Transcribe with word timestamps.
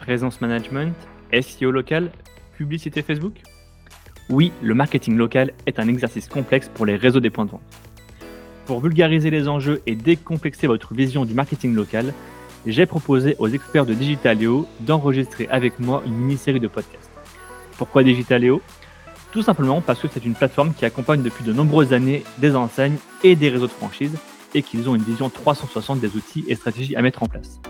présence 0.00 0.40
management, 0.40 0.94
SEO 1.32 1.70
local, 1.70 2.10
publicité 2.56 3.02
Facebook? 3.02 3.34
Oui, 4.30 4.50
le 4.62 4.74
marketing 4.74 5.16
local 5.16 5.52
est 5.66 5.78
un 5.78 5.88
exercice 5.88 6.26
complexe 6.28 6.70
pour 6.72 6.86
les 6.86 6.96
réseaux 6.96 7.20
des 7.20 7.30
points 7.30 7.44
de 7.44 7.50
vente. 7.50 7.60
Pour 8.64 8.80
vulgariser 8.80 9.30
les 9.30 9.46
enjeux 9.46 9.82
et 9.86 9.94
décomplexer 9.94 10.66
votre 10.66 10.94
vision 10.94 11.24
du 11.24 11.34
marketing 11.34 11.74
local, 11.74 12.14
j'ai 12.66 12.86
proposé 12.86 13.36
aux 13.38 13.48
experts 13.48 13.86
de 13.86 13.94
Digitaleo 13.94 14.66
d'enregistrer 14.80 15.46
avec 15.50 15.78
moi 15.78 16.02
une 16.06 16.14
mini-série 16.14 16.60
de 16.60 16.68
podcasts. 16.68 17.10
Pourquoi 17.76 18.02
Digitaleo 18.02 18.62
Tout 19.32 19.42
simplement 19.42 19.80
parce 19.80 20.00
que 20.00 20.08
c'est 20.10 20.24
une 20.24 20.34
plateforme 20.34 20.72
qui 20.72 20.84
accompagne 20.84 21.22
depuis 21.22 21.44
de 21.44 21.52
nombreuses 21.52 21.92
années 21.92 22.24
des 22.38 22.56
enseignes 22.56 22.96
et 23.22 23.36
des 23.36 23.50
réseaux 23.50 23.66
de 23.66 23.72
franchise 23.72 24.16
et 24.54 24.62
qu'ils 24.62 24.88
ont 24.88 24.94
une 24.94 25.02
vision 25.02 25.28
360 25.28 26.00
des 26.00 26.16
outils 26.16 26.44
et 26.48 26.54
stratégies 26.54 26.96
à 26.96 27.02
mettre 27.02 27.22
en 27.22 27.26
place. 27.26 27.60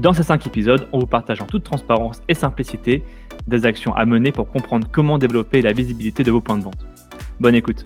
Dans 0.00 0.14
ces 0.14 0.22
5 0.22 0.46
épisodes, 0.46 0.88
on 0.92 0.98
vous 0.98 1.06
partage 1.06 1.42
en 1.42 1.46
toute 1.46 1.62
transparence 1.62 2.22
et 2.26 2.32
simplicité 2.32 3.04
des 3.46 3.66
actions 3.66 3.94
à 3.94 4.06
mener 4.06 4.32
pour 4.32 4.48
comprendre 4.48 4.88
comment 4.90 5.18
développer 5.18 5.60
la 5.60 5.74
visibilité 5.74 6.22
de 6.22 6.30
vos 6.30 6.40
points 6.40 6.56
de 6.56 6.62
vente. 6.64 6.86
Bonne 7.38 7.54
écoute. 7.54 7.84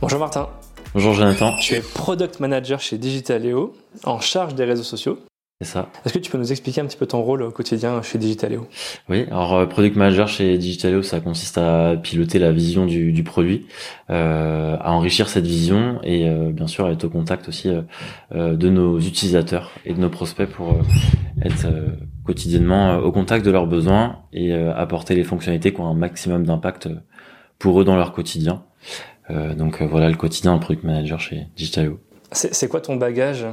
Bonjour 0.00 0.18
Martin. 0.18 0.48
Bonjour 0.94 1.12
Jonathan. 1.12 1.54
Tu 1.56 1.74
es 1.74 1.80
product 1.82 2.40
manager 2.40 2.80
chez 2.80 2.96
Digitaleo, 2.96 3.74
en 4.04 4.20
charge 4.20 4.54
des 4.54 4.64
réseaux 4.64 4.82
sociaux. 4.82 5.18
C'est 5.62 5.68
ça. 5.68 5.90
Est-ce 6.06 6.14
que 6.14 6.18
tu 6.18 6.30
peux 6.30 6.38
nous 6.38 6.52
expliquer 6.52 6.80
un 6.80 6.86
petit 6.86 6.96
peu 6.96 7.04
ton 7.04 7.20
rôle 7.20 7.42
au 7.42 7.50
quotidien 7.50 8.00
chez 8.00 8.16
Digitaleo? 8.16 8.66
Oui, 9.10 9.26
alors 9.30 9.54
euh, 9.54 9.66
product 9.66 9.94
manager 9.94 10.26
chez 10.26 10.56
Digitaleo, 10.56 11.02
ça 11.02 11.20
consiste 11.20 11.58
à 11.58 11.96
piloter 12.02 12.38
la 12.38 12.50
vision 12.50 12.86
du, 12.86 13.12
du 13.12 13.22
produit, 13.24 13.66
euh, 14.08 14.78
à 14.80 14.92
enrichir 14.92 15.28
cette 15.28 15.44
vision 15.44 16.00
et 16.02 16.26
euh, 16.26 16.50
bien 16.50 16.66
sûr 16.66 16.86
à 16.86 16.92
être 16.92 17.04
au 17.04 17.10
contact 17.10 17.46
aussi 17.46 17.68
euh, 18.32 18.56
de 18.56 18.70
nos 18.70 18.98
utilisateurs 19.00 19.72
et 19.84 19.92
de 19.92 20.00
nos 20.00 20.08
prospects 20.08 20.48
pour 20.48 20.78
être 21.42 21.66
quotidiennement 22.24 22.96
au 22.96 23.12
contact 23.12 23.44
de 23.44 23.50
leurs 23.50 23.66
besoins 23.66 24.20
et 24.32 24.54
apporter 24.54 25.14
les 25.14 25.24
fonctionnalités 25.24 25.74
qui 25.74 25.80
ont 25.82 25.88
un 25.88 25.94
maximum 25.94 26.46
d'impact 26.46 26.88
pour 27.58 27.78
eux 27.78 27.84
dans 27.84 27.96
leur 27.96 28.12
quotidien. 28.12 28.64
donc 29.28 29.82
voilà 29.82 30.08
le 30.08 30.16
quotidien 30.16 30.54
de 30.54 30.60
product 30.60 30.84
manager 30.84 31.20
chez 31.20 31.48
Digitaleo. 31.56 31.98
C'est 32.32 32.68
quoi 32.68 32.80
ton 32.80 32.96
bagage? 32.96 33.46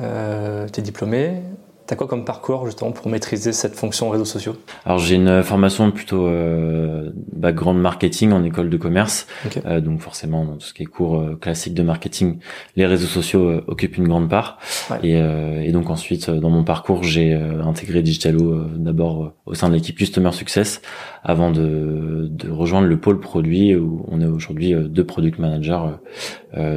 Euh, 0.00 0.68
tu 0.72 0.80
es 0.80 0.82
diplômé. 0.82 1.42
T'as 1.86 1.96
quoi 1.96 2.06
comme 2.06 2.24
parcours 2.24 2.64
justement 2.64 2.92
pour 2.92 3.08
maîtriser 3.10 3.52
cette 3.52 3.74
fonction 3.74 4.08
réseaux 4.08 4.24
sociaux? 4.24 4.56
Alors 4.86 4.98
j'ai 4.98 5.16
une 5.16 5.42
formation 5.42 5.90
plutôt 5.90 6.26
euh, 6.26 7.10
background 7.32 7.78
marketing 7.78 8.32
en 8.32 8.42
école 8.42 8.70
de 8.70 8.76
commerce, 8.78 9.26
euh, 9.66 9.82
donc 9.82 10.00
forcément 10.00 10.46
dans 10.46 10.54
tout 10.54 10.66
ce 10.66 10.72
qui 10.72 10.84
est 10.84 10.86
cours 10.86 11.20
euh, 11.20 11.36
classique 11.38 11.74
de 11.74 11.82
marketing, 11.82 12.38
les 12.76 12.86
réseaux 12.86 13.06
sociaux 13.06 13.50
euh, 13.50 13.64
occupent 13.66 13.98
une 13.98 14.08
grande 14.08 14.30
part. 14.30 14.58
Et, 15.02 15.16
euh, 15.16 15.60
et, 15.60 15.72
donc 15.72 15.90
ensuite 15.90 16.30
dans 16.30 16.48
mon 16.48 16.64
parcours 16.64 17.02
j'ai 17.02 17.34
intégré 17.34 18.00
Digitalo 18.00 18.64
d'abord 18.76 19.32
au 19.44 19.52
sein 19.52 19.68
de 19.68 19.74
l'équipe 19.74 19.98
Customer 19.98 20.32
Success 20.32 20.80
avant 21.22 21.50
de, 21.50 22.28
de, 22.30 22.50
rejoindre 22.50 22.86
le 22.86 22.98
pôle 22.98 23.20
produit 23.20 23.74
où 23.74 24.06
on 24.08 24.22
est 24.22 24.26
aujourd'hui 24.26 24.74
deux 24.74 25.04
product 25.04 25.38
managers 25.38 25.82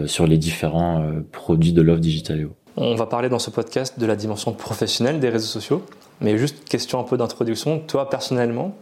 sur 0.06 0.28
les 0.28 0.38
différents 0.38 1.10
produits 1.32 1.72
de 1.72 1.82
l'offre 1.82 2.02
Digitalo. 2.02 2.56
On 2.80 2.94
va 2.94 3.08
parler 3.08 3.28
dans 3.28 3.40
ce 3.40 3.50
podcast 3.50 4.00
de 4.00 4.06
la 4.06 4.16
dimension 4.16 4.54
professionnelle 4.54 5.20
des 5.20 5.30
réseaux 5.30 5.48
sociaux. 5.48 5.84
Mais 6.22 6.38
juste 6.38 6.64
question 6.70 7.00
un 7.00 7.04
peu 7.04 7.18
d'introduction. 7.18 7.80
Toi, 7.80 8.08
personnellement, 8.08 8.78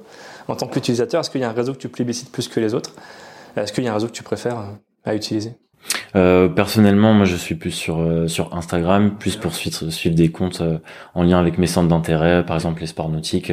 en 0.49 0.55
tant 0.57 0.67
qu'utilisateur, 0.67 1.21
est-ce 1.21 1.29
qu'il 1.29 1.39
y 1.39 1.45
a 1.45 1.49
un 1.49 1.53
réseau 1.53 1.71
que 1.71 1.77
tu 1.77 1.87
plébiscites 1.87 2.29
plus 2.29 2.49
que 2.49 2.59
les 2.59 2.73
autres? 2.73 2.91
Est-ce 3.55 3.71
qu'il 3.71 3.85
y 3.85 3.87
a 3.87 3.91
un 3.91 3.93
réseau 3.93 4.07
que 4.07 4.11
tu 4.11 4.23
préfères 4.23 4.59
euh, 4.59 4.73
à 5.05 5.15
utiliser? 5.15 5.53
Euh, 6.15 6.47
personnellement, 6.47 7.13
moi, 7.13 7.25
je 7.25 7.35
suis 7.35 7.55
plus 7.55 7.71
sur 7.71 7.99
euh, 7.99 8.27
sur 8.27 8.55
Instagram, 8.55 9.17
plus 9.17 9.35
pour 9.35 9.53
suivre, 9.53 9.89
suivre 9.89 10.15
des 10.15 10.29
comptes 10.29 10.61
euh, 10.61 10.77
en 11.13 11.23
lien 11.23 11.39
avec 11.39 11.57
mes 11.57 11.67
centres 11.67 11.89
d'intérêt, 11.89 12.45
par 12.45 12.55
exemple 12.55 12.81
les 12.81 12.87
sports 12.87 13.09
nautiques 13.09 13.51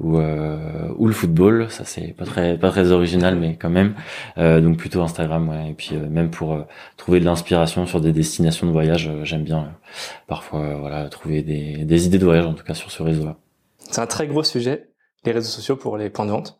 ou 0.00 0.18
ou 0.18 1.06
le 1.06 1.12
football. 1.12 1.66
Ça, 1.70 1.84
c'est 1.84 2.14
pas 2.16 2.24
très 2.24 2.58
pas 2.58 2.70
très 2.70 2.92
original, 2.92 3.36
mais 3.36 3.56
quand 3.56 3.70
même. 3.70 3.94
donc 4.36 4.76
plutôt 4.76 5.02
Instagram, 5.02 5.48
ouais. 5.48 5.70
Et 5.70 5.74
puis 5.74 5.96
même 5.96 6.30
pour 6.30 6.66
trouver 6.96 7.20
de 7.20 7.24
l'inspiration 7.24 7.86
sur 7.86 8.00
des 8.00 8.12
destinations 8.12 8.66
de 8.66 8.72
voyage, 8.72 9.10
j'aime 9.22 9.44
bien 9.44 9.68
parfois 10.26 10.76
voilà 10.80 11.08
trouver 11.08 11.42
des 11.42 11.84
des 11.84 12.06
idées 12.06 12.18
de 12.18 12.24
voyage 12.24 12.46
en 12.46 12.54
tout 12.54 12.64
cas 12.64 12.74
sur 12.74 12.90
ce 12.90 13.02
réseau-là. 13.02 13.36
C'est 13.90 14.00
un 14.00 14.06
très 14.06 14.26
gros 14.26 14.42
sujet 14.42 14.88
les 15.26 15.32
réseaux 15.32 15.50
sociaux 15.50 15.76
pour 15.76 15.96
les 15.96 16.10
points 16.10 16.26
de 16.26 16.30
vente. 16.30 16.56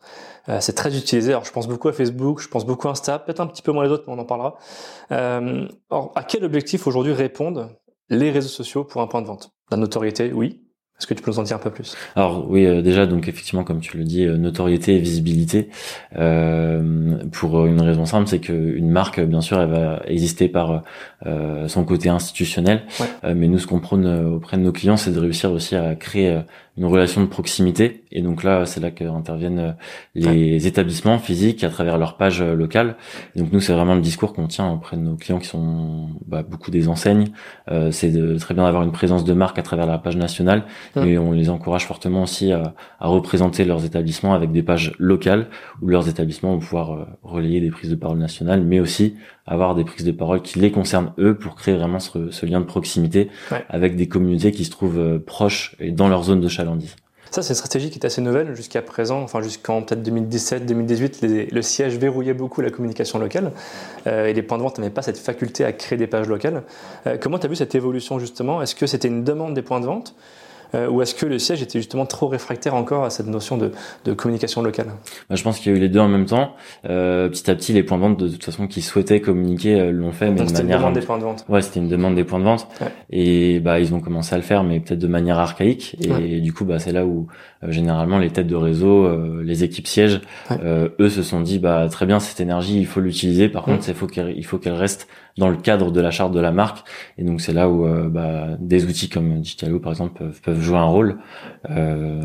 Euh, 0.49 0.59
c'est 0.61 0.73
très 0.73 0.95
utilisé. 0.97 1.31
Alors, 1.31 1.45
je 1.45 1.51
pense 1.51 1.67
beaucoup 1.67 1.87
à 1.87 1.93
Facebook, 1.93 2.41
je 2.41 2.47
pense 2.47 2.65
beaucoup 2.65 2.87
à 2.87 2.91
Insta, 2.91 3.19
peut-être 3.19 3.39
un 3.39 3.47
petit 3.47 3.61
peu 3.61 3.71
moins 3.71 3.83
les 3.83 3.91
autres, 3.91 4.03
mais 4.07 4.13
on 4.13 4.19
en 4.19 4.25
parlera. 4.25 4.57
Euh, 5.11 5.67
alors, 5.89 6.11
à 6.15 6.23
quel 6.23 6.43
objectif 6.43 6.85
aujourd'hui 6.87 7.13
répondent 7.13 7.69
les 8.09 8.29
réseaux 8.31 8.49
sociaux 8.49 8.83
pour 8.83 9.01
un 9.01 9.07
point 9.07 9.21
de 9.21 9.27
vente? 9.27 9.51
La 9.71 9.77
notoriété, 9.77 10.31
oui. 10.33 10.61
Est-ce 10.97 11.07
que 11.07 11.13
tu 11.13 11.21
peux 11.21 11.29
nous 11.29 11.39
en 11.39 11.43
dire 11.43 11.57
un 11.57 11.59
peu 11.59 11.71
plus? 11.71 11.97
Alors 12.15 12.49
oui, 12.49 12.65
euh, 12.65 12.81
déjà 12.81 13.05
donc 13.05 13.27
effectivement 13.27 13.65
comme 13.65 13.81
tu 13.81 13.97
le 13.97 14.05
dis, 14.05 14.25
euh, 14.25 14.37
notoriété 14.37 14.95
et 14.95 14.99
visibilité. 14.99 15.69
Euh, 16.15 17.17
pour 17.33 17.65
une 17.65 17.81
raison 17.81 18.05
simple, 18.05 18.29
c'est 18.29 18.39
qu'une 18.39 18.89
marque, 18.89 19.19
bien 19.19 19.41
sûr, 19.41 19.59
elle 19.59 19.71
va 19.71 20.01
exister 20.05 20.47
par 20.47 20.83
euh, 21.25 21.67
son 21.67 21.83
côté 21.83 22.07
institutionnel, 22.07 22.83
mais 23.23 23.47
nous 23.49 23.59
ce 23.59 23.67
qu'on 23.67 23.81
prône 23.81 24.05
auprès 24.35 24.55
de 24.55 24.61
nos 24.61 24.71
clients, 24.71 24.95
c'est 24.95 25.11
de 25.11 25.19
réussir 25.19 25.51
aussi 25.51 25.75
à 25.75 25.95
créer 25.95 26.39
une 26.77 26.85
relation 26.85 27.21
de 27.21 27.27
proximité. 27.27 28.03
Et 28.11 28.21
donc 28.21 28.43
là, 28.43 28.65
c'est 28.65 28.79
là 28.79 28.91
qu'interviennent 28.91 29.75
les 30.13 30.67
établissements 30.67 31.19
physiques 31.19 31.63
à 31.63 31.69
travers 31.69 31.97
leur 31.97 32.17
page 32.17 32.41
locale. 32.41 32.95
donc 33.35 33.51
nous, 33.51 33.59
c'est 33.59 33.73
vraiment 33.73 33.95
le 33.95 34.01
discours 34.01 34.33
qu'on 34.33 34.47
tient 34.47 34.69
auprès 34.71 34.97
de 34.97 35.01
nos 35.01 35.15
clients 35.15 35.39
qui 35.39 35.47
sont 35.47 36.09
bah, 36.27 36.43
beaucoup 36.43 36.71
des 36.71 36.87
enseignes. 36.87 37.27
c'est 37.91 38.11
de, 38.11 38.37
très 38.37 38.53
bien 38.53 38.63
d'avoir 38.63 38.83
une 38.83 38.91
présence 38.91 39.23
de 39.23 39.33
marque 39.33 39.59
à 39.59 39.63
travers 39.63 39.85
la 39.85 39.97
page 39.97 40.17
nationale 40.17 40.65
et 40.97 41.17
on 41.17 41.31
les 41.31 41.49
encourage 41.49 41.85
fortement 41.85 42.23
aussi 42.23 42.51
à, 42.51 42.73
à, 42.99 43.07
représenter 43.07 43.65
leurs 43.65 43.85
établissements 43.85 44.33
avec 44.33 44.51
des 44.51 44.63
pages 44.63 44.93
locales 44.99 45.47
où 45.81 45.87
leurs 45.87 46.09
établissements 46.09 46.53
vont 46.53 46.59
pouvoir 46.59 46.91
euh, 46.91 47.05
relayer 47.23 47.61
des 47.61 47.69
prises 47.69 47.89
de 47.89 47.95
parole 47.95 48.17
nationales, 48.17 48.63
mais 48.63 48.79
aussi 48.79 49.15
avoir 49.45 49.75
des 49.75 49.83
prises 49.83 50.05
de 50.05 50.11
parole 50.11 50.41
qui 50.41 50.59
les 50.59 50.71
concernent 50.71 51.13
eux 51.19 51.35
pour 51.35 51.55
créer 51.55 51.75
vraiment 51.75 51.99
ce, 51.99 52.31
ce 52.31 52.45
lien 52.45 52.59
de 52.59 52.65
proximité 52.65 53.29
avec 53.69 53.95
des 53.95 54.07
communautés 54.07 54.51
qui 54.51 54.65
se 54.65 54.71
trouvent 54.71 54.99
euh, 54.99 55.19
proches 55.19 55.75
et 55.79 55.91
dans 55.91 56.07
leur 56.07 56.23
zone 56.23 56.41
de 56.41 56.47
chalandise. 56.47 56.95
Ça, 57.31 57.41
c'est 57.41 57.49
une 57.49 57.55
stratégie 57.55 57.89
qui 57.89 57.99
est 57.99 58.05
assez 58.05 58.21
nouvelle 58.21 58.55
jusqu'à 58.55 58.81
présent, 58.81 59.21
enfin 59.21 59.41
jusqu'en 59.41 59.81
peut-être 59.81 60.07
2017-2018, 60.07 61.53
le 61.53 61.61
siège 61.61 61.97
verrouillait 61.97 62.33
beaucoup 62.33 62.61
la 62.61 62.69
communication 62.69 63.19
locale 63.19 63.51
euh, 64.07 64.27
et 64.27 64.33
les 64.33 64.41
points 64.41 64.57
de 64.57 64.63
vente 64.63 64.77
n'avaient 64.77 64.89
pas 64.89 65.01
cette 65.01 65.17
faculté 65.17 65.65
à 65.65 65.73
créer 65.73 65.97
des 65.97 66.07
pages 66.07 66.29
locales. 66.29 66.63
Euh, 67.07 67.17
comment 67.19 67.37
tu 67.37 67.47
as 67.47 67.49
vu 67.49 67.57
cette 67.57 67.75
évolution 67.75 68.19
justement? 68.19 68.61
Est-ce 68.61 68.73
que 68.73 68.87
c'était 68.87 69.09
une 69.09 69.25
demande 69.25 69.53
des 69.53 69.63
points 69.63 69.81
de 69.81 69.85
vente? 69.85 70.15
Euh, 70.73 70.89
ou 70.89 71.01
est-ce 71.01 71.15
que 71.15 71.25
le 71.25 71.39
siège 71.39 71.61
était 71.61 71.79
justement 71.79 72.05
trop 72.05 72.27
réfractaire 72.27 72.75
encore 72.75 73.03
à 73.03 73.09
cette 73.09 73.27
notion 73.27 73.57
de, 73.57 73.71
de 74.03 74.13
communication 74.13 74.61
locale? 74.61 74.87
Bah, 75.29 75.35
Je 75.35 75.43
pense 75.43 75.59
qu'il 75.59 75.71
y 75.71 75.75
a 75.75 75.77
eu 75.77 75.81
les 75.81 75.89
deux 75.89 75.99
en 75.99 76.07
même 76.07 76.25
temps. 76.25 76.53
Euh, 76.89 77.29
petit 77.29 77.49
à 77.49 77.55
petit, 77.55 77.73
les 77.73 77.83
points 77.83 77.97
de 77.97 78.03
vente, 78.03 78.19
de 78.19 78.27
toute 78.27 78.43
façon, 78.43 78.67
qui 78.67 78.81
souhaitaient 78.81 79.21
communiquer, 79.21 79.79
euh, 79.79 79.91
l'ont 79.91 80.11
fait, 80.11 80.29
mais 80.29 80.37
Donc 80.37 80.47
de 80.47 80.53
manière. 80.53 80.77
Une 80.77 80.81
demande 80.81 80.93
des 80.93 81.05
points 81.05 81.17
de 81.17 81.23
vente. 81.23 81.45
Ouais, 81.49 81.61
c'était 81.61 81.79
une 81.79 81.89
demande 81.89 82.15
des 82.15 82.23
points 82.23 82.39
de 82.39 82.43
vente. 82.45 82.67
Ouais. 82.81 82.87
Et 83.09 83.59
bah, 83.59 83.79
ils 83.79 83.93
ont 83.93 83.99
commencé 83.99 84.33
à 84.33 84.37
le 84.37 84.43
faire, 84.43 84.63
mais 84.63 84.79
peut-être 84.79 84.99
de 84.99 85.07
manière 85.07 85.39
archaïque. 85.39 85.95
Et, 86.01 86.11
ouais. 86.11 86.39
du 86.41 86.53
coup, 86.53 86.65
bah, 86.65 86.79
c'est 86.79 86.91
là 86.91 87.05
où 87.05 87.27
euh, 87.63 87.71
généralement 87.71 88.17
les 88.17 88.29
têtes 88.29 88.47
de 88.47 88.55
réseau, 88.55 89.05
euh, 89.05 89.41
les 89.43 89.63
équipes 89.63 89.87
sièges, 89.87 90.21
eux 90.99 91.09
se 91.09 91.23
sont 91.23 91.41
dit, 91.41 91.59
bah, 91.59 91.87
très 91.89 92.05
bien, 92.05 92.19
cette 92.19 92.39
énergie, 92.39 92.79
il 92.79 92.85
faut 92.85 92.99
l'utiliser. 92.99 93.49
Par 93.49 93.63
contre, 93.63 93.87
il 93.87 93.93
faut 93.93 94.07
qu'elle, 94.07 94.33
il 94.35 94.45
faut 94.45 94.57
qu'elle 94.57 94.73
reste 94.73 95.07
dans 95.37 95.49
le 95.49 95.57
cadre 95.57 95.91
de 95.91 96.01
la 96.01 96.11
charte 96.11 96.31
de 96.31 96.39
la 96.39 96.51
marque. 96.51 96.87
Et 97.17 97.23
donc 97.23 97.41
c'est 97.41 97.53
là 97.53 97.69
où 97.69 97.85
bah, 98.09 98.55
des 98.59 98.85
outils 98.85 99.09
comme 99.09 99.41
Digitalo 99.41 99.79
par 99.79 99.91
exemple 99.91 100.17
peuvent, 100.17 100.41
peuvent 100.41 100.61
jouer 100.61 100.77
un 100.77 100.85
rôle. 100.85 101.17
Euh, 101.69 102.21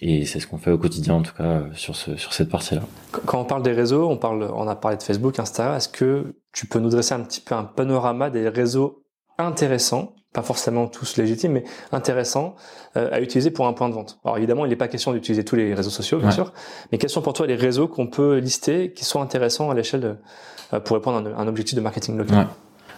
et 0.00 0.24
c'est 0.24 0.40
ce 0.40 0.46
qu'on 0.46 0.58
fait 0.58 0.70
au 0.70 0.78
quotidien, 0.78 1.14
en 1.14 1.22
tout 1.22 1.34
cas, 1.34 1.62
sur, 1.72 1.96
ce, 1.96 2.16
sur 2.16 2.32
cette 2.32 2.48
partie-là. 2.48 2.82
Quand 3.26 3.40
on 3.40 3.44
parle 3.44 3.62
des 3.62 3.72
réseaux, 3.72 4.08
on, 4.08 4.16
parle, 4.16 4.50
on 4.54 4.68
a 4.68 4.76
parlé 4.76 4.96
de 4.96 5.02
Facebook, 5.02 5.38
Instagram. 5.38 5.76
Est-ce 5.76 5.88
que 5.88 6.34
tu 6.52 6.66
peux 6.66 6.78
nous 6.78 6.90
dresser 6.90 7.14
un 7.14 7.20
petit 7.20 7.40
peu 7.40 7.54
un 7.54 7.64
panorama 7.64 8.30
des 8.30 8.48
réseaux 8.48 9.04
intéressants, 9.38 10.14
pas 10.32 10.42
forcément 10.42 10.86
tous 10.86 11.16
légitimes, 11.16 11.52
mais 11.52 11.64
intéressants 11.92 12.56
euh, 12.96 13.08
à 13.12 13.20
utiliser 13.20 13.50
pour 13.50 13.66
un 13.66 13.72
point 13.72 13.88
de 13.88 13.94
vente? 13.94 14.18
Alors 14.24 14.36
évidemment, 14.38 14.64
il 14.64 14.68
n'est 14.68 14.76
pas 14.76 14.88
question 14.88 15.12
d'utiliser 15.12 15.44
tous 15.44 15.56
les 15.56 15.74
réseaux 15.74 15.90
sociaux, 15.90 16.18
bien 16.18 16.28
ouais. 16.28 16.34
sûr, 16.34 16.52
mais 16.90 16.98
quels 16.98 17.10
sont 17.10 17.22
pour 17.22 17.32
toi 17.32 17.46
les 17.46 17.54
réseaux 17.54 17.88
qu'on 17.88 18.06
peut 18.06 18.38
lister 18.38 18.92
qui 18.92 19.04
sont 19.04 19.20
intéressants 19.20 19.70
à 19.70 19.74
l'échelle 19.74 20.04
euh, 20.04 20.14
pour 20.84 20.96
répondre 20.96 21.18
à 21.18 21.40
un, 21.40 21.44
un 21.44 21.48
objectif 21.48 21.76
de 21.76 21.80
marketing 21.80 22.16
local 22.16 22.38
ouais. 22.38 22.44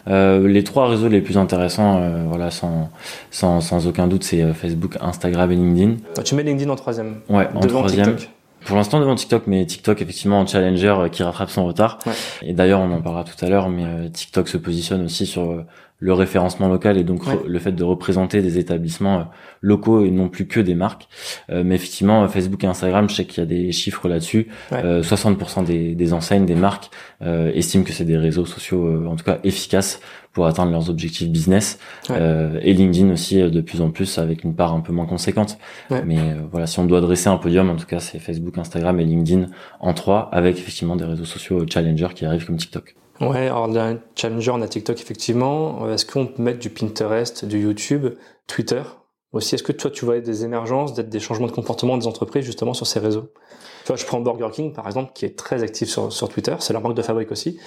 Euh, 0.08 0.48
les 0.48 0.64
trois 0.64 0.88
réseaux 0.88 1.08
les 1.08 1.20
plus 1.20 1.36
intéressants, 1.36 2.00
euh, 2.00 2.24
voilà, 2.26 2.50
sans, 2.50 2.90
sans, 3.30 3.60
sans, 3.60 3.86
aucun 3.86 4.06
doute, 4.06 4.24
c'est 4.24 4.42
euh, 4.42 4.54
Facebook, 4.54 4.96
Instagram 5.00 5.50
et 5.52 5.56
LinkedIn. 5.56 5.96
Ah, 6.18 6.22
tu 6.22 6.34
mets 6.34 6.42
LinkedIn 6.42 6.70
en 6.70 6.76
troisième. 6.76 7.16
Ouais, 7.28 7.48
en 7.54 7.60
devant 7.60 7.80
troisième. 7.80 8.16
TikTok. 8.16 8.30
Pour 8.64 8.76
l'instant 8.76 9.00
devant 9.00 9.14
TikTok, 9.14 9.44
mais 9.46 9.64
TikTok 9.64 10.02
effectivement 10.02 10.40
en 10.40 10.46
challenger 10.46 10.94
euh, 10.98 11.08
qui 11.08 11.22
rattrape 11.22 11.50
son 11.50 11.64
retard. 11.64 11.98
Ouais. 12.06 12.12
Et 12.42 12.52
d'ailleurs, 12.52 12.80
on 12.80 12.92
en 12.92 13.00
parlera 13.00 13.24
tout 13.24 13.44
à 13.44 13.48
l'heure, 13.48 13.68
mais 13.68 13.84
euh, 13.84 14.08
TikTok 14.08 14.48
se 14.48 14.58
positionne 14.58 15.04
aussi 15.04 15.26
sur 15.26 15.50
euh, 15.50 15.66
le 16.00 16.12
référencement 16.14 16.66
local 16.68 16.96
et 16.98 17.04
donc 17.04 17.26
Ouais. 17.26 17.38
le 17.46 17.58
fait 17.58 17.72
de 17.72 17.84
représenter 17.84 18.40
des 18.42 18.58
établissements 18.58 19.20
euh, 19.20 19.24
locaux 19.60 20.04
et 20.04 20.10
non 20.10 20.28
plus 20.28 20.46
que 20.46 20.58
des 20.58 20.74
marques. 20.74 21.08
Euh, 21.50 21.62
mais 21.64 21.74
effectivement, 21.74 22.26
Facebook 22.28 22.64
et 22.64 22.66
Instagram, 22.66 23.08
je 23.10 23.14
sais 23.16 23.24
qu'il 23.26 23.38
y 23.38 23.42
a 23.42 23.46
des 23.46 23.70
chiffres 23.72 24.08
là-dessus. 24.08 24.48
Ouais. 24.72 24.82
Euh, 24.84 25.02
60% 25.02 25.64
des, 25.64 25.94
des 25.94 26.12
enseignes, 26.14 26.46
des 26.46 26.54
marques 26.54 26.90
euh, 27.22 27.52
estiment 27.54 27.84
que 27.84 27.92
c'est 27.92 28.04
des 28.06 28.16
réseaux 28.16 28.46
sociaux, 28.46 28.86
euh, 28.86 29.06
en 29.06 29.16
tout 29.16 29.24
cas 29.24 29.38
efficaces 29.44 30.00
pour 30.32 30.46
atteindre 30.46 30.72
leurs 30.72 30.90
objectifs 30.90 31.28
business. 31.28 31.78
et 32.08 32.72
LinkedIn 32.72 33.10
aussi 33.12 33.42
de 33.42 33.60
plus 33.60 33.80
en 33.80 33.90
plus 33.90 34.18
avec 34.18 34.44
une 34.44 34.54
part 34.54 34.72
un 34.74 34.80
peu 34.80 34.92
moins 34.92 35.06
conséquente. 35.06 35.58
Mais 35.90 36.36
voilà, 36.50 36.66
si 36.66 36.78
on 36.78 36.84
doit 36.84 37.00
dresser 37.00 37.28
un 37.28 37.36
podium, 37.36 37.70
en 37.70 37.76
tout 37.76 37.86
cas, 37.86 38.00
c'est 38.00 38.18
Facebook, 38.18 38.58
Instagram 38.58 39.00
et 39.00 39.04
LinkedIn 39.04 39.46
en 39.80 39.94
trois, 39.94 40.28
avec 40.32 40.58
effectivement 40.58 40.96
des 40.96 41.04
réseaux 41.04 41.24
sociaux 41.24 41.64
challenger 41.68 42.08
qui 42.14 42.24
arrivent 42.24 42.46
comme 42.46 42.56
TikTok. 42.56 42.94
Ouais, 43.20 43.48
alors 43.48 43.76
a 43.76 43.94
Challenger, 44.16 44.50
on 44.52 44.62
a 44.62 44.68
TikTok 44.68 44.98
effectivement. 44.98 45.90
Est-ce 45.90 46.06
qu'on 46.06 46.26
peut 46.26 46.42
mettre 46.42 46.58
du 46.58 46.70
Pinterest, 46.70 47.44
du 47.44 47.60
YouTube, 47.60 48.06
Twitter 48.46 48.80
aussi? 49.32 49.54
Est-ce 49.54 49.62
que 49.62 49.72
toi 49.72 49.90
tu 49.90 50.06
vois 50.06 50.20
des 50.20 50.44
émergences, 50.44 50.94
des 50.94 51.20
changements 51.20 51.46
de 51.46 51.52
comportement 51.52 51.98
des 51.98 52.06
entreprises 52.06 52.44
justement 52.44 52.72
sur 52.72 52.86
ces 52.86 52.98
réseaux? 52.98 53.30
Tu 53.84 53.88
vois, 53.88 53.96
je 53.96 54.06
prends 54.06 54.20
Burger 54.20 54.48
King 54.52 54.72
par 54.72 54.86
exemple, 54.86 55.12
qui 55.14 55.26
est 55.26 55.36
très 55.36 55.62
actif 55.62 55.90
sur, 55.90 56.10
sur 56.10 56.30
Twitter, 56.30 56.54
c'est 56.60 56.72
leur 56.72 56.80
marque 56.80 56.96
de 56.96 57.02
fabrique 57.02 57.30
aussi. 57.30 57.58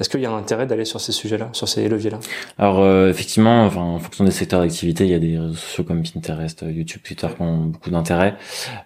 Est-ce 0.00 0.08
qu'il 0.08 0.20
y 0.20 0.26
a 0.26 0.30
un 0.30 0.38
intérêt 0.38 0.66
d'aller 0.66 0.86
sur 0.86 1.00
ces 1.00 1.12
sujets-là, 1.12 1.50
sur 1.52 1.68
ces 1.68 1.88
leviers-là? 1.88 2.18
Alors 2.58 2.80
euh, 2.80 3.10
effectivement, 3.10 3.64
enfin, 3.66 3.82
en 3.82 3.98
fonction 3.98 4.24
des 4.24 4.30
secteurs 4.30 4.60
d'activité, 4.60 5.04
il 5.04 5.10
y 5.10 5.14
a 5.14 5.18
des 5.18 5.38
réseaux 5.38 5.54
sociaux 5.54 5.84
comme 5.84 6.02
Pinterest, 6.02 6.64
YouTube, 6.66 7.02
Twitter 7.04 7.28
qui 7.36 7.42
ont 7.42 7.66
beaucoup 7.66 7.90
d'intérêt. 7.90 8.36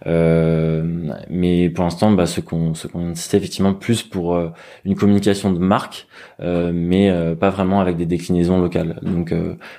Euh, 0.06 1.12
mais 1.30 1.70
pour 1.70 1.84
l'instant, 1.84 2.10
bah, 2.10 2.26
ce 2.26 2.40
qu'on 2.40 2.74
ce 2.74 2.88
qu'on 2.88 3.10
insistait 3.10 3.36
effectivement 3.36 3.74
plus 3.74 4.02
pour 4.02 4.34
euh, 4.34 4.50
une 4.84 4.94
communication 4.94 5.52
de 5.52 5.58
marque, 5.58 6.06
euh, 6.40 6.72
mais 6.74 7.10
euh, 7.10 7.34
pas 7.34 7.50
vraiment 7.50 7.80
avec 7.80 7.96
des 7.96 8.06
déclinaisons 8.06 8.60
locales. 8.60 8.98
Donc 9.02 9.32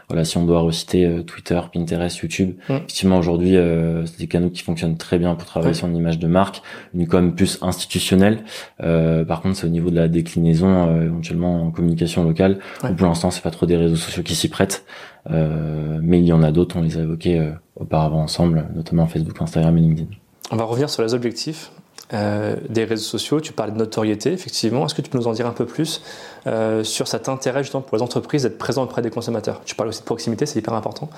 voilà, 0.07 0.25
si 0.25 0.37
on 0.37 0.45
doit 0.45 0.61
reciter 0.61 1.23
Twitter, 1.25 1.59
Pinterest, 1.73 2.17
YouTube, 2.19 2.55
mmh. 2.69 2.73
effectivement 2.73 3.17
aujourd'hui, 3.17 3.57
c'est 4.05 4.19
des 4.19 4.27
canaux 4.27 4.49
qui 4.49 4.63
fonctionnent 4.63 4.97
très 4.97 5.17
bien 5.17 5.35
pour 5.35 5.45
travailler 5.45 5.73
sur 5.73 5.87
une 5.87 5.95
image 5.95 6.19
de 6.19 6.27
marque, 6.27 6.61
une 6.93 7.07
com 7.07 7.35
plus 7.35 7.59
institutionnelle. 7.61 8.43
par 8.79 9.41
contre, 9.41 9.57
c'est 9.57 9.67
au 9.67 9.69
niveau 9.69 9.89
de 9.89 9.95
la 9.95 10.07
déclinaison 10.07 11.11
en 11.33 11.71
communication 11.71 12.23
locale. 12.23 12.59
pour 12.79 13.07
l'instant, 13.07 13.31
c'est 13.31 13.41
pas 13.41 13.51
trop 13.51 13.65
des 13.65 13.77
réseaux 13.77 13.95
sociaux 13.95 14.23
qui 14.23 14.35
s'y 14.35 14.49
prêtent, 14.49 14.85
euh, 15.31 15.99
mais 16.01 16.19
il 16.19 16.25
y 16.25 16.33
en 16.33 16.43
a 16.43 16.51
d'autres. 16.51 16.77
On 16.77 16.81
les 16.81 16.97
a 16.97 17.01
évoqués 17.01 17.39
euh, 17.39 17.51
auparavant 17.75 18.21
ensemble, 18.21 18.67
notamment 18.75 19.07
Facebook, 19.07 19.41
Instagram 19.41 19.77
et 19.77 19.81
LinkedIn. 19.81 20.09
On 20.51 20.55
va 20.55 20.65
revenir 20.65 20.89
sur 20.89 21.03
les 21.03 21.13
objectifs. 21.13 21.71
Euh, 22.13 22.55
des 22.69 22.83
réseaux 22.83 23.03
sociaux, 23.03 23.41
tu 23.41 23.51
parlais 23.51 23.71
de 23.71 23.77
notoriété, 23.77 24.31
effectivement. 24.31 24.85
Est-ce 24.85 24.93
que 24.93 25.01
tu 25.01 25.09
peux 25.09 25.17
nous 25.17 25.27
en 25.27 25.33
dire 25.33 25.47
un 25.47 25.53
peu 25.53 25.65
plus? 25.65 26.03
Euh, 26.47 26.83
sur 26.83 27.07
cet 27.07 27.29
intérêt 27.29 27.63
justement 27.63 27.81
pour 27.81 27.97
les 27.97 28.03
entreprises 28.03 28.43
d'être 28.43 28.57
présents 28.57 28.83
auprès 28.83 29.01
des 29.01 29.09
consommateurs 29.09 29.61
Tu 29.65 29.75
parles 29.75 29.89
aussi 29.89 30.01
de 30.01 30.05
proximité, 30.05 30.45
c'est 30.45 30.59
hyper 30.59 30.73
important. 30.73 31.09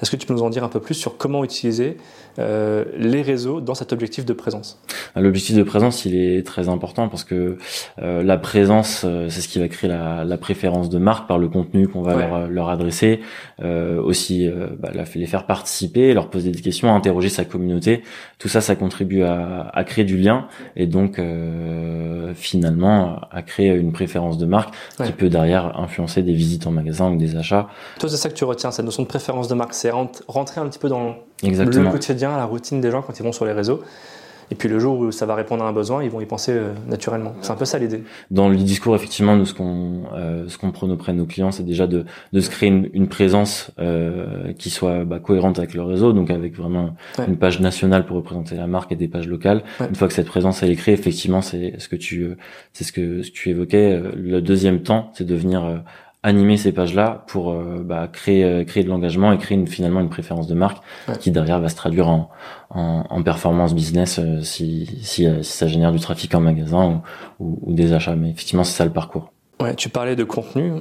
Est-ce 0.00 0.10
que 0.10 0.16
tu 0.16 0.26
peux 0.26 0.34
nous 0.34 0.42
en 0.42 0.50
dire 0.50 0.64
un 0.64 0.68
peu 0.68 0.80
plus 0.80 0.94
sur 0.94 1.16
comment 1.16 1.44
utiliser 1.44 1.96
euh, 2.38 2.84
les 2.96 3.22
réseaux 3.22 3.60
dans 3.60 3.74
cet 3.74 3.92
objectif 3.92 4.24
de 4.24 4.32
présence? 4.32 4.80
L'objectif 5.16 5.56
de 5.56 5.62
présence, 5.62 6.04
il 6.04 6.16
est 6.16 6.46
très 6.46 6.68
important 6.68 7.08
parce 7.08 7.24
que 7.24 7.56
la 7.98 8.36
présence, 8.36 9.06
c'est 9.28 9.40
ce 9.40 9.48
qui 9.48 9.58
va 9.58 9.68
créer 9.68 9.88
la, 9.88 10.24
la, 10.24 10.36
préférence 10.36 10.90
de 10.90 10.98
marque 10.98 11.26
par 11.26 11.38
le 11.38 11.48
contenu 11.48 11.88
qu'on 11.88 12.02
va 12.02 12.16
leur, 12.16 12.48
leur, 12.48 12.68
adresser, 12.68 13.20
aussi 13.62 14.48
bah, 14.78 14.90
les 15.14 15.26
faire 15.26 15.46
participer, 15.46 16.12
leur 16.12 16.28
poser 16.28 16.50
des 16.50 16.60
questions, 16.60 16.94
interroger 16.94 17.28
sa 17.28 17.44
communauté. 17.44 18.02
Tout 18.38 18.48
ça, 18.48 18.60
ça 18.60 18.76
contribue 18.76 19.22
à, 19.22 19.70
à 19.72 19.84
créer 19.84 20.04
du 20.04 20.16
lien 20.16 20.46
et 20.74 20.86
donc 20.86 21.18
euh, 21.18 22.32
finalement 22.34 23.20
à 23.30 23.42
créer 23.42 23.74
une 23.74 23.92
préférence 23.92 24.38
de 24.38 24.46
marque 24.46 24.74
qui 25.04 25.12
peut 25.12 25.28
derrière 25.28 25.78
influencer 25.78 26.22
des 26.22 26.32
visites 26.32 26.66
en 26.66 26.70
magasin 26.70 27.10
ou 27.10 27.16
des 27.16 27.36
achats. 27.36 27.68
Toi, 27.98 28.08
c'est 28.08 28.16
ça 28.16 28.28
que 28.28 28.34
tu 28.34 28.44
retiens, 28.44 28.70
cette 28.70 28.84
notion 28.84 29.02
de 29.02 29.08
préférence 29.08 29.48
de 29.48 29.54
marque, 29.54 29.74
c'est 29.74 29.90
rentrer 29.90 30.60
un 30.60 30.68
petit 30.68 30.78
peu 30.78 30.88
dans 30.88 31.16
le 31.42 31.90
quotidien, 31.90 32.36
la 32.36 32.44
routine 32.44 32.80
des 32.80 32.90
gens 32.90 33.02
quand 33.02 33.18
ils 33.18 33.22
vont 33.22 33.32
sur 33.32 33.44
les 33.44 33.52
réseaux. 33.52 33.82
Et 34.50 34.54
puis 34.54 34.68
le 34.68 34.78
jour 34.78 34.98
où 34.98 35.10
ça 35.12 35.26
va 35.26 35.34
répondre 35.34 35.64
à 35.64 35.68
un 35.68 35.72
besoin, 35.72 36.02
ils 36.02 36.10
vont 36.10 36.20
y 36.20 36.26
penser 36.26 36.52
euh, 36.52 36.72
naturellement. 36.88 37.34
C'est 37.40 37.52
un 37.52 37.56
peu 37.56 37.64
ça 37.64 37.78
l'idée. 37.78 38.02
Dans 38.30 38.48
le 38.48 38.56
discours, 38.56 38.94
effectivement, 38.94 39.36
de 39.36 39.44
ce 39.44 39.54
qu'on 39.54 40.04
euh, 40.14 40.48
ce 40.48 40.58
qu'on 40.58 40.70
prône 40.70 40.92
auprès 40.92 41.12
de 41.12 41.18
nos 41.18 41.26
clients, 41.26 41.50
c'est 41.50 41.64
déjà 41.64 41.86
de, 41.86 42.04
de 42.32 42.40
se 42.40 42.50
créer 42.50 42.68
une, 42.68 42.88
une 42.92 43.08
présence 43.08 43.72
euh, 43.78 44.52
qui 44.52 44.70
soit 44.70 45.04
bah, 45.04 45.18
cohérente 45.18 45.58
avec 45.58 45.74
le 45.74 45.82
réseau, 45.82 46.12
donc 46.12 46.30
avec 46.30 46.56
vraiment 46.56 46.94
une 47.26 47.36
page 47.36 47.60
nationale 47.60 48.06
pour 48.06 48.16
représenter 48.16 48.54
la 48.56 48.66
marque 48.66 48.92
et 48.92 48.96
des 48.96 49.08
pages 49.08 49.28
locales. 49.28 49.62
Une 49.80 49.94
fois 49.94 50.08
que 50.08 50.14
cette 50.14 50.28
présence 50.28 50.62
elle 50.62 50.70
est 50.70 50.76
créée, 50.76 50.94
effectivement, 50.94 51.42
c'est 51.42 51.74
ce 51.78 51.88
que 51.88 51.96
tu 51.96 52.36
c'est 52.72 52.84
ce 52.84 52.92
que, 52.92 53.22
ce 53.22 53.30
que 53.30 53.36
tu 53.36 53.50
évoquais. 53.50 54.00
Le 54.14 54.40
deuxième 54.40 54.82
temps, 54.82 55.10
c'est 55.14 55.26
de 55.26 55.34
venir 55.34 55.82
animer 56.22 56.56
ces 56.56 56.72
pages-là 56.72 57.24
pour 57.28 57.52
euh, 57.52 57.82
bah, 57.84 58.08
créer 58.08 58.44
euh, 58.44 58.64
créer 58.64 58.82
de 58.82 58.88
l'engagement 58.88 59.32
et 59.32 59.38
créer 59.38 59.56
une, 59.56 59.66
finalement 59.66 60.00
une 60.00 60.08
préférence 60.08 60.46
de 60.46 60.54
marque 60.54 60.82
qui 61.20 61.30
derrière 61.30 61.60
va 61.60 61.68
se 61.68 61.76
traduire 61.76 62.08
en, 62.08 62.30
en, 62.70 63.04
en 63.08 63.22
performance 63.22 63.74
business 63.74 64.18
euh, 64.18 64.40
si, 64.42 64.86
si, 65.02 65.26
si, 65.26 65.44
ça 65.44 65.68
génère 65.68 65.92
du 65.92 66.00
trafic 66.00 66.34
en 66.34 66.40
magasin 66.40 67.02
ou, 67.38 67.58
ou, 67.62 67.72
des 67.72 67.92
achats. 67.92 68.16
Mais 68.16 68.30
effectivement, 68.30 68.64
c'est 68.64 68.76
ça 68.76 68.84
le 68.84 68.92
parcours. 68.92 69.32
Ouais, 69.60 69.74
tu 69.74 69.88
parlais 69.88 70.16
de 70.16 70.24
contenu. 70.24 70.72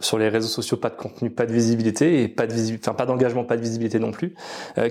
sur 0.00 0.18
les 0.18 0.28
réseaux 0.28 0.48
sociaux, 0.48 0.78
pas 0.78 0.90
de 0.90 0.96
contenu, 0.96 1.30
pas 1.30 1.44
de 1.44 1.52
visibilité 1.52 2.22
et 2.22 2.28
pas 2.28 2.46
de 2.46 2.52
visibilité, 2.52 2.88
enfin 2.88 2.96
pas 2.96 3.06
d'engagement, 3.06 3.44
pas 3.44 3.56
de 3.56 3.62
visibilité 3.62 3.98
non 3.98 4.10
plus. 4.10 4.34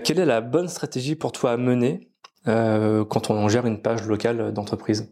quelle 0.04 0.20
est 0.20 0.26
la 0.26 0.42
bonne 0.42 0.68
stratégie 0.68 1.16
pour 1.16 1.32
toi 1.32 1.52
à 1.52 1.58
mener 1.58 2.10
quand 2.46 3.30
on 3.32 3.50
gère 3.50 3.66
une 3.66 3.82
page 3.82 4.08
locale 4.08 4.54
d'entreprise? 4.54 5.12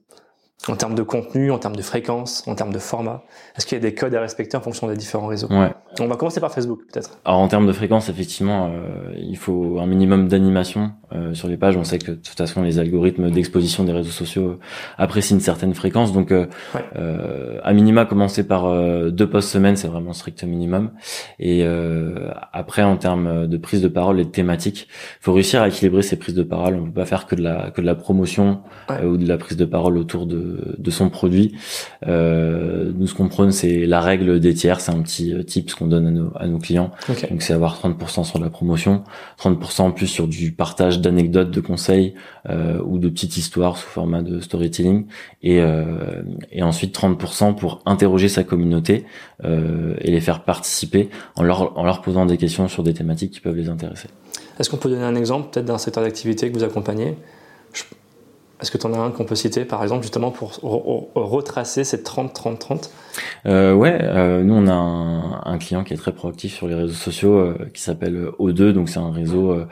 En 0.67 0.75
termes 0.75 0.95
de 0.95 1.03
contenu, 1.03 1.51
en 1.51 1.59
termes 1.59 1.75
de 1.75 1.81
fréquence, 1.81 2.43
en 2.47 2.55
termes 2.55 2.73
de 2.73 2.79
format 2.79 3.23
Est-ce 3.55 3.65
qu'il 3.65 3.77
y 3.77 3.79
a 3.79 3.81
des 3.81 3.93
codes 3.93 4.13
à 4.15 4.19
respecter 4.19 4.57
en 4.57 4.61
fonction 4.61 4.87
des 4.87 4.95
différents 4.95 5.27
réseaux? 5.27 5.47
Ouais. 5.49 5.71
On 5.99 6.07
va 6.07 6.15
commencer 6.15 6.41
par 6.41 6.53
Facebook 6.53 6.81
peut-être. 6.91 7.19
Alors 7.25 7.39
en 7.39 7.47
termes 7.47 7.67
de 7.67 7.71
fréquence, 7.71 8.09
effectivement, 8.09 8.69
euh, 8.71 9.13
il 9.17 9.37
faut 9.37 9.79
un 9.79 9.85
minimum 9.85 10.27
d'animation 10.27 10.91
euh, 11.13 11.33
sur 11.33 11.47
les 11.47 11.55
pages. 11.55 11.77
On 11.77 11.85
sait 11.85 11.99
que 11.99 12.11
de 12.11 12.15
toute 12.15 12.37
façon 12.37 12.63
les 12.63 12.79
algorithmes 12.79 13.31
d'exposition 13.31 13.85
des 13.85 13.93
réseaux 13.93 14.11
sociaux 14.11 14.49
euh, 14.49 14.59
apprécient 14.97 15.37
une 15.37 15.41
certaine 15.41 15.73
fréquence. 15.73 16.11
Donc 16.11 16.33
euh, 16.33 16.47
euh 16.97 17.61
à 17.63 17.73
minima, 17.73 18.05
commencer 18.05 18.45
par 18.45 18.71
deux 19.11 19.29
posts 19.29 19.49
semaine, 19.49 19.75
c'est 19.75 19.87
vraiment 19.87 20.13
strict 20.13 20.43
minimum. 20.43 20.91
Et 21.39 21.65
après, 22.53 22.83
en 22.83 22.95
termes 22.95 23.47
de 23.47 23.57
prise 23.57 23.81
de 23.81 23.87
parole 23.87 24.19
et 24.19 24.25
de 24.25 24.29
thématique, 24.29 24.87
faut 25.19 25.33
réussir 25.33 25.61
à 25.61 25.67
équilibrer 25.67 26.01
ces 26.01 26.17
prises 26.17 26.35
de 26.35 26.43
parole. 26.43 26.75
On 26.75 26.85
peut 26.85 26.91
pas 26.91 27.05
faire 27.05 27.25
que 27.25 27.35
de 27.35 27.41
la 27.41 27.71
que 27.71 27.81
de 27.81 27.85
la 27.85 27.95
promotion 27.95 28.61
ou 29.03 29.17
de 29.17 29.27
la 29.27 29.37
prise 29.37 29.57
de 29.57 29.65
parole 29.65 29.97
autour 29.97 30.25
de 30.25 30.37
de, 30.77 30.91
son 30.91 31.09
produit. 31.09 31.55
Euh, 32.07 32.91
nous, 32.95 33.07
ce 33.07 33.13
qu'on 33.13 33.27
prône, 33.27 33.51
c'est 33.51 33.85
la 33.85 34.01
règle 34.01 34.39
des 34.39 34.53
tiers. 34.53 34.81
C'est 34.81 34.91
un 34.91 35.01
petit 35.01 35.33
euh, 35.33 35.43
tip 35.43 35.73
qu'on 35.73 35.87
donne 35.87 36.07
à 36.07 36.11
nos, 36.11 36.31
à 36.35 36.47
nos 36.47 36.57
clients. 36.57 36.91
Donc, 37.29 37.41
c'est 37.41 37.53
avoir 37.53 37.79
30% 37.79 38.23
sur 38.23 38.39
la 38.39 38.49
promotion, 38.49 39.03
30% 39.39 39.81
en 39.81 39.91
plus 39.91 40.07
sur 40.07 40.27
du 40.27 40.51
partage 40.51 40.99
d'anecdotes, 40.99 41.51
de 41.51 41.61
conseils 41.61 42.13
euh, 42.49 42.79
ou 42.85 42.97
de 42.99 43.09
petites 43.09 43.37
histoires 43.37 43.77
sous 43.77 43.87
format 43.87 44.21
de 44.21 44.39
storytelling, 44.39 45.05
et, 45.43 45.59
euh, 45.61 46.21
et 46.51 46.63
ensuite 46.63 46.97
30% 46.97 47.55
pour 47.55 47.81
interroger 47.85 48.29
sa 48.29 48.43
communauté 48.43 49.05
et 49.43 50.11
les 50.11 50.19
faire 50.19 50.43
participer 50.43 51.09
en 51.35 51.43
leur, 51.43 51.77
en 51.77 51.85
leur 51.85 52.01
posant 52.01 52.25
des 52.25 52.37
questions 52.37 52.67
sur 52.67 52.83
des 52.83 52.93
thématiques 52.93 53.31
qui 53.31 53.39
peuvent 53.39 53.55
les 53.55 53.69
intéresser. 53.69 54.07
Est-ce 54.59 54.69
qu'on 54.69 54.77
peut 54.77 54.89
donner 54.89 55.03
un 55.03 55.15
exemple 55.15 55.49
peut-être 55.51 55.65
d'un 55.65 55.77
secteur 55.77 56.03
d'activité 56.03 56.49
que 56.49 56.57
vous 56.57 56.63
accompagnez? 56.63 57.15
Est-ce 58.61 58.71
que 58.71 58.77
tu 58.77 58.87
en 58.87 58.93
as 58.93 58.97
un 58.97 59.11
qu'on 59.11 59.25
peut 59.25 59.35
citer, 59.35 59.65
par 59.65 59.83
exemple, 59.83 60.01
justement 60.01 60.31
pour 60.31 60.59
retracer 61.13 61.83
ces 61.83 61.97
30-30-30 61.97 62.89
euh, 63.45 63.73
Ouais, 63.73 63.97
euh, 64.01 64.43
nous 64.43 64.55
on 64.55 64.67
a 64.67 64.73
un, 64.73 65.41
un, 65.45 65.57
client 65.59 65.83
qui 65.83 65.93
est 65.93 65.97
très 65.97 66.11
proactif 66.11 66.55
sur 66.55 66.67
les 66.67 66.73
réseaux 66.73 66.93
sociaux, 66.93 67.35
euh, 67.37 67.69
qui 67.73 67.81
s'appelle 67.81 68.29
O2, 68.39 68.71
donc 68.71 68.89
c'est 68.89 68.99
un 68.99 69.11
réseau 69.11 69.51
euh, 69.51 69.67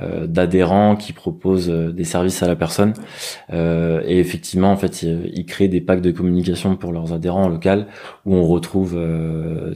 euh, 0.00 0.26
d'adhérents 0.26 0.96
qui 0.96 1.12
proposent 1.12 1.68
euh, 1.68 1.92
des 1.92 2.04
services 2.04 2.42
à 2.42 2.46
la 2.46 2.56
personne. 2.56 2.94
Et 3.52 4.18
effectivement, 4.18 4.70
en 4.72 4.76
fait, 4.76 5.02
ils, 5.02 5.44
créent 5.44 5.68
des 5.68 5.80
packs 5.80 6.00
de 6.00 6.10
communication 6.10 6.76
pour 6.76 6.92
leurs 6.92 7.12
adhérents 7.12 7.44
en 7.44 7.48
local 7.48 7.86
où 8.24 8.34
on 8.34 8.46
retrouve 8.46 8.98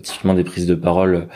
typiquement 0.02 0.34
des 0.34 0.44
prises 0.44 0.66
de 0.66 0.74
parole 0.74 1.28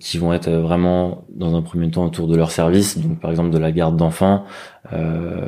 qui 0.00 0.18
vont 0.18 0.32
être 0.32 0.50
vraiment 0.50 1.24
dans 1.34 1.54
un 1.54 1.62
premier 1.62 1.90
temps 1.90 2.04
autour 2.04 2.28
de 2.28 2.36
leur 2.36 2.50
service, 2.50 2.98
donc 2.98 3.20
par 3.20 3.30
exemple 3.30 3.50
de 3.50 3.58
la 3.58 3.72
garde 3.72 3.96
d'enfants. 3.96 4.44
Euh, 4.92 5.38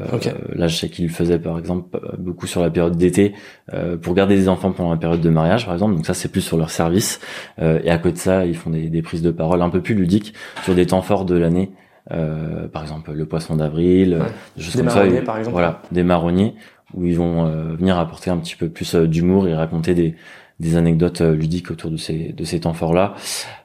Là, 0.55 0.69
je 0.69 0.77
sais 0.77 0.89
qu'ils 0.89 1.11
faisaient 1.11 1.39
par 1.39 1.59
exemple 1.59 1.99
beaucoup 2.19 2.47
sur 2.47 2.63
la 2.63 2.71
période 2.71 2.97
d'été 2.97 3.35
euh, 3.73 3.97
pour 3.97 4.15
garder 4.15 4.37
des 4.37 4.49
enfants 4.49 4.73
pendant 4.73 4.91
la 4.91 4.97
période 4.97 5.21
de 5.21 5.31
mariage, 5.31 5.67
par 5.67 5.75
exemple. 5.75 5.95
Donc 5.95 6.07
ça, 6.07 6.15
c'est 6.15 6.29
plus 6.29 6.41
sur 6.41 6.57
leur 6.57 6.71
service. 6.71 7.21
Euh, 7.61 7.81
et 7.85 7.91
à 7.91 7.99
côté 7.99 8.15
de 8.15 8.19
ça, 8.19 8.47
ils 8.47 8.57
font 8.57 8.71
des, 8.71 8.89
des, 8.89 9.03
prises 9.03 9.23
de 9.23 9.31
parole 9.31 9.61
un 9.63 9.71
peu 9.71 9.81
plus 9.81 9.95
ludiques 9.95 10.35
sur 10.63 10.75
des 10.75 10.87
temps 10.87 11.03
forts 11.03 11.25
de 11.25 11.37
l'année 11.37 11.73
euh, 12.13 12.69
par 12.69 12.83
exemple 12.83 13.13
le 13.13 13.25
poisson 13.25 13.57
d'avril, 13.57 14.21
des 14.57 14.83
marronniers 14.83 15.23
par 15.23 15.39
exemple. 15.39 15.55
Voilà, 15.55 15.81
des 15.91 16.03
marronniers 16.03 16.55
où 16.93 17.07
ils 17.07 17.17
vont 17.17 17.47
euh, 17.47 17.75
venir 17.77 17.99
apporter 17.99 18.31
un 18.31 18.37
petit 18.37 18.57
peu 18.57 18.69
plus 18.69 18.95
euh, 18.95 19.07
d'humour 19.07 19.49
et 19.49 19.55
raconter 19.55 19.95
des, 19.95 20.15
des 20.61 20.76
anecdotes 20.76 21.20
ludiques 21.20 21.70
autour 21.70 21.90
de 21.90 21.96
ces 21.96 22.32
de 22.32 22.44
ces 22.44 22.61
temps 22.61 22.75
forts 22.75 22.94
là. 22.94 23.14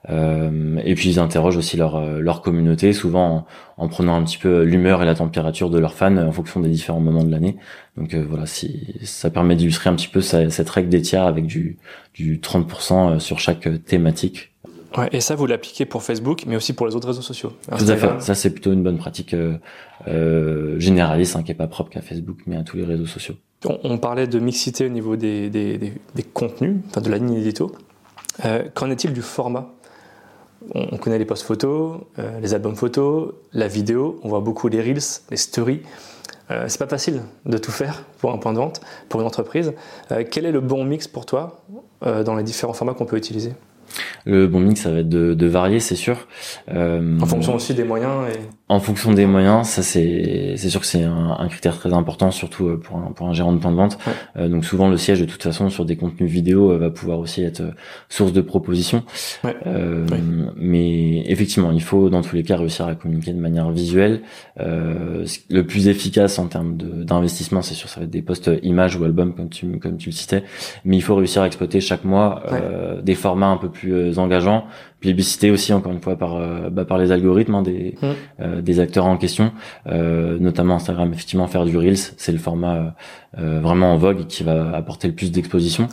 et 0.10 0.96
puis 0.96 1.10
ils 1.10 1.20
interrogent 1.20 1.58
aussi 1.58 1.78
leur 1.78 2.20
leur 2.20 2.42
communauté, 2.42 2.94
souvent 2.94 3.46
en, 3.78 3.88
prenant 3.88 4.16
un 4.16 4.24
petit 4.24 4.40
peu 4.40 4.64
l'humeur 4.64 5.04
et 5.04 5.06
la 5.06 5.16
température 5.16 5.70
de 5.70 5.78
leurs 5.78 5.94
fans 5.94 6.18
en 6.18 6.32
fonction 6.32 6.60
des 6.60 6.70
différents 6.70 7.00
moments 7.00 7.24
de 7.24 7.32
l'année. 7.32 7.58
Donc 7.96 8.16
voilà, 8.16 8.48
si 8.48 8.96
ça 9.04 9.30
permet 9.30 9.56
d'illustrer 9.56 9.90
un 9.90 9.96
petit 9.96 10.08
peu 10.08 10.22
cette 10.22 10.70
règle 10.70 10.90
des 10.90 11.02
tiers 11.02 11.24
avec 11.24 11.46
du 11.46 11.78
du 12.16 12.40
30% 12.40 13.20
sur 13.20 13.40
chaque 13.40 13.68
thématique 13.86 14.50
Ouais, 14.98 15.10
et 15.12 15.22
ça, 15.22 15.36
vous 15.36 15.46
l'appliquez 15.46 15.86
pour 15.86 16.04
Facebook, 16.04 16.44
mais 16.48 16.56
aussi 16.56 16.74
pour 16.74 16.88
les 16.88 16.96
autres 16.96 17.08
réseaux 17.08 17.22
sociaux. 17.22 17.54
Tout 17.78 17.86
à 17.88 17.96
fait. 17.96 18.22
Ça, 18.22 18.34
c'est 18.34 18.50
plutôt 18.50 18.74
une 18.74 18.84
bonne 18.84 18.98
pratique 18.98 19.34
euh, 19.34 19.58
euh, 20.08 20.80
généraliste, 20.80 21.36
hein, 21.36 21.44
qui 21.44 21.52
est 21.52 21.56
pas 21.56 21.68
propre 21.68 21.92
qu'à 21.92 22.02
Facebook, 22.02 22.40
mais 22.48 22.58
à 22.58 22.64
tous 22.64 22.78
les 22.78 22.86
réseaux 22.86 23.06
sociaux. 23.06 23.36
On, 23.66 23.98
parlait 23.98 24.28
de 24.28 24.40
mixité 24.40 24.86
au 24.86 24.90
niveau 24.90 25.18
des, 25.18 25.94
contenus, 26.34 26.78
de 26.96 27.10
la 27.10 27.18
ligne 27.18 27.34
édito. 27.34 27.72
Qu'en 28.74 28.90
est-il 28.90 29.12
du 29.12 29.22
format? 29.22 29.74
On, 30.74 30.98
connaît 30.98 31.20
les 31.20 31.26
posts 31.26 31.44
photos, 31.44 32.00
les 32.42 32.54
albums 32.54 32.76
photos, 32.76 33.34
la 33.52 33.68
vidéo, 33.68 34.20
on 34.24 34.30
voit 34.30 34.40
beaucoup 34.40 34.70
les 34.70 34.82
reels, 34.82 35.02
les 35.30 35.38
stories. 35.38 35.82
Euh, 36.52 36.66
c'est 36.68 36.80
pas 36.80 36.88
facile 36.88 37.22
de 37.46 37.58
tout 37.58 37.72
faire 37.72 38.04
pour 38.20 38.32
un 38.32 38.38
point 38.38 38.54
de 38.54 38.58
vente, 38.58 38.80
pour 39.10 39.20
une 39.20 39.28
entreprise. 39.28 39.74
quel 40.32 40.46
est 40.46 40.54
le 40.54 40.62
bon 40.62 40.86
mix 40.86 41.10
pour 41.10 41.26
toi 41.26 41.62
dans 42.02 42.36
les 42.36 42.44
différents 42.44 42.74
formats 42.74 42.94
qu'on 42.94 43.06
peut 43.06 43.18
utiliser? 43.18 43.54
Le 44.26 44.48
bon 44.48 44.60
mix, 44.60 44.82
ça 44.82 44.92
va 44.92 45.00
être 45.00 45.10
de, 45.10 45.34
de 45.34 45.48
varier, 45.48 45.80
c'est 45.80 45.96
sûr. 45.96 46.28
Euh, 46.74 47.20
en 47.20 47.26
fonction 47.26 47.56
aussi 47.56 47.74
des 47.74 47.84
moyens. 47.84 48.12
Et... 48.34 48.40
En 48.68 48.80
fonction 48.80 49.14
des 49.14 49.26
moyens, 49.26 49.68
ça 49.68 49.82
c'est 49.82 50.54
c'est 50.58 50.70
sûr 50.70 50.80
que 50.80 50.86
c'est 50.86 51.04
un, 51.04 51.36
un, 51.40 51.48
critère 51.48 51.78
très 51.78 51.94
important, 51.94 52.30
surtout 52.32 52.68
euh, 52.68 52.78
pour 52.78 52.98
un, 52.98 53.12
pour 53.12 53.28
un 53.28 53.34
gérant 53.34 53.54
de 53.54 53.58
point 53.60 53.72
de 53.72 53.76
vente. 53.76 53.98
Euh, 54.38 54.48
donc 54.48 54.66
souvent 54.66 54.90
le 54.90 54.98
siège 54.98 55.20
de 55.20 55.26
toute 55.26 55.42
façon 55.42 55.70
sur 55.70 55.86
des 55.86 55.96
contenus 55.96 56.30
vidéo 56.30 56.78
va 56.78 56.90
pouvoir 56.90 57.20
aussi 57.20 57.44
être 57.44 57.64
source 58.10 58.34
de 58.34 58.42
propositions. 58.42 59.04
Mais 60.56 61.24
effectivement, 61.30 61.72
il 61.72 61.82
faut 61.82 62.10
dans 62.10 62.22
tous 62.22 62.36
les 62.36 62.44
cas 62.44 62.58
réussir 62.58 62.86
à 62.86 62.96
communiquer 62.96 63.34
de 63.34 63.40
manière 63.40 63.72
visuelle. 63.72 64.22
le 64.58 65.62
plus 65.64 65.88
efficace 65.88 66.38
en 66.40 66.48
termes 66.48 66.78
d'investissement, 66.78 67.62
c'est 67.62 67.74
sûr, 67.74 67.90
ça 67.90 68.02
va 68.02 68.06
être 68.06 68.12
des 68.12 68.22
posts 68.22 68.52
images 68.64 68.96
ou 68.96 69.04
albums 69.04 69.34
comme 69.34 69.50
tu 69.50 69.80
comme 69.80 69.98
tu 69.98 70.10
le 70.10 70.16
citais. 70.16 70.44
Mais 70.86 70.98
il 70.98 71.02
faut 71.02 71.16
réussir 71.16 71.42
à 71.42 71.48
exploiter 71.48 71.82
chaque 71.82 72.04
mois 72.04 72.44
des 73.02 73.16
formats 73.16 73.48
un 73.48 73.58
peu 73.58 73.70
plus 73.70 73.79
euh, 73.86 74.18
engageant, 74.18 74.66
plébiscité 75.00 75.52
aussi 75.52 75.74
encore 75.74 75.92
une 75.92 76.02
fois 76.02 76.18
par 76.18 76.36
euh, 76.36 76.70
bah, 76.70 76.86
par 76.86 76.98
les 76.98 77.12
algorithmes 77.12 77.56
hein, 77.56 77.62
des 77.62 77.96
mmh. 78.02 78.08
euh, 78.42 78.62
des 78.62 78.80
acteurs 78.80 79.06
en 79.06 79.18
question, 79.18 79.52
notamment 79.86 80.76
Instagram. 80.76 81.12
Effectivement, 81.14 81.48
faire 81.48 81.66
du 81.66 81.78
reels, 81.78 81.98
c'est 81.98 82.32
le 82.32 82.38
format 82.38 82.96
vraiment 83.38 83.94
en 83.94 83.98
vogue 83.98 84.26
qui 84.28 84.44
va 84.44 84.76
apporter 84.76 85.08
le 85.08 85.14
plus 85.14 85.32
d'exposition. 85.32 85.88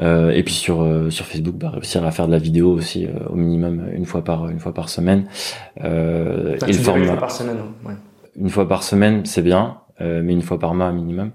et 0.00 0.42
puis 0.44 0.54
sur 0.54 0.86
sur 1.10 1.26
Facebook, 1.26 1.56
bah, 1.56 1.70
réussir 1.70 2.04
à 2.04 2.10
faire 2.10 2.26
de 2.26 2.32
la 2.32 2.38
vidéo 2.38 2.72
aussi 2.72 3.06
au 3.28 3.34
minimum 3.34 3.86
une 3.92 4.04
fois 4.04 4.22
par 4.22 4.48
une 4.48 4.60
fois 4.60 4.74
par 4.74 4.88
semaine. 4.88 5.26
et 5.76 5.82
le 5.82 6.72
format 6.72 7.00
une 7.00 7.06
fois 7.06 7.16
par 7.16 7.30
semaine. 7.30 7.58
Ouais. 7.84 7.94
Une 8.36 8.50
fois 8.50 8.68
par 8.68 8.82
semaine, 8.82 9.24
c'est 9.24 9.42
bien, 9.42 9.78
mais 10.00 10.32
une 10.32 10.42
fois 10.42 10.58
par 10.58 10.74
mois 10.74 10.92
minimum. 10.92 11.32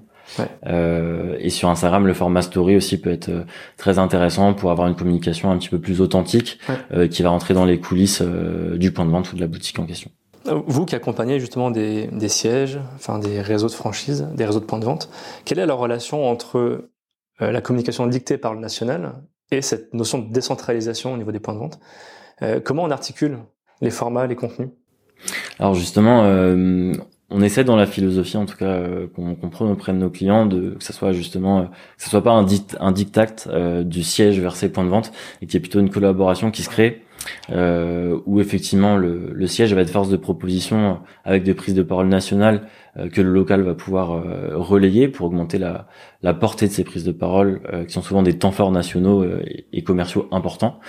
Euh, 0.66 1.36
et 1.40 1.50
sur 1.50 1.70
Instagram, 1.70 2.08
le 2.08 2.14
format 2.14 2.42
story 2.42 2.76
aussi 2.76 3.00
peut 3.00 3.12
être 3.12 3.30
euh, 3.30 3.44
très 3.78 4.00
intéressant 4.00 4.54
pour 4.54 4.72
avoir 4.72 4.88
une 4.88 4.96
communication 4.96 5.52
un 5.52 5.58
petit 5.58 5.70
peu 5.70 5.80
plus 5.80 6.02
authentique 6.02 6.60
euh, 6.92 7.08
qui 7.08 7.24
va 7.24 7.30
rentrer 7.30 7.54
dans 7.54 7.66
les 7.66 7.80
coulisses 7.80 8.22
du 8.22 8.92
point 8.92 9.06
de 9.06 9.12
vente 9.12 9.32
ou 9.32 9.36
de 9.36 9.42
la 9.42 9.48
boutique 9.48 9.80
en 9.80 9.86
question. 9.86 10.12
Vous 10.46 10.86
qui 10.86 10.96
accompagnez 10.96 11.40
justement 11.40 11.72
des, 11.72 12.08
des, 12.08 12.28
sièges, 12.28 12.78
enfin 12.96 13.18
des 13.18 13.42
réseaux 13.42 13.68
de 13.68 13.74
franchise, 13.74 14.28
des 14.36 14.46
réseaux 14.46 14.60
de 14.60 14.66
points 14.66 14.80
de 14.80 14.86
vente, 14.86 15.10
quelle 15.46 15.60
est 15.60 15.66
la 15.66 15.74
relation 15.74 16.30
entre 16.30 16.90
la 17.40 17.62
communication 17.62 18.08
dictée 18.08 18.38
par 18.38 18.54
le 18.54 18.60
national 18.60 19.14
et 19.52 19.62
cette 19.62 19.94
notion 19.94 20.20
de 20.20 20.34
décentralisation 20.34 21.14
au 21.14 21.18
niveau 21.18 21.32
des 21.32 21.40
points 21.40 21.54
de 21.54 21.60
vente? 21.60 21.80
Comment 22.66 22.84
on 22.84 22.92
articule 22.92 23.40
les 23.80 23.90
formats, 23.90 24.28
les 24.28 24.36
contenus? 24.36 24.68
Alors 25.60 25.76
justement, 25.76 26.24
on 27.34 27.42
essaie 27.42 27.64
dans 27.64 27.76
la 27.76 27.88
philosophie, 27.88 28.38
en 28.38 28.46
tout 28.46 28.56
cas, 28.56 28.66
euh, 28.66 29.08
qu'on 29.08 29.34
comprenne 29.34 29.72
auprès 29.72 29.92
de 29.92 29.98
nos 29.98 30.12
clients, 30.12 30.46
de 30.46 30.76
que 30.78 30.84
ça 30.84 30.94
soit 30.94 31.14
justement, 31.14 31.60
euh, 31.60 31.64
que 31.64 32.04
ce 32.04 32.10
soit 32.10 32.24
pas 32.24 32.32
un, 32.32 32.44
dict, 32.44 32.78
un 32.80 32.94
euh, 33.48 33.84
du 33.84 34.04
siège 34.04 34.40
vers 34.40 34.56
ses 34.56 34.72
points 34.72 34.84
de 34.84 34.90
vente, 34.90 35.12
et 35.42 35.48
qu'il 35.48 35.56
y 35.56 35.58
ait 35.58 35.60
plutôt 35.62 35.80
une 35.80 35.90
collaboration 35.90 36.52
qui 36.52 36.62
se 36.62 36.70
crée, 36.70 37.03
euh, 37.52 38.20
où 38.26 38.40
effectivement 38.40 38.98
le, 38.98 39.32
le, 39.34 39.48
siège 39.48 39.74
va 39.74 39.82
être 39.82 39.90
force 39.90 40.10
de 40.10 40.18
proposition 40.18 41.00
avec 41.24 41.44
des 41.44 41.54
prises 41.54 41.76
de 41.76 41.84
parole 41.84 42.08
nationales 42.08 42.68
euh, 42.98 43.10
que 43.10 43.22
le 43.22 43.32
local 43.32 43.62
va 43.62 43.74
pouvoir 43.74 44.12
euh, 44.12 44.52
relayer 44.54 45.08
pour 45.08 45.26
augmenter 45.26 45.58
la, 45.58 45.88
la, 46.22 46.36
portée 46.36 46.68
de 46.68 46.72
ces 46.72 46.84
prises 46.84 47.04
de 47.04 47.12
parole, 47.12 47.62
euh, 47.74 47.86
qui 47.86 47.94
sont 47.94 48.04
souvent 48.04 48.22
des 48.22 48.38
temps 48.38 48.52
forts 48.52 48.72
nationaux 48.72 49.26
et, 49.72 49.84
commerciaux 49.84 50.28
importants. 50.32 50.80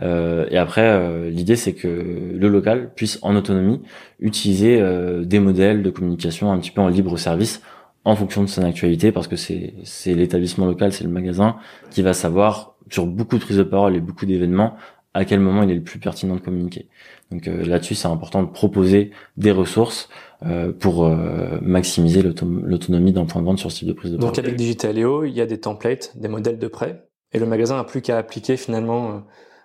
et 0.00 0.56
après, 0.58 1.30
l'idée 1.30 1.56
c'est 1.56 1.72
que 1.72 1.88
le 1.88 2.48
local 2.48 2.90
puisse 2.94 3.18
en 3.22 3.34
autonomie 3.36 3.80
utiliser 4.20 4.82
des 5.24 5.38
modèles 5.38 5.82
de 5.82 5.90
communication 5.90 6.52
un 6.52 6.58
petit 6.58 6.70
peu 6.70 6.80
en 6.80 6.88
libre 6.88 7.16
service 7.16 7.62
en 8.04 8.14
fonction 8.14 8.42
de 8.42 8.48
son 8.48 8.62
actualité, 8.62 9.12
parce 9.12 9.28
que 9.28 9.36
c'est 9.36 10.14
l'établissement 10.14 10.66
local, 10.66 10.92
c'est 10.92 11.04
le 11.04 11.10
magasin 11.10 11.56
qui 11.90 12.02
va 12.02 12.12
savoir 12.12 12.74
sur 12.90 13.06
beaucoup 13.06 13.38
de 13.38 13.42
prises 13.42 13.58
de 13.58 13.62
parole 13.62 13.96
et 13.96 14.00
beaucoup 14.00 14.26
d'événements 14.26 14.74
à 15.14 15.24
quel 15.24 15.40
moment 15.40 15.62
il 15.62 15.70
est 15.70 15.74
le 15.74 15.82
plus 15.82 15.98
pertinent 15.98 16.36
de 16.36 16.40
communiquer. 16.40 16.88
Donc 17.30 17.48
euh, 17.48 17.64
là-dessus, 17.64 17.94
c'est 17.94 18.08
important 18.08 18.42
de 18.42 18.48
proposer 18.48 19.10
des 19.36 19.50
ressources 19.50 20.08
euh, 20.44 20.72
pour 20.72 21.04
euh, 21.04 21.58
maximiser 21.62 22.22
l'autonomie 22.22 23.12
d'un 23.12 23.24
point 23.24 23.40
de 23.40 23.46
vente 23.46 23.58
sur 23.58 23.70
ce 23.70 23.78
type 23.78 23.88
de 23.88 23.92
prise 23.92 24.12
de 24.12 24.16
parole. 24.16 24.34
Donc 24.34 24.44
avec 24.44 24.56
Digitaléo, 24.56 25.24
il 25.24 25.32
y 25.32 25.40
a 25.40 25.46
des 25.46 25.58
templates, 25.58 26.12
des 26.16 26.28
modèles 26.28 26.58
de 26.58 26.68
prêt, 26.68 27.04
et 27.32 27.38
le 27.38 27.46
magasin 27.46 27.76
n'a 27.76 27.84
plus 27.84 28.02
qu'à 28.02 28.18
appliquer 28.18 28.56
finalement, 28.56 29.22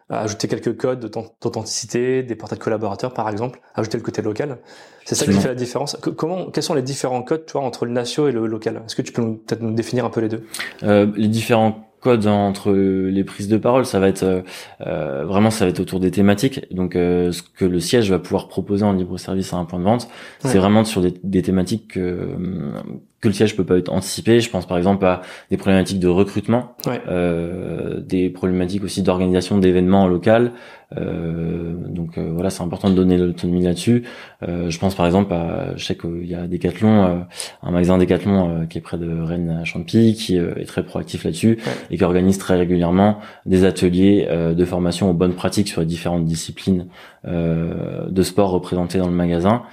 à 0.10 0.22
ajouter 0.22 0.48
quelques 0.48 0.78
codes 0.78 1.00
d'authenticité, 1.00 2.24
des 2.24 2.36
portraits 2.36 2.60
de 2.60 2.64
collaborateurs 2.64 3.14
par 3.14 3.30
exemple, 3.30 3.60
ajouter 3.76 3.98
le 3.98 4.04
côté 4.04 4.22
local. 4.22 4.60
C'est 5.06 5.16
ça 5.16 5.26
qui 5.26 5.34
fait 5.34 5.50
la 5.50 5.56
différence. 5.56 5.98
comment, 5.98 6.50
quels 6.52 6.64
sont 6.64 6.74
les 6.74 6.82
différents 6.82 7.24
codes, 7.24 7.46
tu 7.46 7.54
vois, 7.54 7.64
entre 7.64 7.86
le 7.86 7.92
national 7.92 8.32
et 8.32 8.34
le 8.34 8.46
local? 8.48 8.82
Est-ce 8.86 8.96
que 8.96 9.02
tu 9.02 9.12
peux 9.12 9.22
peut-être 9.22 9.62
nous 9.62 9.74
définir 9.74 10.06
un 10.06 10.10
peu 10.10 10.22
les 10.22 10.30
deux? 10.30 10.46
Les 11.16 11.28
différents 11.28 11.88
entre 12.08 12.72
les 12.72 13.24
prises 13.24 13.48
de 13.48 13.58
parole, 13.58 13.86
ça 13.86 14.00
va 14.00 14.08
être 14.08 14.24
euh, 14.24 14.42
euh, 14.86 15.26
vraiment 15.26 15.50
ça 15.50 15.66
va 15.66 15.70
être 15.70 15.80
autour 15.80 16.00
des 16.00 16.12
thématiques. 16.12 16.66
Donc 16.74 16.96
euh, 16.96 17.32
ce 17.32 17.42
que 17.42 17.66
le 17.66 17.80
siège 17.80 18.10
va 18.10 18.20
pouvoir 18.20 18.48
proposer 18.48 18.84
en 18.84 18.94
libre 18.94 19.18
service 19.18 19.54
à 19.54 19.58
un 19.58 19.66
point 19.66 19.80
de 19.80 19.84
vente, 19.84 20.08
c'est 20.40 20.58
vraiment 20.58 20.84
sur 20.84 21.02
des, 21.02 21.14
des 21.24 21.42
thématiques 21.42 21.94
que, 21.94 22.36
que 23.28 23.32
le 23.32 23.36
siège 23.36 23.56
peut 23.56 23.66
pas 23.66 23.78
être 23.78 23.90
anticipé. 23.90 24.40
Je 24.40 24.50
pense 24.50 24.66
par 24.66 24.78
exemple 24.78 25.06
à 25.06 25.22
des 25.50 25.58
problématiques 25.58 26.00
de 26.00 26.08
recrutement, 26.08 26.76
euh, 27.08 28.00
des 28.00 28.30
problématiques 28.30 28.84
aussi 28.84 29.02
d'organisation 29.02 29.58
d'événements 29.58 30.04
en 30.04 30.08
local. 30.08 30.54
Euh, 30.96 31.74
donc 31.90 32.18
euh, 32.18 32.32
voilà, 32.34 32.50
c'est 32.50 32.64
important 32.64 32.90
de 32.90 32.96
donner 32.96 33.18
l'autonomie 33.18 33.64
là-dessus. 33.64 34.04
Euh, 34.48 34.70
je 34.70 34.80
pense 34.80 34.96
par 34.96 35.06
exemple 35.06 35.34
à, 35.34 35.76
je 35.76 35.84
sais 35.84 35.98
qu'il 35.98 36.26
y 36.26 36.36
a 36.36 36.48
Decathlon, 36.48 37.26
un 37.62 37.72
magasin 37.72 37.98
Decathlon 37.98 38.68
qui 38.70 38.78
est 38.78 38.82
près 38.82 38.98
de 38.98 39.22
Rennes 39.22 39.58
à 39.62 39.66
Champy, 39.66 40.14
qui 40.14 40.38
est 40.38 40.66
très 40.66 40.84
proactif 40.84 41.24
là-dessus 41.24 41.60
et 41.92 41.98
qui 41.98 42.04
organise 42.04 42.38
très 42.38 42.56
régulièrement 42.56 43.20
des 43.46 43.66
ateliers 43.66 44.28
de 44.56 44.66
formation 44.66 45.10
aux 45.10 45.14
bonnes 45.14 45.34
pratiques 45.34 45.68
sur 45.68 45.82
les 45.82 45.88
différentes 45.88 46.26
disciplines 46.26 46.88
de 47.28 48.24
sport 48.24 48.52
représentées 48.52 48.98
dans 48.98 49.08
le 49.08 49.16
magasin, 49.16 49.64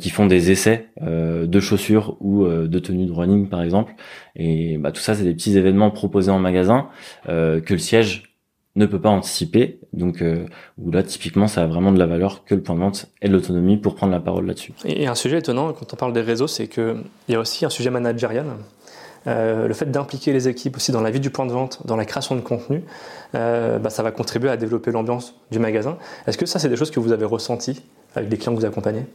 qui 0.00 0.10
font 0.10 0.26
des 0.26 0.50
essais 0.50 0.88
de 1.00 1.60
chaussures 1.60 2.16
ou 2.20 2.46
de 2.46 2.78
tenues 2.78 3.06
de 3.06 3.12
running 3.12 3.48
par 3.48 3.62
exemple. 3.62 3.94
Et 4.36 4.78
bah, 4.78 4.92
tout 4.92 5.00
ça, 5.00 5.14
c'est 5.14 5.24
des 5.24 5.34
petits 5.34 5.56
événements 5.58 5.90
proposés 5.90 6.30
en 6.30 6.38
magasin 6.38 6.88
que 7.26 7.62
le 7.68 7.78
siège 7.78 8.32
ne 8.76 8.86
peut 8.86 9.00
pas 9.00 9.10
anticiper. 9.10 9.80
Donc 9.92 10.22
euh, 10.22 10.46
où 10.78 10.90
là 10.90 11.02
typiquement 11.02 11.46
ça 11.46 11.62
a 11.62 11.66
vraiment 11.66 11.92
de 11.92 11.98
la 11.98 12.06
valeur 12.06 12.44
que 12.44 12.54
le 12.54 12.62
point 12.62 12.74
de 12.74 12.80
vente 12.80 13.06
de 13.22 13.28
l'autonomie 13.28 13.76
pour 13.76 13.94
prendre 13.94 14.12
la 14.12 14.20
parole 14.20 14.46
là-dessus. 14.46 14.72
Et 14.84 15.06
un 15.06 15.14
sujet 15.14 15.38
étonnant 15.38 15.72
quand 15.72 15.92
on 15.92 15.96
parle 15.96 16.12
des 16.12 16.22
réseaux, 16.22 16.46
c'est 16.46 16.68
qu'il 16.68 16.96
y 17.28 17.34
a 17.34 17.40
aussi 17.40 17.64
un 17.64 17.70
sujet 17.70 17.90
managérial. 17.90 18.46
Euh, 19.26 19.68
le 19.68 19.74
fait 19.74 19.90
d'impliquer 19.90 20.32
les 20.32 20.48
équipes 20.48 20.76
aussi 20.76 20.92
dans 20.92 21.00
la 21.00 21.10
vie 21.10 21.20
du 21.20 21.30
point 21.30 21.46
de 21.46 21.52
vente, 21.52 21.80
dans 21.86 21.96
la 21.96 22.04
création 22.04 22.34
de 22.34 22.40
contenu, 22.40 22.84
euh, 23.34 23.78
bah, 23.78 23.90
ça 23.90 24.02
va 24.02 24.10
contribuer 24.10 24.50
à 24.50 24.56
développer 24.56 24.90
l'ambiance 24.90 25.34
du 25.50 25.58
magasin. 25.58 25.96
Est-ce 26.26 26.38
que 26.38 26.46
ça, 26.46 26.58
c'est 26.58 26.68
des 26.68 26.76
choses 26.76 26.90
que 26.90 27.00
vous 27.00 27.12
avez 27.12 27.24
ressenties 27.24 27.82
avec 28.14 28.30
les 28.30 28.36
clients 28.36 28.52
que 28.52 28.60
vous 28.60 28.66
accompagnez? 28.66 29.06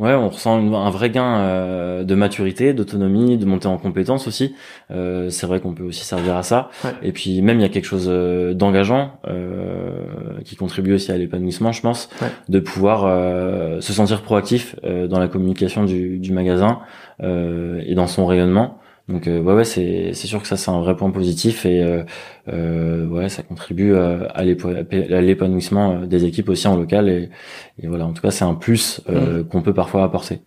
Ouais, 0.00 0.12
on 0.14 0.28
ressent 0.28 0.56
un 0.56 0.90
vrai 0.90 1.10
gain 1.10 1.36
euh, 1.36 2.04
de 2.04 2.14
maturité, 2.16 2.72
d'autonomie, 2.72 3.36
de 3.38 3.44
montée 3.44 3.68
en 3.68 3.78
compétences 3.78 4.26
aussi. 4.26 4.56
Euh, 4.90 5.30
c'est 5.30 5.46
vrai 5.46 5.60
qu'on 5.60 5.72
peut 5.72 5.84
aussi 5.84 6.04
servir 6.04 6.36
à 6.36 6.42
ça. 6.42 6.70
Et 7.02 7.12
puis 7.12 7.42
même 7.42 7.58
il 7.58 7.62
y 7.62 7.66
a 7.66 7.68
quelque 7.68 7.84
chose 7.84 8.06
euh, 8.08 8.52
d'engageant 8.52 9.20
euh, 9.28 10.02
qui 10.44 10.56
contribue 10.56 10.94
aussi 10.94 11.12
à 11.12 11.16
l'épanouissement, 11.16 11.70
je 11.70 11.80
pense, 11.80 12.08
de 12.48 12.58
pouvoir 12.58 13.04
euh, 13.04 13.80
se 13.80 13.92
sentir 13.92 14.22
proactif 14.22 14.74
dans 14.82 15.20
la 15.20 15.28
communication 15.28 15.84
du, 15.84 16.18
du 16.18 16.32
magasin 16.32 16.80
et 17.22 17.94
dans 17.94 18.06
son 18.06 18.26
rayonnement. 18.26 18.78
Donc 19.10 19.26
ouais, 19.26 19.40
ouais 19.40 19.64
c'est 19.64 20.14
sûr 20.14 20.40
que 20.40 20.48
ça 20.48 20.56
c'est 20.56 20.70
un 20.70 20.80
vrai 20.80 20.96
point 20.96 21.10
positif 21.10 21.66
et 21.66 22.04
euh, 22.48 23.06
ouais 23.06 23.28
ça 23.28 23.42
contribue 23.42 23.94
à, 23.96 24.42
l'épanouissement 24.44 26.00
des 26.00 26.24
équipes 26.24 26.48
aussi 26.48 26.68
en 26.68 26.76
local 26.76 27.08
et, 27.08 27.28
et 27.82 27.88
voilà 27.88 28.06
en 28.06 28.12
tout 28.12 28.22
cas 28.22 28.30
c'est 28.30 28.44
un 28.44 28.54
plus 28.54 29.00
euh, 29.08 29.40
mmh. 29.40 29.44
qu'on 29.44 29.62
peut 29.62 29.74
parfois 29.74 30.04
apporter. 30.04 30.40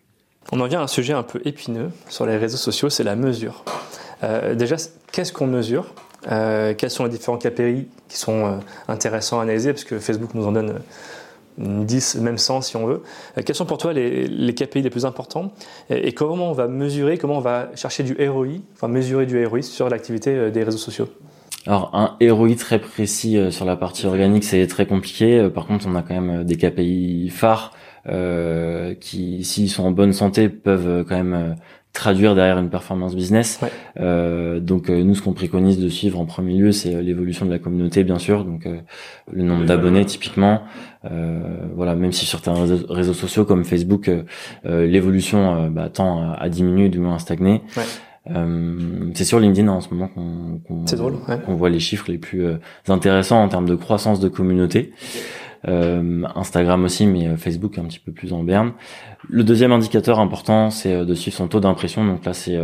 On 0.52 0.60
en 0.60 0.68
vient 0.68 0.82
à 0.82 0.84
un 0.84 0.88
sujet 0.88 1.14
un 1.14 1.24
peu 1.24 1.42
épineux 1.46 1.90
sur 2.10 2.26
les 2.26 2.38
réseaux 2.38 2.58
sociaux, 2.58 2.90
c'est 2.90 3.04
la 3.04 3.16
mesure. 3.16 3.64
Euh, 4.24 4.56
déjà, 4.56 4.76
qu'est-ce 5.12 5.34
qu'on 5.34 5.48
mesure? 5.48 5.94
Euh, 6.32 6.74
Quels 6.78 6.90
sont 6.90 7.06
les 7.06 7.10
différents 7.10 7.38
KPI 7.38 7.88
qui 8.08 8.18
sont 8.18 8.46
euh, 8.46 8.52
intéressants 8.88 9.40
à 9.40 9.44
analyser? 9.44 9.74
Parce 9.74 9.84
que 9.84 10.00
Facebook 10.00 10.34
nous 10.34 10.46
en 10.46 10.52
donne 10.52 10.76
10, 11.58 12.16
même 12.16 12.38
100 12.38 12.62
si 12.62 12.78
on 12.78 12.86
veut. 12.86 13.02
Euh, 13.38 13.42
quels 13.46 13.56
sont 13.56 13.66
pour 13.66 13.78
toi 13.78 13.94
les, 13.94 14.28
les 14.28 14.54
KPI 14.54 14.82
les 14.82 14.90
plus 14.90 15.06
importants 15.06 15.52
et, 15.90 16.14
comment 16.14 16.50
on 16.50 16.54
va 16.54 16.68
mesurer, 16.68 17.18
comment 17.18 17.38
on 17.38 17.42
va 17.42 17.70
chercher 17.76 18.04
du 18.04 18.16
ROI, 18.28 18.60
enfin 18.74 18.88
mesurer 18.88 19.26
du 19.26 19.46
ROI 19.46 19.62
sur 19.62 19.90
l'activité 19.90 20.32
euh, 20.32 20.52
des 20.52 20.64
réseaux 20.64 20.78
sociaux? 20.78 21.08
Alors 21.66 21.92
un 21.94 22.18
ROI 22.22 22.56
très 22.56 22.80
précis 22.80 23.38
euh, 23.38 23.52
sur 23.52 23.66
la 23.66 23.76
partie 23.76 24.06
organique 24.06 24.44
c'est 24.44 24.68
très 24.68 24.86
compliqué. 24.86 25.50
Par 25.54 25.66
contre 25.66 25.86
on 25.88 25.96
a 25.96 26.02
quand 26.02 26.20
même 26.20 26.44
des 26.44 26.58
KPI 26.58 27.30
phares 27.30 27.74
euh, 28.10 28.96
qui 28.96 29.44
s'ils 29.44 29.70
sont 29.70 29.84
en 29.84 29.92
bonne 29.92 30.14
santé 30.14 30.50
peuvent 30.50 31.06
quand 31.08 31.16
même 31.16 31.56
traduire 31.94 32.34
derrière 32.34 32.58
une 32.58 32.70
performance 32.70 33.16
business. 33.16 33.60
Euh, 34.00 34.60
donc 34.60 34.90
euh, 34.90 35.04
nous, 35.04 35.14
ce 35.14 35.22
qu'on 35.22 35.34
préconise 35.34 35.80
de 35.80 35.90
suivre 35.90 36.20
en 36.20 36.26
premier 36.26 36.58
lieu, 36.58 36.72
c'est 36.72 36.96
euh, 36.96 37.02
l'évolution 37.02 37.46
de 37.46 37.52
la 37.52 37.60
communauté, 37.60 38.04
bien 38.04 38.18
sûr. 38.18 38.44
Donc 38.44 38.68
le 39.32 39.44
nombre 39.44 39.66
d'abonnés, 39.66 40.04
typiquement. 40.04 40.64
voilà, 41.76 41.96
même 41.96 42.12
si 42.12 42.26
sur 42.26 42.40
certains 42.40 42.66
réseaux, 42.90 43.14
sociaux 43.14 43.46
comme 43.46 43.64
Facebook, 43.64 44.10
l'évolution 44.66 45.70
bah, 45.70 45.90
tend 45.90 46.34
à, 46.34 46.50
diminuer, 46.50 46.90
du 46.90 47.00
moins 47.00 47.16
à 47.16 47.20
stagner. 47.20 47.62
c'est 48.26 49.26
sur 49.26 49.40
LinkedIn 49.40 49.68
en 49.68 49.82
ce 49.82 49.94
moment 49.94 50.10
qu'on 50.10 51.56
voit 51.56 51.70
les 51.70 51.80
chiffres 51.80 52.10
les 52.10 52.18
plus 52.18 52.46
intéressants 52.88 53.44
en 53.44 53.50
termes 53.50 53.68
de 53.68 53.76
croissance 53.76 54.20
de 54.20 54.30
communauté. 54.30 54.92
Euh, 54.94 55.43
Instagram 55.66 56.84
aussi, 56.84 57.08
mais 57.08 57.28
euh, 57.28 57.38
Facebook 57.38 57.78
un 57.78 57.86
petit 57.86 58.00
peu 58.00 58.12
plus 58.12 58.34
en 58.34 58.44
berne. 58.44 58.74
Le 59.30 59.44
deuxième 59.44 59.72
indicateur 59.72 60.20
important, 60.20 60.70
c'est 60.70 60.94
euh, 60.94 61.06
de 61.06 61.14
suivre 61.14 61.38
son 61.38 61.48
taux 61.48 61.62
d'impression. 61.62 62.06
Donc 62.06 62.26
là, 62.26 62.34
c'est 62.34 62.60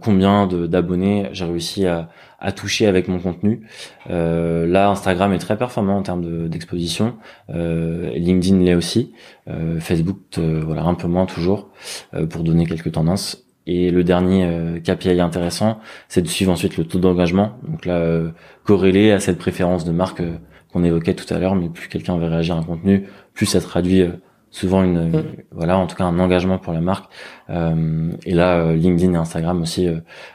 combien 0.00 0.46
d'abonnés 0.46 1.28
j'ai 1.32 1.44
réussi 1.44 1.86
à, 1.86 2.08
à, 2.38 2.52
toucher 2.52 2.86
avec 2.86 3.08
mon 3.08 3.18
contenu. 3.18 3.66
là, 4.08 4.90
Instagram 4.90 5.32
est 5.32 5.38
très 5.38 5.56
performant 5.56 5.96
en 5.96 6.02
termes 6.02 6.48
d'exposition. 6.48 7.16
LinkedIn 7.48 8.60
l'est 8.64 8.74
aussi. 8.74 9.12
Facebook, 9.80 10.18
voilà, 10.38 10.84
un 10.84 10.94
peu 10.94 11.08
moins 11.08 11.26
toujours, 11.26 11.70
pour 12.30 12.44
donner 12.44 12.66
quelques 12.66 12.92
tendances. 12.92 13.44
Et 13.66 13.90
le 13.90 14.04
dernier 14.04 14.80
KPI 14.82 15.20
intéressant, 15.20 15.80
c'est 16.08 16.22
de 16.22 16.28
suivre 16.28 16.52
ensuite 16.52 16.76
le 16.78 16.84
taux 16.84 16.98
d'engagement. 16.98 17.58
Donc 17.66 17.84
là, 17.84 18.22
corrélé 18.64 19.12
à 19.12 19.20
cette 19.20 19.38
préférence 19.38 19.84
de 19.84 19.92
marque 19.92 20.22
qu'on 20.78 20.84
évoquait 20.84 21.14
tout 21.14 21.32
à 21.32 21.38
l'heure, 21.38 21.54
mais 21.54 21.68
plus 21.68 21.88
quelqu'un 21.88 22.18
va 22.18 22.28
réagir 22.28 22.56
à 22.56 22.58
un 22.58 22.62
contenu, 22.62 23.08
plus 23.34 23.46
ça 23.46 23.60
traduit 23.60 24.02
euh, 24.02 24.10
souvent 24.50 24.82
une, 24.82 25.10
mm. 25.10 25.24
voilà 25.52 25.76
en 25.76 25.86
tout 25.86 25.96
cas 25.96 26.04
un 26.04 26.18
engagement 26.18 26.58
pour 26.58 26.72
la 26.72 26.80
marque. 26.80 27.10
Euh, 27.50 28.12
et 28.24 28.34
là 28.34 28.58
euh, 28.58 28.74
LinkedIn 28.74 29.12
et 29.12 29.16
Instagram 29.16 29.60
aussi 29.60 29.88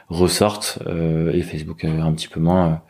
ressortent 0.08 0.78
et 1.32 1.42
Facebook 1.42 1.84
un 1.84 2.12
petit 2.12 2.28
peu 2.28 2.40
moins 2.40 2.82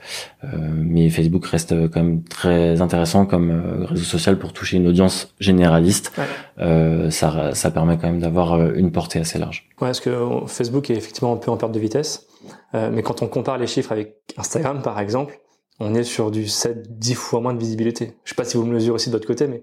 mais 0.42 1.08
Facebook 1.08 1.46
reste 1.46 1.88
quand 1.90 2.02
même 2.02 2.22
très 2.24 2.82
intéressant 2.82 3.24
comme 3.24 3.86
réseau 3.88 4.04
social 4.04 4.38
pour 4.38 4.52
toucher 4.52 4.76
une 4.76 4.86
audience 4.86 5.34
généraliste. 5.40 6.12
Ça 6.58 7.54
ça 7.54 7.70
permet 7.70 7.96
quand 7.96 8.08
même 8.08 8.20
d'avoir 8.20 8.72
une 8.74 8.92
portée 8.92 9.20
assez 9.20 9.38
large. 9.38 9.66
Ouais 9.80 9.88
parce 9.88 10.00
que 10.00 10.14
Facebook 10.46 10.90
est 10.90 10.96
effectivement 10.96 11.32
un 11.32 11.36
peu 11.36 11.50
en 11.50 11.56
perte 11.56 11.72
de 11.72 11.80
vitesse 11.80 12.26
mais 12.74 13.02
quand 13.02 13.22
on 13.22 13.28
compare 13.28 13.56
les 13.56 13.66
chiffres 13.66 13.92
avec 13.92 14.16
Instagram 14.36 14.82
par 14.82 15.00
exemple 15.00 15.38
on 15.80 15.94
est 15.94 16.04
sur 16.04 16.30
du 16.30 16.46
7, 16.46 16.98
10 16.98 17.14
fois 17.14 17.40
moins 17.40 17.54
de 17.54 17.58
visibilité. 17.58 18.14
Je 18.24 18.30
sais 18.30 18.36
pas 18.36 18.44
si 18.44 18.56
vous 18.56 18.64
me 18.64 18.74
mesurez 18.74 18.94
aussi 18.94 19.10
de 19.10 19.14
votre 19.14 19.26
côté, 19.26 19.46
mais 19.46 19.62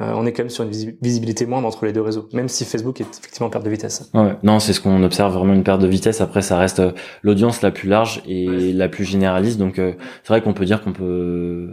euh, 0.00 0.12
on 0.16 0.24
est 0.24 0.32
quand 0.32 0.42
même 0.42 0.50
sur 0.50 0.64
une 0.64 0.70
visibilité 0.70 1.44
moindre 1.44 1.66
entre 1.66 1.84
les 1.84 1.92
deux 1.92 2.00
réseaux, 2.00 2.28
même 2.32 2.48
si 2.48 2.64
Facebook 2.64 3.00
est 3.00 3.18
effectivement 3.18 3.48
en 3.48 3.50
perte 3.50 3.64
de 3.64 3.70
vitesse. 3.70 4.10
Ouais, 4.14 4.36
non, 4.42 4.58
c'est 4.58 4.72
ce 4.72 4.80
qu'on 4.80 5.02
observe 5.02 5.34
vraiment 5.34 5.52
une 5.52 5.64
perte 5.64 5.82
de 5.82 5.88
vitesse. 5.88 6.20
Après, 6.20 6.40
ça 6.40 6.56
reste 6.56 6.80
euh, 6.80 6.92
l'audience 7.22 7.60
la 7.60 7.70
plus 7.70 7.88
large 7.88 8.22
et 8.26 8.72
la 8.72 8.88
plus 8.88 9.04
généraliste. 9.04 9.58
Donc, 9.58 9.78
euh, 9.78 9.92
c'est 10.22 10.28
vrai 10.28 10.40
qu'on 10.40 10.54
peut 10.54 10.64
dire 10.64 10.82
qu'on 10.82 10.92
peut 10.92 11.68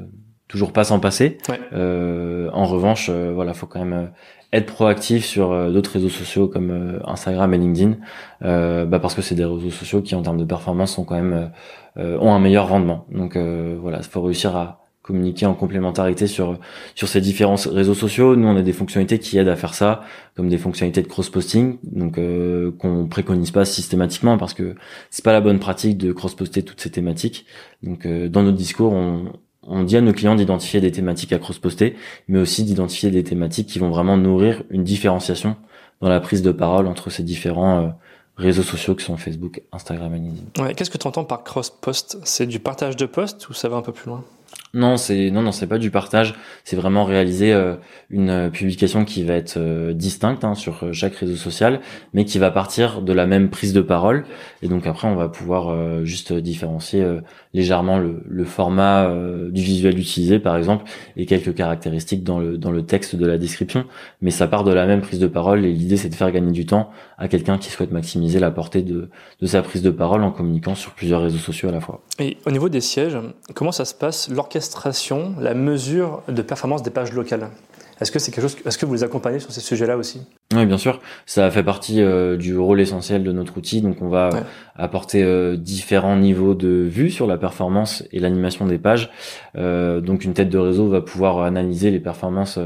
toujours 0.50 0.74
pas 0.74 0.84
s'en 0.84 1.00
passer. 1.00 1.38
en 1.74 2.66
revanche, 2.66 3.10
voilà, 3.10 3.54
faut 3.54 3.68
quand 3.68 3.84
même 3.84 4.12
être 4.54 4.74
proactif 4.74 5.26
sur 5.26 5.72
d'autres 5.72 5.92
réseaux 5.92 6.10
sociaux 6.10 6.48
comme 6.48 7.00
Instagram 7.06 7.54
et 7.54 7.58
LinkedIn, 7.58 7.98
bah 8.42 9.00
parce 9.00 9.14
que 9.14 9.22
c'est 9.22 9.36
des 9.36 9.46
réseaux 9.46 9.72
sociaux 9.72 10.02
qui, 10.02 10.16
en 10.16 10.22
termes 10.22 10.38
de 10.38 10.46
performance, 10.46 10.96
sont 10.96 11.04
quand 11.04 11.16
même 11.16 11.52
euh, 12.00 12.18
ont 12.20 12.34
un 12.34 12.40
meilleur 12.40 12.68
rendement. 12.68 13.06
Donc 13.12 13.36
euh, 13.36 13.76
voilà, 13.82 14.00
il 14.00 14.04
faut 14.04 14.22
réussir 14.22 14.56
à 14.56 14.84
communiquer 15.02 15.46
en 15.46 15.56
complémentarité 15.56 16.28
sur 16.28 16.60
sur 16.94 17.08
ces 17.08 17.22
différents 17.22 17.56
réseaux 17.56 17.96
sociaux. 17.96 18.36
Nous, 18.36 18.48
on 18.48 18.56
a 18.56 18.62
des 18.62 18.74
fonctionnalités 18.74 19.18
qui 19.18 19.38
aident 19.40 19.48
à 19.48 19.56
faire 19.56 19.74
ça, 19.74 20.04
comme 20.36 20.48
des 20.48 20.60
fonctionnalités 20.60 21.02
de 21.02 21.08
cross-posting, 21.08 21.78
donc 21.84 22.20
euh, 22.20 22.72
qu'on 22.78 23.08
préconise 23.08 23.52
pas 23.52 23.66
systématiquement 23.66 24.38
parce 24.38 24.54
que 24.54 24.76
c'est 25.10 25.26
pas 25.26 25.34
la 25.34 25.42
bonne 25.42 25.60
pratique 25.60 25.98
de 25.98 26.12
cross-poster 26.12 26.62
toutes 26.64 26.82
ces 26.82 26.92
thématiques. 26.92 27.46
Donc 27.82 28.06
euh, 28.06 28.30
dans 28.30 28.44
notre 28.44 28.58
discours, 28.58 28.94
on, 28.94 29.32
on 29.68 29.84
dit 29.84 29.98
à 29.98 30.02
nos 30.02 30.14
clients 30.14 30.36
d'identifier 30.36 30.82
des 30.82 30.92
thématiques 30.92 31.34
à 31.34 31.40
cross-poster, 31.40 31.96
mais 32.28 32.40
aussi 32.40 32.64
d'identifier 32.64 33.12
des 33.12 33.24
thématiques 33.24 33.68
qui 33.68 33.80
vont 33.80 33.90
vraiment 33.90 34.18
nourrir 34.18 34.64
une 34.70 34.84
différenciation 34.84 35.56
dans 36.02 36.10
la 36.10 36.20
prise 36.20 36.42
de 36.42 36.52
parole 36.52 36.88
entre 36.88 37.10
ces 37.10 37.24
différents 37.24 37.94
réseaux 38.38 38.64
sociaux 38.64 38.96
qui 38.96 39.04
sont 39.04 39.18
Facebook, 39.18 39.62
Instagram 39.72 40.14
et 40.14 40.20
LinkedIn. 40.20 40.64
Ouais, 40.64 40.74
Qu'est-ce 40.74 40.92
que 40.92 40.98
tu 40.98 41.08
entends 41.08 41.26
par 41.26 41.44
cross-post? 41.44 42.20
C'est 42.24 42.46
du 42.46 42.60
partage 42.60 42.96
de 42.96 43.06
posts 43.06 43.50
ou 43.50 43.54
ça 43.54 43.68
va 43.68 43.78
un 43.78 43.82
peu 43.82 43.92
plus 43.92 44.08
loin? 44.08 44.24
Non, 44.74 44.98
c'est 44.98 45.32
non 45.32 45.42
non, 45.42 45.52
c'est 45.52 45.68
pas 45.68 45.78
du 45.80 45.92
partage. 45.92 46.36
C'est 46.64 46.76
vraiment 46.76 47.04
réaliser 47.04 47.54
euh, 47.54 47.76
une 48.10 48.30
euh, 48.30 48.50
publication 48.50 49.06
qui 49.06 49.24
va 49.24 49.34
être 49.34 49.58
euh, 49.58 49.94
distincte 49.94 50.44
hein, 50.44 50.56
sur 50.56 50.94
chaque 50.94 51.16
réseau 51.16 51.36
social, 51.36 51.80
mais 52.14 52.26
qui 52.26 52.38
va 52.38 52.52
partir 52.52 53.02
de 53.02 53.14
la 53.14 53.26
même 53.26 53.50
prise 53.50 53.74
de 53.74 53.82
parole. 53.82 54.26
Et 54.62 54.68
donc 54.68 54.86
après, 54.86 55.08
on 55.08 55.16
va 55.16 55.30
pouvoir 55.30 56.04
juste 56.04 56.34
différencier 56.34 57.06
légèrement 57.54 57.98
le, 57.98 58.24
le 58.28 58.46
format 58.46 59.12
du 59.50 59.62
visuel 59.62 59.98
utilisé, 59.98 60.40
par 60.40 60.58
exemple, 60.58 60.86
et 61.16 61.26
quelques 61.26 61.54
caractéristiques 61.54 62.24
dans 62.24 62.40
le 62.40 62.58
dans 62.58 62.72
le 62.72 62.86
texte 62.86 63.16
de 63.16 63.26
la 63.26 63.38
description. 63.38 63.86
Mais 64.22 64.32
ça 64.32 64.48
part 64.48 64.64
de 64.64 64.74
la 64.74 64.86
même 64.86 65.02
prise 65.02 65.20
de 65.20 65.28
parole. 65.28 65.66
Et 65.66 65.74
l'idée, 65.74 65.98
c'est 65.98 66.10
de 66.10 66.16
faire 66.16 66.32
gagner 66.32 66.52
du 66.52 66.66
temps 66.66 66.92
à 67.18 67.28
quelqu'un 67.28 67.58
qui 67.58 67.70
souhaite 67.70 67.92
maximiser 67.92 68.40
la 68.40 68.52
portée 68.52 68.82
de 68.82 69.10
de 69.42 69.46
sa 69.48 69.62
prise 69.62 69.82
de 69.82 69.92
parole 69.92 70.24
en 70.24 70.32
communiquant 70.32 70.76
sur 70.76 70.92
plusieurs 70.92 71.22
réseaux 71.22 71.38
sociaux 71.38 71.70
à 71.70 71.72
la 71.72 71.80
fois. 71.80 72.02
Et 72.20 72.38
au 72.46 72.52
niveau 72.52 72.70
des 72.70 72.82
sièges, 72.82 73.18
comment 73.54 73.72
ça 73.72 73.86
se 73.86 73.94
passe 73.94 74.30
l'orchestration, 74.38 75.36
la 75.40 75.54
mesure 75.54 76.24
de 76.30 76.42
performance 76.42 76.84
des 76.84 76.92
pages 76.92 77.12
locales 77.12 77.50
est-ce 78.00 78.12
que 78.12 78.20
c'est 78.20 78.32
quelque 78.32 78.44
chose, 78.44 78.58
est-ce 78.66 78.78
que 78.78 78.86
vous 78.86 78.94
les 78.94 79.04
accompagnez 79.04 79.40
sur 79.40 79.52
ces 79.52 79.62
sujets-là 79.62 79.98
aussi? 79.98 80.22
Oui, 80.54 80.66
bien 80.66 80.78
sûr. 80.78 81.02
Ça 81.26 81.50
fait 81.50 81.64
partie 81.64 82.02
euh, 82.02 82.38
du 82.38 82.58
rôle 82.58 82.80
essentiel 82.80 83.24
de 83.24 83.32
notre 83.32 83.58
outil. 83.58 83.82
Donc, 83.82 84.02
on 84.02 84.10
va 84.10 84.30
apporter 84.76 85.24
euh, 85.24 85.58
différents 85.58 86.16
niveaux 86.16 86.54
de 86.54 86.68
vue 86.68 87.10
sur 87.10 87.26
la 87.26 87.38
performance 87.38 88.04
et 88.12 88.20
l'animation 88.20 88.68
des 88.68 88.78
pages. 88.78 89.10
Euh, 89.58 90.00
donc, 90.00 90.24
une 90.26 90.34
tête 90.34 90.50
de 90.50 90.60
réseau 90.60 90.88
va 90.88 91.02
pouvoir 91.02 91.40
analyser 91.40 91.90
les 91.90 92.00
performances 92.00 92.60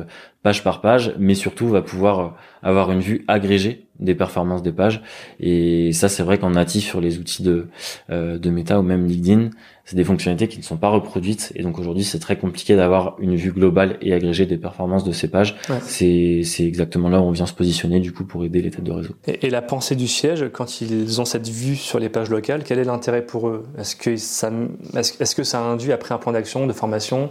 page 0.43 0.63
par 0.63 0.81
page, 0.81 1.13
mais 1.19 1.35
surtout 1.35 1.67
va 1.67 1.81
pouvoir 1.81 2.35
avoir 2.63 2.91
une 2.91 2.99
vue 2.99 3.23
agrégée 3.27 3.87
des 3.99 4.15
performances 4.15 4.63
des 4.63 4.71
pages. 4.71 5.01
Et 5.39 5.93
ça, 5.93 6.09
c'est 6.09 6.23
vrai 6.23 6.39
qu'en 6.39 6.51
natif 6.51 6.83
sur 6.83 6.99
les 6.99 7.19
outils 7.19 7.43
de, 7.43 7.67
de 8.09 8.49
Meta 8.49 8.79
ou 8.79 8.81
même 8.81 9.05
LinkedIn, 9.05 9.51
c'est 9.85 9.95
des 9.95 10.03
fonctionnalités 10.03 10.47
qui 10.47 10.57
ne 10.57 10.63
sont 10.63 10.77
pas 10.77 10.89
reproduites 10.89 11.51
et 11.55 11.63
donc 11.63 11.77
aujourd'hui 11.77 12.03
c'est 12.03 12.19
très 12.19 12.37
compliqué 12.37 12.75
d'avoir 12.75 13.15
une 13.19 13.35
vue 13.35 13.51
globale 13.51 13.97
et 14.01 14.13
agrégée 14.13 14.45
des 14.45 14.57
performances 14.57 15.03
de 15.03 15.11
ces 15.11 15.27
pages. 15.27 15.57
C'est 15.81 16.43
C'est 16.43 16.65
exactement 16.65 17.09
là 17.09 17.19
où 17.19 17.23
on 17.23 17.31
vient 17.31 17.45
se 17.45 17.53
positionner 17.53 17.99
du 17.99 18.13
coup 18.13 18.23
pour 18.23 18.45
aider 18.45 18.61
les 18.61 18.71
têtes 18.71 18.83
de 18.83 18.91
réseau. 18.91 19.15
Et, 19.27 19.49
la 19.49 19.61
pensée 19.61 19.95
du 19.95 20.07
siège, 20.07 20.45
quand 20.53 20.81
ils 20.81 21.19
ont 21.19 21.25
cette 21.25 21.47
vue 21.47 21.75
sur 21.75 21.99
les 21.99 22.09
pages 22.09 22.29
locales, 22.29 22.63
quel 22.63 22.79
est 22.79 22.85
l'intérêt 22.85 23.25
pour 23.25 23.49
eux? 23.49 23.63
Est-ce 23.77 23.95
que 23.95 24.15
ça 24.15 24.49
est-ce 24.95 25.35
que 25.35 25.43
ça 25.43 25.59
induit 25.59 25.91
après 25.91 26.13
un 26.13 26.17
plan 26.17 26.31
d'action, 26.31 26.67
de 26.67 26.73
formation, 26.73 27.29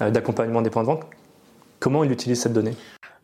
euh, 0.00 0.10
d'accompagnement 0.10 0.62
des 0.62 0.70
points 0.70 0.82
de 0.82 0.88
vente? 0.88 1.02
Comment 1.82 2.04
ils 2.04 2.12
utilisent 2.12 2.42
cette 2.42 2.52
donnée? 2.52 2.76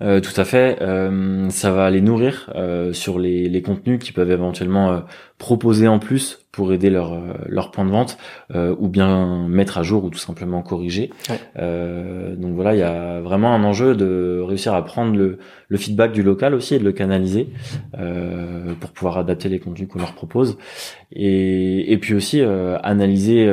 Euh, 0.02 0.20
tout 0.20 0.38
à 0.38 0.44
fait. 0.44 0.82
Euh, 0.82 1.48
ça 1.48 1.70
va 1.70 1.90
les 1.90 2.00
nourrir 2.00 2.50
euh, 2.56 2.92
sur 2.92 3.20
les, 3.20 3.48
les, 3.48 3.62
contenus 3.62 4.00
qu'ils 4.00 4.14
peuvent 4.14 4.32
éventuellement 4.32 5.04
proposer 5.38 5.86
en 5.86 6.00
plus 6.00 6.47
pour 6.58 6.72
aider 6.72 6.90
leur 6.90 7.12
euh, 7.12 7.34
leur 7.46 7.70
point 7.70 7.84
de 7.84 7.90
vente 7.90 8.18
ou 8.80 8.88
bien 8.88 9.46
mettre 9.46 9.78
à 9.78 9.84
jour 9.84 10.02
ou 10.02 10.10
tout 10.10 10.18
simplement 10.18 10.62
corriger. 10.62 11.10
donc 11.56 12.54
voilà, 12.54 12.74
il 12.74 12.80
y 12.80 12.82
a 12.82 13.20
vraiment 13.20 13.54
un 13.54 13.62
enjeu 13.62 13.94
de 13.94 14.42
réussir 14.44 14.74
à 14.74 14.84
prendre 14.84 15.14
le, 15.16 15.38
le 15.68 15.76
feedback 15.76 16.10
du 16.10 16.24
local 16.24 16.54
aussi 16.54 16.74
et 16.74 16.78
de 16.80 16.84
le 16.84 16.92
canaliser 16.92 17.50
pour 18.80 18.90
pouvoir 18.90 19.18
adapter 19.18 19.48
les 19.48 19.60
contenus 19.60 19.88
qu'on 19.88 20.00
leur 20.00 20.14
propose. 20.14 20.58
Et, 21.12 21.92
et 21.92 21.98
puis 21.98 22.14
aussi 22.14 22.40
analyser 22.82 23.48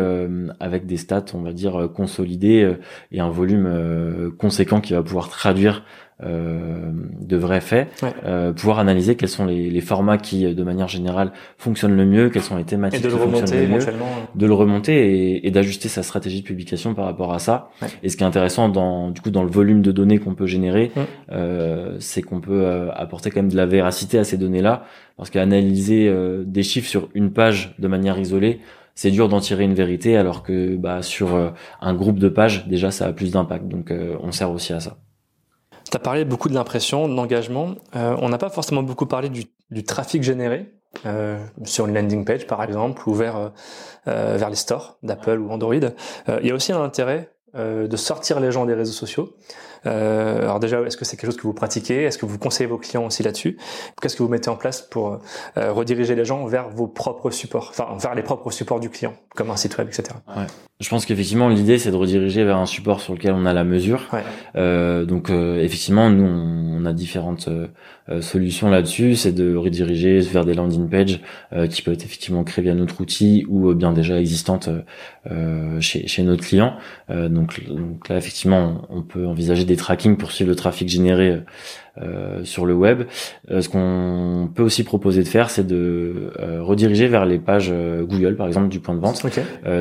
avec 0.59 0.87
des 0.87 0.97
stats, 0.97 1.25
on 1.33 1.41
va 1.41 1.51
dire 1.51 1.89
consolidés 1.93 2.73
et 3.11 3.19
un 3.19 3.29
volume 3.29 4.31
conséquent 4.39 4.81
qui 4.81 4.93
va 4.93 5.03
pouvoir 5.03 5.29
traduire 5.29 5.83
euh, 6.23 6.91
de 7.19 7.35
vrais 7.35 7.61
faits, 7.61 7.89
euh, 8.25 8.53
pouvoir 8.53 8.79
analyser 8.79 9.15
quels 9.15 9.29
sont 9.29 9.45
les, 9.45 9.69
les, 9.69 9.81
formats 9.81 10.17
qui, 10.17 10.53
de 10.53 10.63
manière 10.63 10.87
générale, 10.87 11.33
fonctionnent 11.57 11.97
le 11.97 12.05
mieux, 12.05 12.29
quelles 12.29 12.41
sont 12.41 12.55
les 12.55 12.63
thématiques 12.63 13.01
qui 13.01 13.09
fonctionnent 13.09 13.61
le 13.61 13.67
mieux, 13.67 13.85
de 14.35 14.45
le 14.45 14.53
remonter 14.53 14.93
et, 14.93 15.47
et 15.47 15.51
d'ajuster 15.51 15.89
sa 15.89 16.03
stratégie 16.03 16.41
de 16.41 16.45
publication 16.47 16.93
par 16.93 17.05
rapport 17.05 17.33
à 17.33 17.39
ça. 17.39 17.69
Et 18.03 18.09
ce 18.09 18.17
qui 18.17 18.23
est 18.23 18.27
intéressant 18.27 18.69
dans, 18.69 19.09
du 19.09 19.21
coup, 19.21 19.31
dans 19.31 19.43
le 19.43 19.49
volume 19.49 19.81
de 19.81 19.91
données 19.91 20.17
qu'on 20.17 20.35
peut 20.35 20.47
générer, 20.47 20.91
euh, 21.31 21.95
c'est 21.99 22.21
qu'on 22.21 22.41
peut 22.41 22.65
euh, 22.65 22.91
apporter 22.93 23.29
quand 23.29 23.41
même 23.41 23.51
de 23.51 23.57
la 23.57 23.65
véracité 23.65 24.17
à 24.17 24.23
ces 24.23 24.37
données-là, 24.37 24.85
parce 25.17 25.29
qu'analyser 25.29 26.07
euh, 26.07 26.43
des 26.45 26.63
chiffres 26.63 26.89
sur 26.89 27.09
une 27.13 27.31
page 27.31 27.75
de 27.79 27.87
manière 27.87 28.19
isolée, 28.19 28.59
c'est 28.93 29.11
dur 29.11 29.27
d'en 29.27 29.41
tirer 29.41 29.65
une 29.65 29.73
vérité, 29.73 30.15
alors 30.15 30.43
que 30.43 30.77
bah, 30.77 31.01
sur 31.01 31.53
un 31.81 31.93
groupe 31.93 32.17
de 32.17 32.29
pages, 32.29 32.65
déjà, 32.67 32.91
ça 32.91 33.07
a 33.07 33.11
plus 33.11 33.31
d'impact. 33.31 33.67
Donc, 33.67 33.93
on 34.21 34.31
sert 34.31 34.51
aussi 34.51 34.71
à 34.71 34.79
ça. 34.79 34.95
Tu 35.95 35.97
as 35.97 36.01
parlé 36.01 36.25
beaucoup 36.25 36.49
de 36.49 36.53
l'impression, 36.53 37.07
de 37.07 37.15
l'engagement. 37.15 37.75
Euh, 37.95 38.17
on 38.19 38.27
n'a 38.27 38.37
pas 38.37 38.49
forcément 38.49 38.83
beaucoup 38.83 39.05
parlé 39.05 39.29
du, 39.29 39.45
du 39.71 39.85
trafic 39.85 40.23
généré 40.23 40.73
euh, 41.05 41.41
sur 41.63 41.87
une 41.87 41.93
landing 41.93 42.25
page, 42.25 42.47
par 42.47 42.61
exemple, 42.61 43.07
ou 43.07 43.13
vers, 43.13 43.37
euh, 43.37 43.49
euh 44.09 44.35
vers 44.37 44.49
les 44.49 44.57
stores 44.57 44.97
d'Apple 45.03 45.39
ou 45.39 45.49
Android. 45.51 45.75
Euh, 45.75 46.39
il 46.41 46.49
y 46.49 46.51
a 46.51 46.53
aussi 46.53 46.73
un 46.73 46.83
intérêt 46.83 47.31
de 47.57 47.95
sortir 47.95 48.41
les 48.41 48.51
gens 48.51 48.65
des 48.65 48.73
réseaux 48.73 48.91
sociaux. 48.91 49.29
Euh, 49.85 50.41
alors 50.41 50.59
déjà, 50.59 50.81
est-ce 50.81 50.97
que 50.97 51.05
c'est 51.05 51.17
quelque 51.17 51.31
chose 51.31 51.37
que 51.37 51.47
vous 51.47 51.53
pratiquez? 51.53 52.03
Est-ce 52.03 52.17
que 52.17 52.25
vous 52.25 52.37
conseillez 52.37 52.67
vos 52.67 52.77
clients 52.77 53.05
aussi 53.05 53.23
là-dessus? 53.23 53.57
Qu'est-ce 54.01 54.15
que 54.15 54.23
vous 54.23 54.29
mettez 54.29 54.49
en 54.49 54.55
place 54.55 54.81
pour 54.81 55.19
euh, 55.57 55.71
rediriger 55.71 56.15
les 56.15 56.25
gens 56.25 56.45
vers 56.45 56.69
vos 56.69 56.87
propres 56.87 57.31
supports, 57.31 57.69
enfin 57.69 57.95
vers 57.97 58.15
les 58.15 58.23
propres 58.23 58.51
supports 58.51 58.79
du 58.79 58.89
client, 58.89 59.13
comme 59.35 59.49
un 59.49 59.57
site 59.57 59.77
web, 59.77 59.87
etc. 59.87 60.15
Ouais. 60.35 60.45
Je 60.81 60.89
pense 60.89 61.05
qu'effectivement 61.05 61.47
l'idée 61.47 61.79
c'est 61.79 61.89
de 61.89 61.95
rediriger 61.95 62.43
vers 62.43 62.57
un 62.57 62.65
support 62.65 62.99
sur 62.99 63.13
lequel 63.13 63.31
on 63.33 63.45
a 63.45 63.53
la 63.53 63.63
mesure. 63.63 64.09
Ouais. 64.11 64.23
Euh, 64.57 65.05
donc 65.05 65.29
euh, 65.29 65.63
effectivement 65.63 66.09
nous 66.09 66.25
on, 66.25 66.85
a 66.85 66.91
différentes 66.91 67.47
euh, 67.47 68.21
solutions 68.21 68.69
là-dessus, 68.69 69.15
c'est 69.15 69.31
de 69.31 69.55
rediriger 69.55 70.19
vers 70.19 70.43
des 70.43 70.53
landing 70.53 70.89
pages 70.89 71.21
euh, 71.53 71.67
qui 71.67 71.81
peuvent 71.81 71.93
être 71.93 72.03
effectivement 72.03 72.43
créées 72.43 72.65
via 72.65 72.75
notre 72.75 72.99
outil 72.99 73.45
ou 73.47 73.73
bien 73.73 73.93
déjà 73.93 74.19
existantes 74.19 74.69
chez, 75.79 76.07
chez 76.07 76.23
notre 76.23 76.43
client. 76.43 76.75
donc, 77.09 77.65
donc 77.67 78.09
là 78.09 78.17
effectivement 78.17 78.85
on 78.89 79.01
peut 79.01 79.25
envisager 79.25 79.63
des 79.63 79.74
tracking 79.75 80.17
pour 80.17 80.31
suivre 80.31 80.49
le 80.49 80.55
trafic 80.55 80.89
généré 80.89 81.29
euh, 81.29 81.45
sur 82.43 82.65
le 82.65 82.73
web. 82.73 83.03
Euh, 83.51 83.61
ce 83.61 83.69
qu'on 83.69 84.49
peut 84.53 84.63
aussi 84.63 84.83
proposer 84.83 85.23
de 85.23 85.27
faire, 85.27 85.49
c'est 85.49 85.65
de 85.65 86.31
euh, 86.39 86.61
rediriger 86.61 87.07
vers 87.07 87.25
les 87.25 87.39
pages 87.39 87.71
Google, 88.01 88.35
par 88.35 88.47
exemple, 88.47 88.69
du 88.69 88.79
point 88.79 88.95
de 88.95 88.99
vente, 88.99 89.25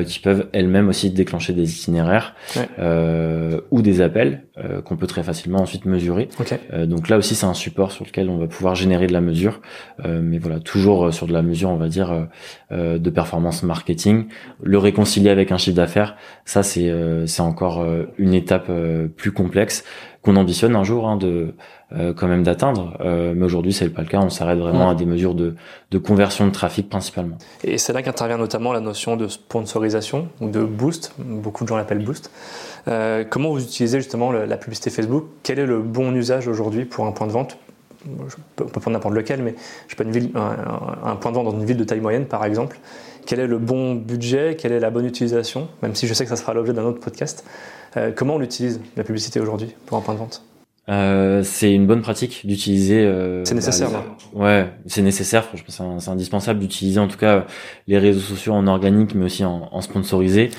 qui 0.05 0.19
peuvent 0.19 0.47
elles-mêmes 0.53 0.89
aussi 0.89 1.09
déclencher 1.09 1.53
des 1.53 1.71
itinéraires 1.73 2.35
ou 3.71 3.81
des 3.81 4.01
appels 4.01 4.43
qu'on 4.85 4.97
peut 4.97 5.07
très 5.07 5.23
facilement 5.23 5.59
ensuite 5.59 5.85
mesurer. 5.85 6.29
donc 6.85 7.09
là 7.09 7.17
aussi, 7.17 7.35
c'est 7.35 7.45
un 7.45 7.53
support 7.53 7.91
sur 7.91 8.05
lequel 8.05 8.29
on 8.29 8.37
va 8.37 8.47
pouvoir 8.47 8.75
générer 8.75 9.07
de 9.07 9.13
la 9.13 9.21
mesure, 9.21 9.61
mais 10.03 10.37
voilà, 10.37 10.59
toujours 10.59 11.13
sur 11.13 11.27
de 11.27 11.33
la 11.33 11.41
mesure, 11.41 11.69
on 11.69 11.77
va 11.77 11.87
dire, 11.87 12.27
de 12.71 13.09
performance 13.09 13.63
marketing. 13.63 14.25
Le 14.61 14.77
réconcilier 14.77 15.29
avec 15.29 15.51
un 15.51 15.57
chiffre 15.57 15.75
d'affaires, 15.75 16.15
ça 16.45 16.63
c'est 16.63 16.91
c'est 17.25 17.41
encore 17.41 17.85
une 18.17 18.33
étape 18.33 18.71
plus 19.15 19.31
complexe 19.31 19.83
qu'on 20.25 20.35
ambitionne 20.35 20.75
un 20.75 20.83
jour 20.83 21.07
hein, 21.07 21.17
de 21.17 21.53
euh, 21.93 22.13
quand 22.13 22.27
même 22.27 22.43
d'atteindre. 22.43 22.97
Euh, 23.01 23.33
mais 23.35 23.45
aujourd'hui, 23.45 23.71
c'est 23.71 23.87
pas 23.89 24.01
le 24.01 24.07
cas. 24.07 24.19
On 24.19 24.31
s'arrête 24.31 24.57
vraiment 24.57 24.89
à 24.89 24.95
des 24.95 25.05
mesures 25.05 25.35
de, 25.35 25.55
de 25.91 25.97
conversion 25.99 26.47
de 26.47 26.51
trafic 26.51 26.89
principalement. 26.89 27.37
Et 27.63 27.77
c'est 27.77 27.93
là 27.93 28.01
qu'intervient 28.01 28.37
notamment 28.37 28.73
la 28.73 28.79
notion 28.79 29.15
de 29.15 29.27
sponsorisation 29.27 30.27
ou 30.41 30.49
de 30.49 30.63
boost. 30.63 31.13
Beaucoup 31.19 31.63
de 31.63 31.69
gens 31.69 31.77
l'appellent 31.77 32.03
boost. 32.03 32.31
Euh, 32.87 33.23
comment 33.29 33.51
vous 33.51 33.63
utilisez 33.63 33.99
justement 33.99 34.31
la 34.31 34.57
publicité 34.57 34.89
Facebook? 34.89 35.25
Quel 35.43 35.59
est 35.59 35.65
le 35.65 35.79
bon 35.81 36.13
usage 36.15 36.47
aujourd'hui 36.47 36.85
pour 36.85 37.05
un 37.05 37.11
point 37.11 37.27
de 37.27 37.31
vente? 37.31 37.57
Je 38.05 38.35
peux, 38.55 38.65
On 38.65 38.67
peut 38.67 38.79
prendre 38.79 38.97
n'importe 38.97 39.15
lequel, 39.15 39.41
mais 39.41 39.55
je 39.87 39.95
pas 39.95 40.03
une 40.03 40.11
ville, 40.11 40.29
un, 40.35 41.11
un 41.11 41.15
point 41.15 41.31
de 41.31 41.37
vente 41.37 41.45
dans 41.45 41.59
une 41.59 41.65
ville 41.65 41.77
de 41.77 41.83
taille 41.83 42.01
moyenne, 42.01 42.25
par 42.25 42.45
exemple. 42.45 42.79
Quel 43.25 43.39
est 43.39 43.47
le 43.47 43.57
bon 43.57 43.95
budget 43.95 44.55
Quelle 44.57 44.71
est 44.71 44.79
la 44.79 44.91
bonne 44.91 45.05
utilisation 45.05 45.67
Même 45.81 45.95
si 45.95 46.07
je 46.07 46.13
sais 46.13 46.23
que 46.23 46.29
ça 46.29 46.35
sera 46.35 46.53
l'objet 46.53 46.73
d'un 46.73 46.83
autre 46.83 46.99
podcast. 46.99 47.43
Euh, 47.97 48.11
comment 48.15 48.35
on 48.35 48.39
l'utilise, 48.39 48.81
la 48.97 49.03
publicité 49.03 49.39
aujourd'hui, 49.39 49.73
pour 49.85 49.97
un 49.97 50.01
point 50.01 50.13
de 50.13 50.19
vente? 50.19 50.43
Euh, 50.87 51.41
c'est 51.41 51.73
une 51.73 51.87
bonne 51.87 52.01
pratique 52.01 52.45
d'utiliser. 52.45 52.99
Euh, 52.99 53.43
c'est 53.43 53.55
nécessaire. 53.55 53.89
Bah, 53.89 54.05
ouais, 54.33 54.71
c'est 54.85 55.01
nécessaire. 55.01 55.43
Franchement, 55.43 55.99
c'est 55.99 56.09
indispensable 56.11 56.59
d'utiliser 56.59 56.99
en 56.99 57.07
tout 57.07 57.17
cas 57.17 57.45
les 57.87 57.97
réseaux 57.97 58.19
sociaux 58.19 58.53
en 58.53 58.67
organique, 58.67 59.15
mais 59.15 59.25
aussi 59.25 59.43
en, 59.43 59.69
en 59.71 59.81
sponsorisé. 59.81 60.51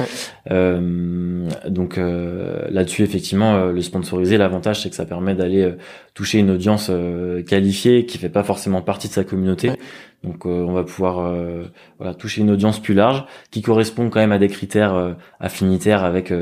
Euh, 0.50 1.48
donc 1.68 1.96
là-dessus, 1.96 3.04
effectivement, 3.04 3.66
le 3.66 3.80
sponsorisé, 3.82 4.36
l'avantage, 4.36 4.82
c'est 4.82 4.90
que 4.90 4.96
ça 4.96 5.06
permet 5.06 5.36
d'aller 5.36 5.72
toucher 6.14 6.40
une 6.40 6.50
audience 6.50 6.90
qualifiée 7.46 8.06
qui 8.06 8.18
fait 8.18 8.28
pas 8.28 8.42
forcément 8.42 8.82
partie 8.82 9.06
de 9.06 9.12
sa 9.12 9.22
communauté. 9.22 9.70
Donc 10.24 10.44
euh, 10.44 10.64
on 10.64 10.72
va 10.72 10.82
pouvoir 10.82 11.20
euh, 11.20 11.64
voilà, 11.98 12.14
toucher 12.14 12.40
une 12.40 12.50
audience 12.50 12.80
plus 12.80 12.94
large 12.94 13.24
qui 13.50 13.62
correspond 13.62 14.10
quand 14.10 14.18
même 14.18 14.32
à 14.32 14.38
des 14.38 14.48
critères 14.48 14.94
euh, 14.94 15.12
affinitaires 15.40 16.04
avec 16.04 16.32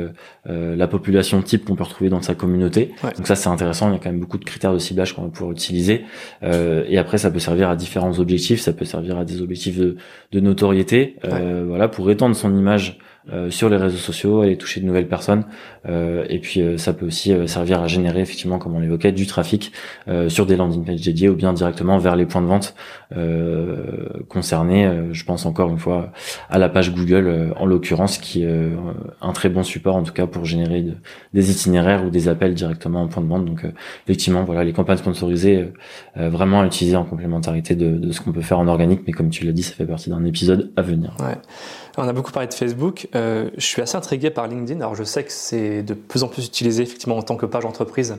la 0.47 0.89
population 0.89 1.43
type 1.43 1.65
qu'on 1.65 1.75
peut 1.75 1.85
retrouver 1.85 2.11
dans 2.11 2.23
sa 2.23 2.35
communauté. 2.35 2.93
Donc 3.03 3.27
ça 3.27 3.35
c'est 3.35 3.49
intéressant, 3.49 3.89
il 3.89 3.93
y 3.93 3.97
a 3.97 3.99
quand 3.99 4.11
même 4.11 4.21
beaucoup 4.21 4.39
de 4.39 4.45
critères 4.45 4.73
de 4.73 4.79
ciblage 4.79 5.15
qu'on 5.15 5.23
va 5.23 5.29
pouvoir 5.29 5.53
utiliser. 5.53 6.05
et 6.43 6.99
après 6.99 7.19
ça 7.19 7.31
peut 7.31 7.39
servir 7.39 7.69
à 7.69 7.77
différents 7.77 8.19
objectifs, 8.19 8.61
ça 8.61 8.73
peut 8.73 8.85
servir 8.85 9.19
à 9.19 9.25
des 9.25 9.43
objectifs 9.43 9.79
de, 9.79 9.97
de 10.33 10.41
notoriété, 10.41 11.17
voilà 11.23 11.89
pour 11.89 12.11
étendre 12.11 12.37
son 12.37 12.57
image 12.57 12.99
euh, 13.33 13.51
sur 13.51 13.71
les 13.71 13.79
réseaux 13.79 13.97
sociaux, 13.97 14.43
aller 14.43 14.59
toucher 14.59 14.83
de 14.83 14.87
nouvelles 14.87 15.09
personnes. 15.09 15.45
Euh, 15.89 16.27
et 16.29 16.41
puis 16.41 16.61
euh, 16.61 16.77
ça 16.77 16.93
peut 16.93 17.07
aussi 17.07 17.33
servir 17.49 17.81
à 17.81 17.87
générer 17.87 18.21
effectivement, 18.21 18.59
comme 18.59 18.75
on 18.75 18.81
l'évoquait, 18.81 19.13
du 19.13 19.27
trafic 19.27 19.73
sur 20.29 20.45
des 20.47 20.57
landing 20.57 20.85
pages 20.85 21.01
dédiées 21.01 21.29
ou 21.29 21.35
bien 21.35 21.53
directement 21.53 21.99
vers 21.99 22.17
les 22.17 22.27
points 22.27 22.43
de 22.43 22.47
vente 22.47 22.75
concernés. 24.29 24.91
je 25.13 25.25
pense 25.25 25.47
encore 25.47 25.71
une 25.71 25.79
fois 25.79 26.13
à 26.51 26.59
la 26.59 26.69
page 26.69 26.93
Google 26.93 27.53
en 27.57 27.67
l'occurrence, 27.67 28.19
qui 28.19 28.43
est 28.43 28.71
un 29.21 29.33
très 29.33 29.49
bon 29.49 29.63
support 29.63 29.97
en 29.97 30.03
tout 30.03 30.13
cas 30.13 30.27
pour 30.27 30.45
générer 30.45 30.87
des 31.33 31.51
itinéraires 31.51 32.05
ou 32.05 32.11
des 32.11 32.29
appels 32.29 32.55
directement 32.55 33.03
en 33.03 33.09
point 33.09 33.23
de 33.23 33.29
vente. 33.29 33.45
Donc 33.45 33.65
effectivement, 34.07 34.45
voilà, 34.45 34.65
les 34.65 34.73
campagnes 34.73 34.99
sponsorisées 34.99 35.73
vraiment 36.17 36.61
à 36.61 36.67
utiliser 36.67 36.97
en 36.97 37.05
complémentarité 37.05 37.75
de, 37.77 38.11
ce 38.13 38.21
qu'on 38.21 38.33
peut 38.33 38.43
faire 38.43 38.59
en 38.59 38.69
organique, 38.69 39.03
mais 39.07 39.13
comme 39.13 39.31
tu 39.31 39.45
l'as 39.45 39.53
dit, 39.53 39.63
ça 39.63 39.75
fait 39.75 39.87
partie 39.87 40.11
d'un 40.11 40.25
épisode 40.25 40.73
à 40.77 40.83
venir. 40.83 41.17
On 41.97 42.09
a 42.09 42.13
beaucoup 42.13 42.33
parlé 42.33 42.49
de 42.49 42.55
Facebook. 42.55 43.09
Euh, 43.15 43.51
je 43.57 43.65
suis 43.65 43.81
assez 43.81 43.97
intrigué 43.97 44.31
par 44.31 44.49
LinkedIn. 44.49 44.81
Alors, 44.81 44.95
je 44.95 45.05
sais 45.05 45.23
que 45.23 45.31
c'est 45.31 45.83
de 45.83 45.95
plus 45.95 46.23
en 46.25 46.29
plus 46.29 46.47
utilisé 46.47 46.83
effectivement 46.83 47.17
en 47.17 47.23
tant 47.23 47.37
que 47.37 47.47
page 47.47 47.65
entreprise. 47.65 48.19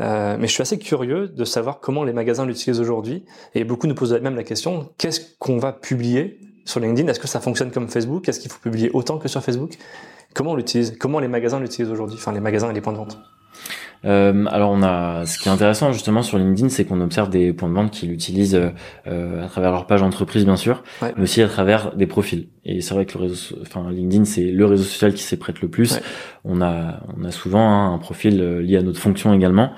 Euh, 0.00 0.36
mais 0.38 0.46
je 0.46 0.52
suis 0.52 0.62
assez 0.62 0.78
curieux 0.78 1.28
de 1.28 1.44
savoir 1.44 1.80
comment 1.80 2.04
les 2.04 2.12
magasins 2.12 2.44
l'utilisent 2.44 2.80
aujourd'hui. 2.80 3.24
Et 3.54 3.64
beaucoup 3.64 3.86
nous 3.86 3.94
posent 3.94 4.12
même 4.20 4.36
la 4.36 4.44
question 4.44 4.88
qu'est-ce 4.98 5.20
qu'on 5.38 5.58
va 5.58 5.72
publier 5.72 6.40
sur 6.64 6.80
LinkedIn? 6.80 7.08
Est-ce 7.08 7.20
que 7.20 7.28
ça 7.28 7.40
fonctionne 7.40 7.70
comme 7.70 7.88
Facebook? 7.88 8.28
Est-ce 8.28 8.40
qu'il 8.40 8.50
faut 8.50 8.58
publier 8.60 8.90
autant 8.92 9.18
que 9.18 9.28
sur 9.28 9.42
Facebook? 9.42 9.78
Comment 10.34 10.52
on 10.52 10.56
l'utilise? 10.56 10.96
Comment 10.98 11.20
les 11.20 11.28
magasins 11.28 11.60
l'utilisent 11.60 11.90
aujourd'hui? 11.90 12.16
Enfin, 12.18 12.32
les 12.32 12.40
magasins 12.40 12.70
et 12.70 12.74
les 12.74 12.80
points 12.80 12.92
de 12.92 12.98
vente. 12.98 13.18
Euh, 14.06 14.44
alors 14.48 14.70
on 14.70 14.82
a, 14.82 15.26
ce 15.26 15.38
qui 15.38 15.48
est 15.48 15.52
intéressant 15.52 15.92
justement 15.92 16.22
sur 16.22 16.38
LinkedIn, 16.38 16.68
c'est 16.68 16.84
qu'on 16.84 17.00
observe 17.00 17.28
des 17.28 17.52
points 17.52 17.68
de 17.68 17.74
vente 17.74 17.90
qui 17.90 18.06
l'utilisent 18.06 18.60
euh, 19.06 19.44
à 19.44 19.48
travers 19.48 19.72
leur 19.72 19.86
page 19.86 20.02
entreprise 20.02 20.44
bien 20.44 20.56
sûr, 20.56 20.82
mais 21.02 21.22
aussi 21.22 21.42
à 21.42 21.48
travers 21.48 21.94
des 21.94 22.06
profils. 22.06 22.48
Et 22.68 22.80
c'est 22.80 22.94
vrai 22.94 23.06
que 23.06 23.16
le 23.16 23.24
réseau, 23.24 23.56
enfin 23.62 23.88
LinkedIn, 23.90 24.24
c'est 24.24 24.50
le 24.50 24.66
réseau 24.66 24.82
social 24.82 25.14
qui 25.14 25.22
s'y 25.22 25.36
prête 25.36 25.60
le 25.60 25.68
plus. 25.68 26.00
On 26.44 26.60
a, 26.60 27.00
on 27.16 27.24
a 27.24 27.30
souvent 27.30 27.60
hein, 27.60 27.94
un 27.94 27.98
profil 27.98 28.40
euh, 28.40 28.60
lié 28.60 28.76
à 28.76 28.82
notre 28.82 28.98
fonction 28.98 29.32
également. 29.32 29.70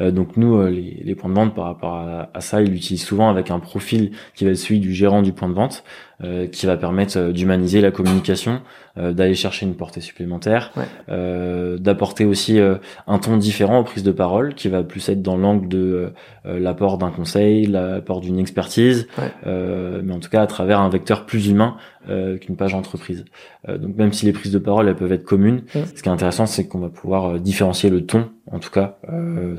Euh, 0.00 0.12
donc 0.12 0.36
nous, 0.36 0.56
euh, 0.56 0.70
les, 0.70 1.02
les, 1.04 1.14
points 1.16 1.28
de 1.28 1.34
vente 1.34 1.56
par 1.56 1.64
rapport 1.64 1.94
à, 1.94 2.30
à 2.32 2.40
ça, 2.40 2.62
ils 2.62 2.70
l'utilisent 2.70 3.04
souvent 3.04 3.30
avec 3.30 3.50
un 3.50 3.58
profil 3.58 4.12
qui 4.36 4.44
va 4.44 4.52
être 4.52 4.58
celui 4.58 4.78
du 4.78 4.94
gérant 4.94 5.22
du 5.22 5.32
point 5.32 5.48
de 5.48 5.54
vente. 5.54 5.82
Euh, 6.24 6.46
qui 6.46 6.64
va 6.64 6.78
permettre 6.78 7.18
euh, 7.18 7.30
d'humaniser 7.30 7.82
la 7.82 7.90
communication, 7.90 8.62
euh, 8.96 9.12
d'aller 9.12 9.34
chercher 9.34 9.66
une 9.66 9.74
portée 9.74 10.00
supplémentaire, 10.00 10.72
d'apporter 11.08 12.24
aussi 12.24 12.58
un 12.58 13.18
ton 13.18 13.36
différent 13.36 13.75
aux 13.78 13.84
prises 13.84 14.02
de 14.02 14.12
parole, 14.12 14.54
qui 14.54 14.68
va 14.68 14.82
plus 14.82 15.08
être 15.08 15.22
dans 15.22 15.36
l'angle 15.36 15.68
de 15.68 16.12
l'apport 16.44 16.98
d'un 16.98 17.10
conseil, 17.10 17.66
l'apport 17.66 18.20
d'une 18.20 18.38
expertise, 18.38 19.08
mais 19.44 20.12
en 20.12 20.20
tout 20.20 20.30
cas 20.30 20.42
à 20.42 20.46
travers 20.46 20.80
un 20.80 20.88
vecteur 20.88 21.26
plus 21.26 21.48
humain 21.48 21.76
qu'une 22.06 22.56
page 22.56 22.74
entreprise. 22.74 23.24
donc 23.68 23.96
même 23.96 24.12
si 24.12 24.26
les 24.26 24.32
prises 24.32 24.52
de 24.52 24.58
parole 24.58 24.88
elles 24.88 24.96
peuvent 24.96 25.12
être 25.12 25.24
communes, 25.24 25.62
ce 25.72 26.02
qui 26.02 26.08
est 26.08 26.12
intéressant 26.12 26.46
c'est 26.46 26.66
qu'on 26.66 26.78
va 26.78 26.88
pouvoir 26.88 27.38
différencier 27.40 27.90
le 27.90 28.06
ton, 28.06 28.30
en 28.50 28.58
tout 28.58 28.70
cas 28.70 28.98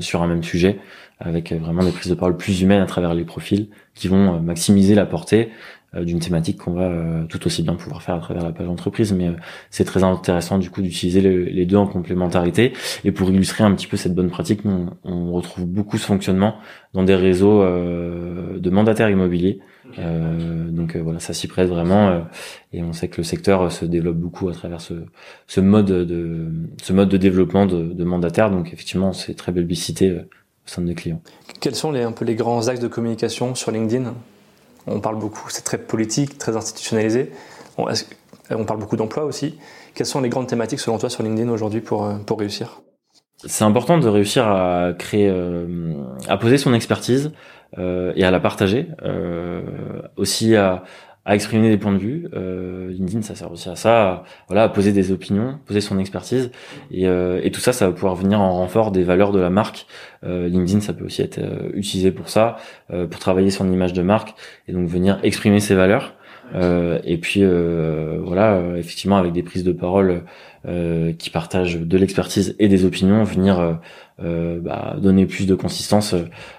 sur 0.00 0.22
un 0.22 0.26
même 0.26 0.42
sujet, 0.42 0.78
avec 1.20 1.52
vraiment 1.52 1.82
des 1.82 1.90
prises 1.90 2.10
de 2.10 2.14
parole 2.14 2.36
plus 2.36 2.62
humaines 2.62 2.82
à 2.82 2.86
travers 2.86 3.14
les 3.14 3.24
profils 3.24 3.68
qui 3.94 4.08
vont 4.08 4.40
maximiser 4.40 4.94
la 4.94 5.06
portée 5.06 5.48
euh, 5.48 5.52
d'une 5.94 6.18
thématique 6.18 6.58
qu'on 6.58 6.72
va 6.72 6.82
euh, 6.82 7.24
tout 7.24 7.46
aussi 7.46 7.62
bien 7.62 7.74
pouvoir 7.74 8.02
faire 8.02 8.14
à 8.14 8.18
travers 8.18 8.44
la 8.44 8.52
page 8.52 8.68
entreprise 8.68 9.12
mais 9.14 9.28
euh, 9.28 9.36
c'est 9.70 9.84
très 9.84 10.04
intéressant 10.04 10.58
du 10.58 10.68
coup 10.68 10.82
d'utiliser 10.82 11.22
les 11.22 11.66
deux 11.66 11.76
en 11.76 11.86
complémentarité. 11.86 12.74
Et 13.04 13.12
pour 13.12 13.30
illustrer 13.30 13.64
un 13.64 13.74
petit 13.74 13.86
peu 13.86 13.96
cette 13.96 14.14
bonne 14.14 14.28
pratique 14.28 14.60
on, 14.66 15.32
retrouve 15.32 15.66
beaucoup 15.66 15.96
ce 15.96 16.04
fonctionnement 16.04 16.56
dans 16.92 17.04
des 17.04 17.14
réseaux 17.14 17.62
de 17.62 18.70
mandataires 18.70 19.10
immobiliers. 19.10 19.60
Donc 19.96 20.96
voilà 20.96 21.20
ça 21.20 21.32
s'y 21.32 21.48
prête 21.48 21.68
vraiment 21.68 22.24
et 22.72 22.82
on 22.82 22.92
sait 22.92 23.08
que 23.08 23.18
le 23.18 23.24
secteur 23.24 23.70
se 23.70 23.84
développe 23.84 24.16
beaucoup 24.16 24.48
à 24.48 24.52
travers 24.52 24.80
ce, 24.80 24.94
ce 25.46 25.60
mode 25.60 25.86
de 25.86 26.48
ce 26.82 26.92
mode 26.92 27.08
de 27.08 27.16
développement 27.16 27.66
de, 27.66 27.84
de 27.84 28.04
mandataires. 28.04 28.50
Donc 28.50 28.72
effectivement 28.72 29.12
c'est 29.12 29.34
très 29.34 29.52
belle 29.52 29.64
publicité 29.64 30.12
au 30.12 30.18
sein 30.66 30.82
de 30.82 30.88
nos 30.88 30.94
clients. 30.94 31.22
Quels 31.60 31.74
sont 31.74 31.92
les 31.92 32.02
un 32.02 32.12
peu 32.12 32.24
les 32.24 32.34
grands 32.34 32.68
axes 32.68 32.80
de 32.80 32.88
communication 32.88 33.54
sur 33.54 33.70
LinkedIn? 33.70 34.14
On 34.90 35.00
parle 35.00 35.18
beaucoup, 35.18 35.48
c'est 35.50 35.64
très 35.64 35.78
politique, 35.78 36.38
très 36.38 36.56
institutionnalisé. 36.56 37.30
On, 37.76 38.64
parle 38.64 38.80
beaucoup 38.80 38.96
d'emploi 38.96 39.24
aussi. 39.24 39.58
Quelles 39.94 40.06
sont 40.06 40.20
les 40.20 40.28
grandes 40.28 40.48
thématiques 40.48 40.80
selon 40.80 40.98
toi 40.98 41.10
sur 41.10 41.22
LinkedIn 41.22 41.48
aujourd'hui 41.50 41.80
pour, 41.80 42.04
euh, 42.04 42.14
pour 42.26 42.38
réussir? 42.40 42.80
C'est 43.44 43.64
important 43.64 43.98
de 43.98 44.08
réussir 44.08 44.48
à 44.48 44.92
créer, 44.98 45.28
euh, 45.28 45.94
à 46.26 46.36
poser 46.38 46.58
son 46.58 46.74
expertise 46.74 47.30
euh, 47.78 48.12
et 48.16 48.24
à 48.24 48.32
la 48.32 48.40
partager. 48.40 48.88
aussi 50.16 50.56
à, 50.56 50.82
à 51.24 51.34
exprimer 51.34 51.68
des 51.68 51.76
points 51.76 51.92
de 51.92 51.98
vue. 51.98 52.26
Euh, 52.34 52.90
LinkedIn, 52.90 53.22
ça 53.22 53.34
sert 53.34 53.52
aussi 53.52 53.68
à 53.68 53.76
ça, 53.76 54.24
voilà, 54.48 54.64
à 54.64 54.68
poser 54.68 54.92
des 54.92 55.12
opinions, 55.12 55.58
poser 55.66 55.80
son 55.80 55.98
expertise, 55.98 56.50
et, 56.90 57.06
euh, 57.06 57.40
et, 57.42 57.50
tout 57.50 57.60
ça, 57.60 57.72
ça 57.72 57.86
va 57.86 57.92
pouvoir 57.92 58.14
venir 58.14 58.40
en 58.40 58.52
renfort 58.52 58.92
des 58.92 59.02
valeurs 59.02 59.32
de 59.32 59.38
la 59.38 59.50
marque. 59.50 59.86
Euh, 60.24 60.48
LinkedIn, 60.48 60.80
ça 60.80 60.94
peut 60.94 61.04
aussi 61.04 61.22
être 61.22 61.38
euh, 61.38 61.70
utilisé 61.74 62.12
pour 62.12 62.28
ça, 62.28 62.56
euh, 62.90 63.06
pour 63.06 63.20
travailler 63.20 63.50
son 63.50 63.70
image 63.70 63.92
de 63.92 64.02
marque, 64.02 64.34
et 64.68 64.72
donc 64.72 64.88
venir 64.88 65.18
exprimer 65.22 65.60
ses 65.60 65.74
valeurs. 65.74 66.14
et 67.04 67.18
puis 67.18 67.44
voilà, 67.44 68.58
effectivement, 68.78 69.18
avec 69.18 69.32
des 69.32 69.42
prises 69.42 69.64
de 69.64 69.72
parole 69.72 70.22
qui 71.18 71.30
partagent 71.30 71.78
de 71.78 71.98
l'expertise 71.98 72.56
et 72.58 72.68
des 72.68 72.86
opinions, 72.86 73.22
venir 73.22 73.78
bah, 74.18 74.96
donner 75.00 75.26
plus 75.26 75.46
de 75.46 75.54
consistance 75.54 76.14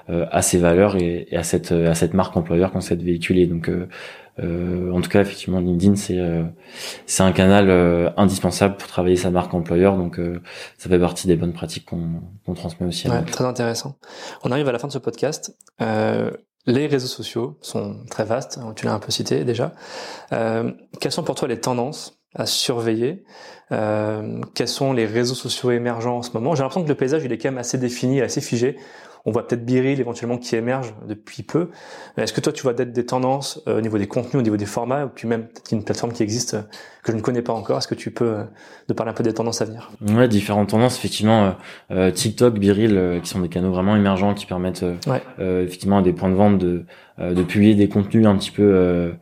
à 0.07 0.41
ces 0.41 0.57
valeurs 0.57 0.95
et, 0.95 1.27
à 1.33 1.43
cette 1.43 1.71
à 1.71 1.93
cette 1.95 2.13
marque 2.13 2.35
employeur 2.37 2.71
qu'on 2.71 2.81
souhaite 2.81 3.01
véhiculer. 3.01 3.47
Donc 3.47 3.69
en 4.39 5.01
tout 5.01 5.09
cas, 5.09 5.21
effectivement, 5.21 5.59
LinkedIn, 5.59 5.95
c'est 5.95 6.19
c'est 7.05 7.23
un 7.23 7.31
canal 7.31 8.13
indispensable 8.15 8.77
pour 8.77 8.87
travailler 8.87 9.17
sa 9.17 9.31
marque 9.31 9.53
employeur. 9.53 9.97
Donc, 9.97 10.19
ça 10.77 10.89
fait 10.89 10.99
partie 10.99 11.27
des 11.27 11.35
bonnes 11.35 11.53
pratiques 11.53 11.85
qu'on 11.85 12.21
qu'on 12.45 12.53
transmet 12.53 12.87
aussi. 12.87 13.09
Ouais, 13.09 13.23
très 13.23 13.45
intéressant. 13.45 13.97
On 14.43 14.51
arrive 14.51 14.67
à 14.69 14.71
la 14.71 14.79
fin 14.79 14.87
de 14.87 14.93
ce 14.93 14.99
podcast. 14.99 15.55
Les 16.69 16.87
réseaux 16.87 17.07
sociaux 17.07 17.57
sont 17.61 18.05
très 18.11 18.25
vastes, 18.25 18.59
tu 18.75 18.85
l'as 18.85 18.93
un 18.93 18.99
peu 18.99 19.11
cité 19.11 19.43
déjà. 19.43 19.73
Euh, 20.33 20.71
quelles 20.99 21.11
sont 21.11 21.23
pour 21.23 21.35
toi 21.35 21.47
les 21.47 21.59
tendances 21.59 22.18
à 22.35 22.45
surveiller 22.45 23.23
euh, 23.71 24.41
Quels 24.53 24.67
sont 24.67 24.93
les 24.93 25.05
réseaux 25.05 25.35
sociaux 25.35 25.71
émergents 25.71 26.17
en 26.17 26.21
ce 26.21 26.31
moment? 26.33 26.55
J'ai 26.55 26.61
l'impression 26.61 26.83
que 26.83 26.89
le 26.89 26.95
paysage 26.95 27.23
il 27.23 27.31
est 27.31 27.37
quand 27.37 27.49
même 27.49 27.57
assez 27.57 27.77
défini, 27.77 28.21
assez 28.21 28.41
figé. 28.41 28.77
On 29.25 29.31
voit 29.31 29.47
peut-être 29.47 29.65
Biril 29.65 29.99
éventuellement 29.99 30.37
qui 30.37 30.55
émerge 30.55 30.93
depuis 31.07 31.43
peu. 31.43 31.69
Est-ce 32.17 32.33
que 32.33 32.41
toi 32.41 32.53
tu 32.53 32.63
vois 32.63 32.75
peut-être 32.75 32.91
des 32.91 33.05
tendances 33.05 33.61
euh, 33.67 33.79
au 33.79 33.81
niveau 33.81 33.97
des 33.97 34.07
contenus, 34.07 34.35
au 34.35 34.41
niveau 34.41 34.57
des 34.57 34.65
formats, 34.65 35.05
ou 35.05 35.09
puis 35.09 35.27
même 35.27 35.43
peut-être 35.43 35.71
une 35.71 35.83
plateforme 35.83 36.13
qui 36.13 36.23
existe 36.23 36.53
euh, 36.53 36.61
que 37.03 37.11
je 37.11 37.17
ne 37.17 37.21
connais 37.21 37.41
pas 37.41 37.53
encore? 37.53 37.77
Est-ce 37.77 37.87
que 37.87 37.95
tu 37.95 38.11
peux 38.11 38.29
euh, 38.29 38.43
nous 38.87 38.95
parler 38.95 39.11
un 39.11 39.13
peu 39.13 39.23
des 39.23 39.33
tendances 39.33 39.61
à 39.61 39.65
venir? 39.65 39.91
Ouais, 40.07 40.27
différentes 40.27 40.69
tendances. 40.69 40.97
Effectivement, 40.97 41.55
TikTok, 42.13 42.57
Biril, 42.59 43.19
qui 43.23 43.29
sont 43.29 43.39
des 43.39 43.49
canaux 43.49 43.71
vraiment 43.71 43.95
émergents 43.95 44.33
qui 44.33 44.45
permettent 44.45 44.85
effectivement 45.39 45.99
à 45.99 46.01
des 46.01 46.13
points 46.13 46.29
de 46.29 46.35
vente 46.35 46.57
de, 46.57 46.85
de 47.19 47.43
publier 47.43 47.75
des 47.75 47.87
contenus 47.87 48.25
un 48.25 48.35
petit 48.35 48.51
peu 48.51 49.13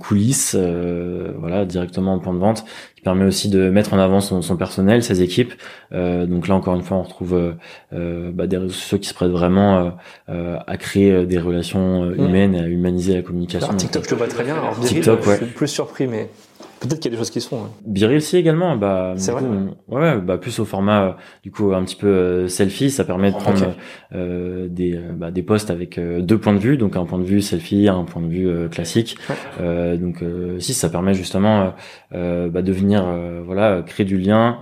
coulisses, 0.00 0.54
voilà, 0.54 1.64
directement 1.64 2.14
au 2.14 2.20
point 2.20 2.34
de 2.34 2.38
vente 2.38 2.64
permet 3.04 3.24
aussi 3.24 3.48
de 3.48 3.70
mettre 3.70 3.92
en 3.92 3.98
avant 3.98 4.20
son, 4.20 4.42
son 4.42 4.56
personnel, 4.56 5.04
ses 5.04 5.22
équipes. 5.22 5.52
Euh, 5.92 6.26
donc 6.26 6.48
là 6.48 6.56
encore 6.56 6.74
une 6.74 6.82
fois, 6.82 6.96
on 6.96 7.02
retrouve 7.02 7.34
euh, 7.34 7.52
euh 7.92 8.32
bah, 8.32 8.46
des 8.48 8.56
réseaux 8.56 8.72
sociaux 8.72 8.98
qui 8.98 9.08
se 9.08 9.14
prêtent 9.14 9.30
vraiment 9.30 9.92
euh, 10.28 10.56
à 10.66 10.76
créer 10.76 11.26
des 11.26 11.38
relations 11.38 12.04
mmh. 12.04 12.14
humaines, 12.14 12.54
à 12.56 12.66
humaniser 12.66 13.14
la 13.14 13.22
communication. 13.22 13.68
Alors, 13.68 13.80
TikTok, 13.80 14.04
je 14.04 14.08
te 14.08 14.14
vois 14.14 14.26
très 14.26 14.42
bien. 14.42 14.56
Alors, 14.56 14.80
TikTok, 14.80 15.26
ouais. 15.26 15.38
je 15.38 15.44
suis 15.44 15.54
plus 15.54 15.68
surpris, 15.68 16.06
mais 16.06 16.28
Peut-être 16.84 17.00
qu'il 17.00 17.10
y 17.10 17.14
a 17.14 17.16
des 17.16 17.20
choses 17.20 17.30
qui 17.30 17.40
sont. 17.40 17.56
Hein. 17.56 17.70
Biril 17.86 18.18
aussi 18.18 18.36
également. 18.36 18.76
Bah, 18.76 19.14
c'est 19.16 19.32
vrai. 19.32 19.42
ouais, 19.88 20.18
bah 20.20 20.38
plus 20.38 20.58
au 20.58 20.64
format 20.64 21.16
du 21.42 21.50
coup 21.50 21.72
un 21.72 21.84
petit 21.84 21.96
peu 21.96 22.06
euh, 22.06 22.48
selfie, 22.48 22.90
ça 22.90 23.04
permet 23.04 23.30
de 23.30 23.36
prendre 23.36 23.74
euh, 24.14 24.68
des 24.68 24.96
euh, 24.96 25.12
bah, 25.12 25.30
des 25.30 25.42
posts 25.42 25.70
avec 25.70 25.98
deux 25.98 26.38
points 26.38 26.54
de 26.54 26.58
vue, 26.58 26.76
donc 26.76 26.96
un 26.96 27.04
point 27.04 27.18
de 27.18 27.24
vue 27.24 27.40
selfie, 27.40 27.88
un 27.88 28.04
point 28.04 28.22
de 28.22 28.28
vue 28.28 28.68
classique. 28.68 29.16
donc 29.60 30.22
si 30.58 30.74
ça 30.74 30.88
permet 30.88 31.14
justement 31.14 31.74
bah, 32.12 32.62
de 32.62 32.72
venir 32.72 33.04
voilà 33.44 33.82
créer 33.82 34.06
du 34.06 34.18
lien, 34.18 34.58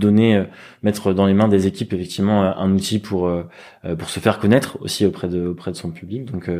donner, 0.00 0.44
mettre 0.82 1.12
dans 1.12 1.26
les 1.26 1.34
mains 1.34 1.48
des 1.48 1.66
équipes 1.66 1.92
effectivement 1.92 2.42
un 2.42 2.72
outil 2.72 2.98
pour 2.98 3.30
pour 3.98 4.08
se 4.08 4.20
faire 4.20 4.38
connaître 4.38 4.78
aussi 4.80 5.06
auprès 5.06 5.28
de 5.28 5.46
auprès 5.46 5.70
de 5.70 5.76
son 5.76 5.90
public. 5.90 6.30
Donc 6.30 6.50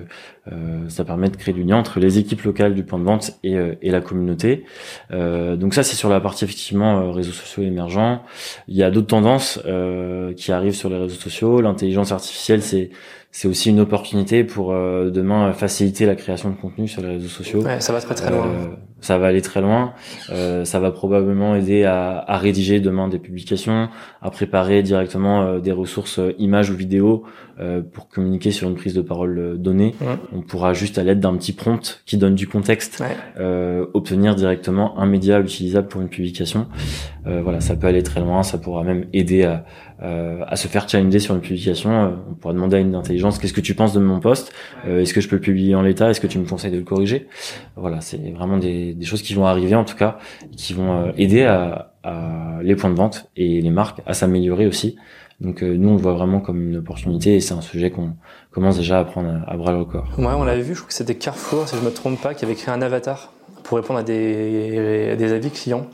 ça 0.89 1.05
permet 1.05 1.29
de 1.29 1.37
créer 1.37 1.55
du 1.55 1.63
lien 1.63 1.77
entre 1.77 2.01
les 2.01 2.19
équipes 2.19 2.43
locales 2.43 2.75
du 2.75 2.85
point 2.85 2.99
de 2.99 3.05
vente 3.05 3.33
et 3.43 3.57
et 3.83 3.91
la 3.91 4.01
communauté. 4.01 4.65
Euh, 5.11 5.57
donc 5.57 5.75
ça, 5.75 5.83
c'est 5.83 5.97
sur 5.97 6.09
la 6.09 6.21
partie 6.21 6.45
effectivement 6.45 7.01
euh, 7.01 7.11
réseaux 7.11 7.33
sociaux 7.33 7.63
émergents. 7.63 8.23
Il 8.69 8.77
y 8.77 8.83
a 8.83 8.91
d'autres 8.91 9.07
tendances 9.09 9.61
euh, 9.67 10.33
qui 10.35 10.53
arrivent 10.53 10.75
sur 10.75 10.91
les 10.91 10.99
réseaux 10.99 11.21
sociaux. 11.21 11.61
L'intelligence 11.61 12.13
artificielle, 12.13 12.63
c'est 12.63 12.91
c'est 13.37 13.49
aussi 13.49 13.69
une 13.69 13.81
opportunité 13.81 14.45
pour 14.45 14.73
euh, 14.73 15.11
demain 15.11 15.53
faciliter 15.53 16.07
la 16.07 16.15
création 16.15 16.49
de 16.49 16.55
contenu 16.55 16.89
sur 16.89 17.03
les 17.03 17.09
réseaux 17.09 17.29
sociaux. 17.29 17.63
Ouais, 17.63 17.81
ça 17.81 17.93
va 17.93 18.01
très 18.01 18.15
très 18.15 18.31
loin. 18.31 18.49
Euh, 18.97 19.03
ça 19.03 19.19
va 19.19 19.27
aller 19.27 19.43
très 19.43 19.61
loin. 19.61 19.93
Euh, 20.31 20.65
ça 20.65 20.81
va 20.81 20.91
probablement 20.91 21.55
aider 21.55 21.85
à, 21.85 22.19
à, 22.19 22.39
rédiger 22.39 22.81
demain 22.81 23.09
des 23.09 23.19
publications, 23.19 23.89
à 24.23 24.31
préparer 24.31 24.83
directement 24.83 25.59
des 25.59 25.73
ressources 25.73 26.21
images 26.39 26.71
ou 26.71 26.75
vidéos 26.75 27.25
pour 27.93 28.09
communiquer 28.09 28.51
sur 28.51 28.69
une 28.69 28.75
prise 28.75 28.93
de 28.93 29.01
parole 29.01 29.57
donnée. 29.59 29.95
On 30.33 30.43
pourra 30.43 30.75
juste 30.75 30.99
à 30.99 31.05
l'aide 31.05 31.21
d'un 31.21 31.35
petit 31.37 31.53
prompt 31.53 32.03
qui 32.05 32.19
donne 32.19 32.35
du 32.35 32.47
contexte 32.47 33.03
obtenir 33.95 34.35
directement 34.35 34.99
un 34.99 35.07
média 35.07 35.41
utilisable 35.41 35.89
pour 35.89 36.01
une 36.01 36.09
publication. 36.09 36.67
voilà, 37.25 37.61
ça 37.61 37.77
peut 37.77 37.87
aller 37.87 38.03
très 38.03 38.21
loin. 38.21 38.43
Ça 38.43 38.59
pourra 38.59 38.83
même 38.83 39.07
aider 39.13 39.45
à 39.45 39.65
euh, 40.03 40.45
à 40.47 40.57
se 40.57 40.69
faire 40.69 40.87
challenger 40.87 41.19
sur 41.19 41.35
une 41.35 41.41
publication. 41.41 41.91
Euh, 41.91 42.11
on 42.31 42.35
pourra 42.35 42.53
demander 42.53 42.77
à 42.77 42.81
une 42.81 42.95
intelligence 42.95 43.39
qu'est-ce 43.39 43.55
que 43.55 43.63
tu 43.63 43.75
penses 43.75 43.95
de 43.95 44.01
mon 44.01 44.21
poste? 44.21 44.53
Euh, 44.87 45.01
Est-ce 45.01 45.15
que 45.15 45.23
je 45.23 45.29
peux 45.29 45.37
le 45.37 45.41
publier 45.41 45.75
en 45.75 45.81
l'état? 45.81 46.11
Est-ce 46.11 46.21
que 46.21 46.27
tu 46.27 46.39
me 46.39 46.47
conseilles 46.47 46.71
de 46.71 46.77
le 46.77 46.85
corriger? 46.85 47.29
Voilà, 47.77 48.03
c'est 48.03 48.19
vraiment 48.31 48.59
des, 48.59 48.95
des, 48.97 49.05
choses 49.05 49.23
qui 49.23 49.35
vont 49.35 49.47
arriver 49.47 49.75
en 49.75 49.85
tout 49.85 49.97
cas, 49.97 50.19
qui 50.57 50.73
vont 50.73 51.13
aider 51.17 51.45
à, 51.45 51.93
à, 52.03 52.59
les 52.63 52.77
points 52.77 52.91
de 52.91 52.97
vente 52.97 53.31
et 53.37 53.61
les 53.61 53.71
marques 53.71 54.01
à 54.07 54.15
s'améliorer 54.15 54.67
aussi. 54.67 54.97
Donc 55.41 55.61
nous, 55.63 55.91
on 55.91 55.97
le 55.97 56.01
voit 56.01 56.15
vraiment 56.15 56.41
comme 56.41 56.71
une 56.71 56.77
opportunité 56.77 57.37
et 57.37 57.41
c'est 57.41 57.53
un 57.53 57.61
sujet 57.61 57.91
qu'on 57.91 58.15
commence 58.51 58.79
déjà 58.79 59.01
à 59.01 59.05
prendre 59.05 59.43
à, 59.47 59.57
bras 59.57 59.73
le 59.73 59.85
corps. 59.85 60.09
Ouais, 60.19 60.33
on 60.35 60.45
l'avait 60.45 60.63
vu, 60.63 60.75
je 60.75 60.81
crois 60.81 60.89
que 60.89 60.95
c'était 60.95 61.15
Carrefour, 61.15 61.69
si 61.69 61.77
je 61.77 61.83
me 61.83 61.91
trompe 61.91 62.21
pas, 62.21 62.33
qui 62.35 62.45
avait 62.45 62.55
créé 62.55 62.75
un 62.75 62.81
avatar 62.81 63.33
pour 63.65 63.77
répondre 63.77 63.99
à 63.99 64.03
des, 64.03 65.15
des 65.17 65.33
avis 65.33 65.51
clients. 65.51 65.87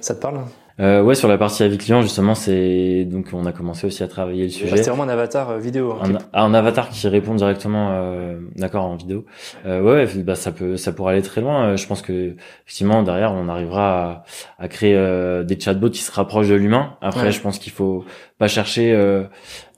Ça 0.00 0.14
te 0.14 0.20
parle? 0.20 0.40
Euh, 0.78 1.02
ouais, 1.02 1.14
sur 1.14 1.28
la 1.28 1.38
partie 1.38 1.62
avis 1.62 1.78
client, 1.78 2.02
justement, 2.02 2.34
c'est 2.34 3.06
donc 3.06 3.28
on 3.32 3.46
a 3.46 3.52
commencé 3.52 3.86
aussi 3.86 4.02
à 4.02 4.08
travailler 4.08 4.44
le 4.44 4.50
sujet. 4.50 4.76
C'est 4.76 4.90
vraiment 4.90 5.04
un 5.04 5.08
avatar 5.08 5.50
euh, 5.50 5.58
vidéo. 5.58 5.92
Hein, 5.92 6.16
un, 6.16 6.18
ah, 6.34 6.42
un, 6.44 6.52
avatar 6.52 6.90
qui 6.90 7.08
répond 7.08 7.34
directement, 7.34 7.92
euh, 7.92 8.38
d'accord, 8.56 8.84
en 8.84 8.94
vidéo. 8.94 9.24
Euh, 9.64 9.80
ouais, 9.80 10.06
bah 10.22 10.34
ça 10.34 10.52
peut, 10.52 10.76
ça 10.76 10.92
pourrait 10.92 11.14
aller 11.14 11.22
très 11.22 11.40
loin. 11.40 11.64
Euh, 11.64 11.76
je 11.78 11.86
pense 11.86 12.02
que 12.02 12.34
effectivement 12.66 13.02
derrière, 13.02 13.32
on 13.32 13.48
arrivera 13.48 14.24
à, 14.58 14.64
à 14.64 14.68
créer 14.68 14.94
euh, 14.94 15.44
des 15.44 15.58
chatbots 15.58 15.88
qui 15.88 16.02
se 16.02 16.12
rapprochent 16.12 16.48
de 16.48 16.54
l'humain. 16.54 16.96
Après, 17.00 17.32
je 17.32 17.40
pense 17.40 17.58
qu'il 17.58 17.72
faut 17.72 18.04
pas 18.38 18.48
chercher 18.48 18.94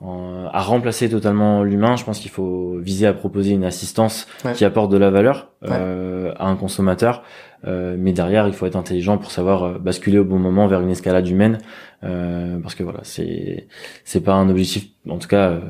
à 0.03 0.63
remplacer 0.63 1.09
totalement 1.09 1.63
l'humain. 1.63 1.95
Je 1.95 2.05
pense 2.05 2.19
qu'il 2.19 2.33
faut 2.33 2.77
viser 2.81 3.07
à 3.07 3.13
proposer 3.13 3.53
une 3.53 3.65
assistance 3.65 4.27
qui 4.55 4.65
apporte 4.65 4.91
de 4.91 4.99
la 4.99 5.11
valeur 5.11 5.53
à 5.63 6.49
un 6.49 6.57
consommateur. 6.57 7.23
Euh, 7.67 7.97
mais 7.99 8.13
derrière, 8.13 8.47
il 8.47 8.53
faut 8.53 8.67
être 8.67 8.77
intelligent 8.77 9.19
pour 9.19 9.31
savoir 9.31 9.63
euh, 9.63 9.79
basculer 9.79 10.19
au 10.19 10.25
bon 10.25 10.39
moment 10.39 10.67
vers 10.69 10.81
une 10.81 10.91
escalade 10.91 11.27
humaine, 11.29 11.59
euh, 12.05 12.59
parce 12.61 12.75
que 12.75 12.83
voilà, 12.83 13.01
c'est 13.03 13.67
c'est 14.05 14.21
pas 14.21 14.35
un 14.35 14.49
objectif, 14.49 14.89
en 15.09 15.19
tout 15.19 15.29
cas, 15.29 15.51
euh, 15.51 15.61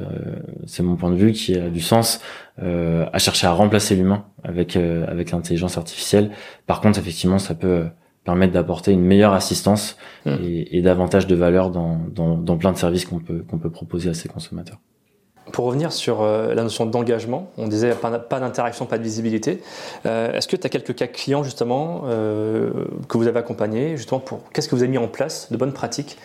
c'est 0.67 0.83
mon 0.83 0.97
point 0.97 1.11
de 1.11 1.17
vue 1.17 1.33
qui 1.33 1.55
a 1.55 1.71
du 1.71 1.81
sens 1.81 2.21
à 2.61 3.19
chercher 3.21 3.47
à 3.47 3.53
remplacer 3.53 3.95
l'humain 3.95 4.25
avec 4.43 4.77
avec 4.77 5.31
l'intelligence 5.31 5.79
artificielle. 5.79 6.31
Par 6.67 6.81
contre, 6.81 6.99
effectivement, 6.99 7.39
ça 7.39 7.55
peut 7.55 7.85
permettre 8.25 8.53
d'apporter 8.53 8.91
une 8.93 9.05
meilleure 9.05 9.33
assistance 9.33 9.97
mmh. 10.27 10.31
et, 10.43 10.79
et, 10.79 10.83
davantage 10.83 11.29
de 11.29 11.37
valeur 11.37 11.71
dans, 11.71 12.01
dans, 12.15 12.37
dans 12.37 12.59
plein 12.59 12.73
de 12.73 12.77
services 12.77 13.05
qu'on 13.05 13.21
peut 13.21 13.45
qu'on 13.49 13.59
peut 13.59 13.71
proposer 13.71 14.11
à 14.11 14.15
ses 14.15 14.29
consommateurs. 14.29 14.81
Pour 15.53 15.67
revenir 15.67 15.93
sur 15.93 16.23
euh, 16.23 16.55
la 16.55 16.63
notion 16.63 16.87
d'engagement, 16.87 17.51
on 17.59 17.69
disait 17.69 17.93
pas, 17.95 18.41
d'interaction, 18.41 18.87
pas 18.87 18.99
de 18.99 19.03
visibilité. 19.03 19.61
Euh, 20.07 20.33
est-ce 20.33 20.49
que 20.49 20.57
tu 20.57 20.67
as 20.67 20.71
quelques 20.71 20.95
cas 20.95 21.07
clients 21.07 21.43
justement 21.43 22.03
euh, 22.07 22.71
que 23.09 23.17
vous 23.17 23.27
avez 23.27 23.39
accompagnés 23.39 23.97
justement 23.97 24.21
pour 24.21 24.41
qu'est-ce 24.53 24.69
que 24.69 24.75
vous 24.75 24.83
avez 24.83 24.91
mis 24.91 24.99
en 24.99 25.09
place 25.09 25.51
de 25.51 25.57
bonnes 25.57 25.73
pratiques 25.73 26.19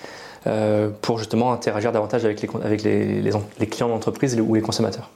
pour 1.02 1.20
justement 1.20 1.54
interagir 1.54 1.94
davantage 1.94 2.26
avec 2.26 2.42
les, 2.42 2.50
avec 2.66 2.84
les, 2.84 3.22
les, 3.22 3.68
clients 3.68 3.88
d'entreprise 3.88 4.38
ou 4.38 4.56
les 4.56 4.60
consommateurs? 4.60 5.10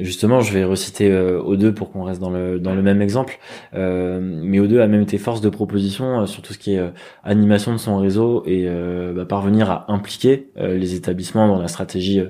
Justement, 0.00 0.40
je 0.40 0.52
vais 0.52 0.64
reciter 0.64 1.08
O2 1.08 1.70
pour 1.70 1.92
qu'on 1.92 2.02
reste 2.02 2.20
dans 2.20 2.30
le, 2.30 2.58
dans 2.58 2.74
le 2.74 2.82
même 2.82 3.00
exemple. 3.00 3.38
mais 3.72 4.58
O2 4.58 4.80
a 4.80 4.88
même 4.88 5.02
été 5.02 5.18
force 5.18 5.40
de 5.40 5.48
proposition 5.50 6.26
sur 6.26 6.42
tout 6.42 6.52
ce 6.52 6.58
qui 6.58 6.74
est 6.74 6.82
animation 7.22 7.70
de 7.70 7.78
son 7.78 7.96
réseau 7.96 8.42
et 8.44 8.68
bah, 9.14 9.24
parvenir 9.24 9.70
à 9.70 9.84
impliquer 9.86 10.48
les 10.56 10.96
établissements 10.96 11.46
dans 11.46 11.62
la 11.62 11.68
stratégie 11.68 12.20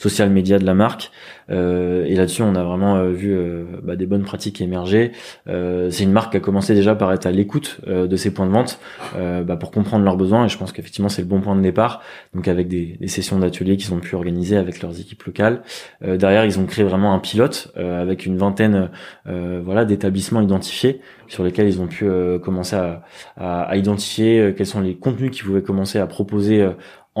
social 0.00 0.30
media 0.30 0.58
de 0.58 0.64
la 0.64 0.74
marque. 0.74 1.10
Euh, 1.50 2.04
et 2.06 2.14
là-dessus, 2.14 2.42
on 2.42 2.54
a 2.54 2.64
vraiment 2.64 2.96
euh, 2.96 3.10
vu 3.10 3.32
euh, 3.32 3.64
bah, 3.82 3.96
des 3.96 4.06
bonnes 4.06 4.22
pratiques 4.22 4.60
émerger. 4.60 5.12
c'est 5.46 6.04
une 6.04 6.12
marque 6.12 6.32
qui 6.32 6.36
a 6.38 6.40
commencé 6.40 6.74
déjà 6.74 6.94
par 6.94 7.12
être 7.12 7.26
à 7.26 7.30
l'écoute 7.30 7.80
de 7.86 8.16
ses 8.16 8.32
points 8.32 8.46
de 8.46 8.52
vente 8.52 8.78
bah, 9.14 9.56
pour 9.56 9.70
comprendre 9.70 10.04
leurs 10.04 10.16
besoins. 10.16 10.46
Et 10.46 10.48
je 10.48 10.56
pense 10.56 10.72
qu'effectivement, 10.72 11.08
c'est 11.08 11.22
le 11.22 11.28
bon 11.28 11.40
point 11.40 11.54
de 11.54 11.60
départ. 11.60 12.02
Donc 12.34 12.48
avec 12.48 12.68
des, 12.68 12.96
sessions 13.08 13.38
d'ateliers 13.40 13.76
qu'ils 13.76 13.92
ont 13.92 13.98
pu 13.98 14.14
organiser 14.14 14.56
avec 14.56 14.80
leurs 14.82 15.00
équipes 15.00 15.22
locales. 15.24 15.62
derrière, 16.02 16.44
ils 16.44 16.60
ont 16.60 16.66
créé 16.66 16.84
vraiment 16.84 17.12
un 17.12 17.18
pilote 17.18 17.72
avec 17.76 18.24
une 18.24 18.36
vingtaine 18.36 18.90
voilà 19.24 19.84
d'établissements 19.84 20.40
identifiés 20.40 21.00
sur 21.26 21.44
lesquels 21.44 21.68
ils 21.68 21.80
ont 21.80 21.86
pu 21.86 22.08
commencer 22.42 22.76
à, 22.76 23.02
à, 23.36 23.62
à 23.62 23.76
identifier 23.76 24.54
quels 24.56 24.66
sont 24.66 24.80
les 24.80 24.96
contenus 24.96 25.30
qu'ils 25.30 25.44
pouvaient 25.44 25.62
commencer 25.62 25.98
à 25.98 26.06
proposer 26.06 26.66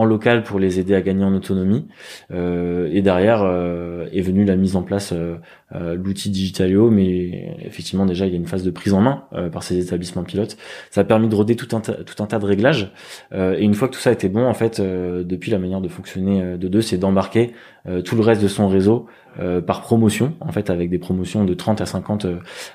en 0.00 0.06
local 0.06 0.42
pour 0.42 0.58
les 0.58 0.80
aider 0.80 0.94
à 0.94 1.02
gagner 1.02 1.24
en 1.24 1.34
autonomie. 1.34 1.86
Euh, 2.32 2.88
et 2.90 3.02
derrière 3.02 3.42
euh, 3.44 4.06
est 4.12 4.22
venue 4.22 4.44
la 4.44 4.56
mise 4.56 4.76
en 4.76 4.82
place 4.82 5.12
euh, 5.12 5.36
euh 5.74 5.94
l'outil 5.94 6.30
Digitalio, 6.30 6.90
mais 6.90 7.54
effectivement 7.64 8.06
déjà 8.06 8.26
il 8.26 8.32
y 8.32 8.34
a 8.34 8.38
une 8.38 8.46
phase 8.46 8.64
de 8.64 8.70
prise 8.70 8.94
en 8.94 9.00
main 9.00 9.24
euh, 9.34 9.50
par 9.50 9.62
ces 9.62 9.78
établissements 9.78 10.24
pilotes. 10.24 10.56
Ça 10.90 11.02
a 11.02 11.04
permis 11.04 11.28
de 11.28 11.34
roder 11.34 11.54
tout 11.54 11.76
un, 11.76 11.80
tout 11.80 12.22
un 12.22 12.26
tas 12.26 12.38
de 12.38 12.46
réglages. 12.46 12.92
et 13.32 13.62
une 13.62 13.74
fois 13.74 13.88
que 13.88 13.94
tout 13.94 14.00
ça 14.00 14.10
été 14.10 14.28
bon, 14.28 14.46
en 14.46 14.54
fait, 14.54 14.80
depuis 14.80 15.50
la 15.50 15.58
manière 15.58 15.80
de 15.80 15.88
fonctionner 15.88 16.56
de 16.56 16.68
deux, 16.68 16.80
c'est 16.80 16.98
d'embarquer 16.98 17.52
tout 18.04 18.16
le 18.16 18.22
reste 18.22 18.42
de 18.42 18.48
son 18.48 18.68
réseau 18.68 19.06
par 19.66 19.82
promotion, 19.82 20.34
en 20.40 20.52
fait, 20.52 20.70
avec 20.70 20.90
des 20.90 20.98
promotions 20.98 21.44
de 21.44 21.54
30 21.54 21.80
à 21.80 21.86
50 21.86 22.26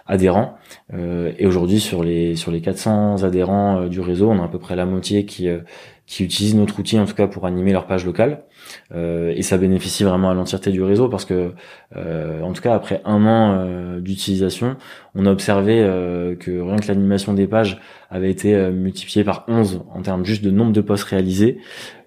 adhérents. 0.07 0.57
et 0.93 1.45
aujourd'hui, 1.45 1.79
sur 1.79 2.03
les 2.03 2.35
sur 2.35 2.51
les 2.51 2.61
400 2.61 3.23
adhérents 3.23 3.88
du 3.88 3.99
réseau, 3.99 4.29
on 4.29 4.39
a 4.41 4.45
à 4.45 4.47
peu 4.47 4.59
près 4.59 4.75
la 4.75 4.85
moitié 4.85 5.25
qui 5.25 5.49
qui 6.07 6.23
utilisent 6.23 6.55
notre 6.55 6.79
outil 6.79 6.99
en 6.99 7.05
tout 7.05 7.15
cas 7.15 7.27
pour 7.27 7.45
animer 7.45 7.71
leur 7.71 7.87
page 7.87 8.05
locale. 8.05 8.43
Euh, 8.93 9.33
et 9.35 9.41
ça 9.41 9.57
bénéficie 9.57 10.03
vraiment 10.03 10.29
à 10.29 10.33
l'entièreté 10.33 10.71
du 10.71 10.83
réseau 10.83 11.09
parce 11.09 11.25
que, 11.25 11.53
euh, 11.95 12.41
en 12.41 12.53
tout 12.53 12.61
cas, 12.61 12.73
après 12.73 13.01
un 13.05 13.25
an 13.25 13.57
euh, 13.59 13.99
d'utilisation, 13.99 14.77
on 15.15 15.25
a 15.25 15.31
observé 15.31 15.77
que 16.39 16.61
rien 16.61 16.77
que 16.77 16.87
l'animation 16.87 17.33
des 17.33 17.47
pages 17.47 17.79
avait 18.09 18.29
été 18.29 18.55
multipliée 18.69 19.23
par 19.23 19.45
11 19.47 19.83
en 19.93 20.01
termes 20.01 20.25
juste 20.25 20.43
de 20.43 20.51
nombre 20.51 20.71
de 20.71 20.81
posts 20.81 21.03
réalisés, 21.05 21.57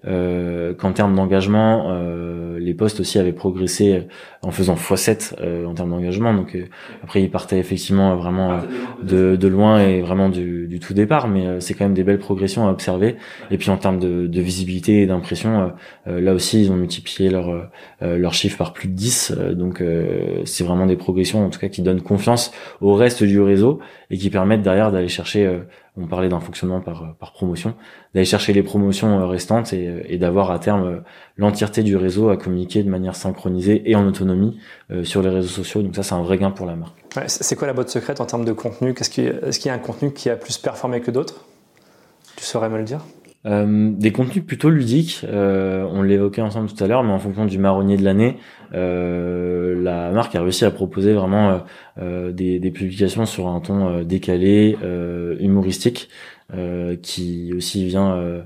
qu'en 0.05 0.93
termes 0.93 1.13
d'engagement, 1.13 1.93
les 2.57 2.73
posts 2.73 3.01
aussi 3.01 3.19
avaient 3.19 3.33
progressé 3.33 4.07
en 4.41 4.51
faisant 4.51 4.75
x7 4.75 5.65
en 5.65 5.73
termes 5.73 5.89
d'engagement. 5.89 6.33
Donc 6.33 6.57
après, 7.03 7.21
ils 7.21 7.29
partaient 7.29 7.59
effectivement 7.59 8.15
vraiment 8.15 8.61
de, 9.03 9.35
de 9.35 9.47
loin 9.49 9.81
et 9.81 10.01
vraiment 10.01 10.29
du, 10.29 10.67
du 10.67 10.79
tout 10.79 10.93
départ, 10.93 11.27
mais 11.27 11.59
c'est 11.59 11.73
quand 11.73 11.83
même 11.83 11.93
des 11.93 12.05
belles 12.05 12.19
progressions 12.19 12.65
à 12.67 12.71
observer. 12.71 13.17
Et 13.51 13.57
puis 13.57 13.69
en 13.71 13.77
termes 13.77 13.99
de, 13.99 14.25
de 14.25 14.41
visibilité 14.41 15.01
et 15.01 15.05
d'impression, 15.05 15.73
là 16.05 16.33
aussi 16.33 16.61
ils 16.61 16.71
ont 16.71 16.77
multiplié 16.77 17.29
leur 17.29 17.69
euh, 18.01 18.17
leur 18.17 18.33
chiffre 18.33 18.57
par 18.57 18.71
plus 18.71 18.87
de 18.87 18.93
10 18.93 19.33
euh, 19.37 19.53
donc 19.53 19.81
euh, 19.81 20.41
c'est 20.45 20.63
vraiment 20.63 20.85
des 20.85 20.95
progressions 20.95 21.45
en 21.45 21.49
tout 21.49 21.59
cas 21.59 21.67
qui 21.67 21.81
donnent 21.81 22.01
confiance 22.01 22.53
au 22.79 22.93
reste 22.93 23.25
du 23.25 23.41
réseau 23.41 23.79
et 24.09 24.17
qui 24.17 24.29
permettent 24.29 24.61
derrière 24.61 24.89
d'aller 24.91 25.09
chercher 25.09 25.59
on 25.99 26.07
parlait 26.07 26.29
d'un 26.29 26.39
fonctionnement 26.39 26.81
par 26.81 27.15
par 27.19 27.33
promotion 27.33 27.73
d'aller 28.13 28.25
chercher 28.25 28.53
les 28.53 28.63
promotions 28.63 29.27
restantes 29.27 29.73
et, 29.73 30.03
et 30.07 30.17
d'avoir 30.17 30.51
à 30.51 30.59
terme 30.59 31.03
l'entièreté 31.37 31.83
du 31.83 31.95
réseau 31.95 32.29
à 32.29 32.37
communiquer 32.37 32.83
de 32.83 32.89
manière 32.89 33.15
synchronisée 33.15 33.89
et 33.89 33.95
en 33.95 34.07
autonomie 34.07 34.59
sur 35.03 35.21
les 35.21 35.29
réseaux 35.29 35.47
sociaux. 35.47 35.81
Donc 35.81 35.95
ça 35.95 36.03
c'est 36.03 36.15
un 36.15 36.23
vrai 36.23 36.37
gain 36.37 36.51
pour 36.51 36.65
la 36.65 36.75
marque. 36.75 36.95
c'est 37.27 37.55
quoi 37.55 37.67
la 37.67 37.73
botte 37.73 37.89
secrète 37.89 38.21
en 38.21 38.25
termes 38.25 38.45
de 38.45 38.53
contenu? 38.53 38.93
Est-ce 38.97 39.09
qu'il 39.09 39.65
y 39.65 39.69
a 39.69 39.73
un 39.73 39.79
contenu 39.79 40.13
qui 40.13 40.29
a 40.29 40.35
plus 40.35 40.57
performé 40.57 41.01
que 41.01 41.11
d'autres? 41.11 41.45
Tu 42.35 42.43
saurais 42.43 42.69
me 42.69 42.77
le 42.77 42.83
dire? 42.83 43.01
Euh, 43.45 43.91
des 43.93 44.11
contenus 44.11 44.45
plutôt 44.45 44.69
ludiques, 44.69 45.21
euh, 45.23 45.87
on 45.89 46.01
l'évoquait 46.01 46.41
ensemble 46.41 46.69
tout 46.69 46.83
à 46.83 46.87
l'heure, 46.87 47.03
mais 47.03 47.13
en 47.13 47.19
fonction 47.19 47.45
du 47.45 47.57
marronnier 47.57 47.95
de 47.95 48.03
l'année, 48.03 48.37
euh, 48.73 49.81
la 49.81 50.11
marque 50.11 50.35
a 50.35 50.41
réussi 50.41 50.65
à 50.65 50.71
proposer 50.71 51.13
vraiment 51.13 51.61
des, 51.97 52.59
des, 52.59 52.71
publications 52.71 53.25
sur 53.25 53.47
un 53.47 53.59
ton 53.61 54.03
décalé, 54.03 54.77
humoristique, 55.39 56.09
qui 57.01 57.53
aussi 57.55 57.85
vient 57.85 58.43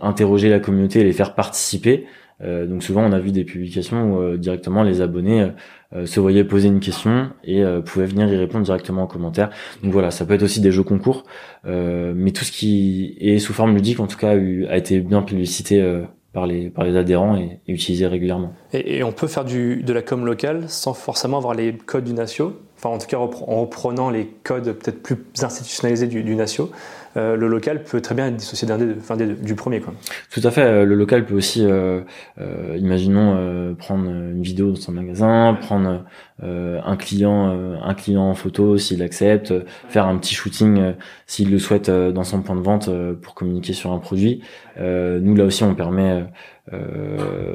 interroger 0.00 0.48
la 0.48 0.60
communauté 0.60 1.00
et 1.00 1.04
les 1.04 1.12
faire 1.12 1.34
participer. 1.34 2.06
Donc 2.40 2.82
souvent 2.82 3.04
on 3.04 3.12
a 3.12 3.20
vu 3.20 3.30
des 3.30 3.44
publications 3.44 4.16
où 4.16 4.36
directement 4.36 4.82
les 4.82 5.00
abonnés 5.00 5.50
euh, 5.94 6.06
se 6.06 6.20
voyaient 6.20 6.44
poser 6.44 6.68
une 6.68 6.80
question 6.80 7.30
et 7.44 7.62
euh, 7.62 7.80
pouvaient 7.82 8.06
venir 8.06 8.26
y 8.32 8.36
répondre 8.36 8.64
directement 8.64 9.02
en 9.02 9.06
commentaire. 9.06 9.50
Donc 9.82 9.92
voilà, 9.92 10.10
ça 10.10 10.24
peut 10.24 10.32
être 10.32 10.42
aussi 10.42 10.60
des 10.60 10.72
jeux 10.72 10.84
concours, 10.84 11.24
euh, 11.66 12.14
mais 12.16 12.30
tout 12.30 12.44
ce 12.44 12.52
qui 12.52 13.16
est 13.20 13.38
sous 13.38 13.52
forme 13.52 13.74
ludique, 13.74 14.00
en 14.00 14.06
tout 14.06 14.16
cas, 14.16 14.30
a 14.30 14.76
été 14.76 15.00
bien 15.00 15.20
publicité 15.20 16.02
par 16.32 16.46
les 16.46 16.70
par 16.70 16.84
les 16.84 16.96
adhérents 16.96 17.36
et, 17.36 17.60
utilisé 17.68 18.06
régulièrement. 18.06 18.54
Et, 18.72 19.02
on 19.04 19.12
peut 19.12 19.26
faire 19.26 19.44
du 19.44 19.82
de 19.82 19.92
la 19.92 20.00
com 20.00 20.24
locale 20.24 20.64
sans 20.68 20.94
forcément 20.94 21.36
avoir 21.36 21.52
les 21.52 21.74
codes 21.74 22.04
du 22.04 22.14
Natio, 22.14 22.58
enfin 22.78 22.88
en 22.88 22.98
tout 22.98 23.06
cas 23.06 23.18
en 23.18 23.60
reprenant 23.60 24.08
les 24.08 24.28
codes 24.44 24.72
peut-être 24.72 25.02
plus 25.02 25.18
institutionnalisés 25.42 26.06
du, 26.06 26.22
du 26.22 26.34
Natio. 26.34 26.70
Euh, 27.16 27.36
le 27.36 27.48
local 27.48 27.82
peut 27.82 28.00
très 28.00 28.14
bien 28.14 28.28
être 28.28 28.36
dissocié 28.36 28.66
d'un 28.66 28.78
des, 28.78 28.94
enfin, 28.98 29.16
du 29.16 29.54
premier. 29.54 29.80
Quoi. 29.80 29.94
Tout 30.30 30.40
à 30.44 30.50
fait. 30.50 30.62
Euh, 30.62 30.84
le 30.84 30.94
local 30.94 31.26
peut 31.26 31.34
aussi, 31.34 31.64
euh, 31.64 32.00
euh 32.40 32.76
imaginons, 32.78 33.34
euh, 33.36 33.74
prendre 33.74 34.08
une 34.08 34.42
vidéo 34.42 34.70
dans 34.70 34.76
son 34.76 34.92
magasin, 34.92 35.56
prendre 35.60 36.04
un 36.44 36.96
client, 36.96 37.78
un 37.80 37.94
client 37.94 38.22
en 38.22 38.34
photo 38.34 38.76
s'il 38.76 39.00
accepte, 39.02 39.54
faire 39.88 40.06
un 40.06 40.18
petit 40.18 40.34
shooting 40.34 40.94
s'il 41.24 41.52
le 41.52 41.58
souhaite 41.60 41.88
dans 41.88 42.24
son 42.24 42.42
point 42.42 42.56
de 42.56 42.62
vente 42.62 42.90
pour 43.20 43.34
communiquer 43.34 43.72
sur 43.74 43.92
un 43.92 43.98
produit. 43.98 44.42
nous 44.76 45.36
là 45.36 45.44
aussi, 45.44 45.62
on 45.62 45.76
permet 45.76 46.24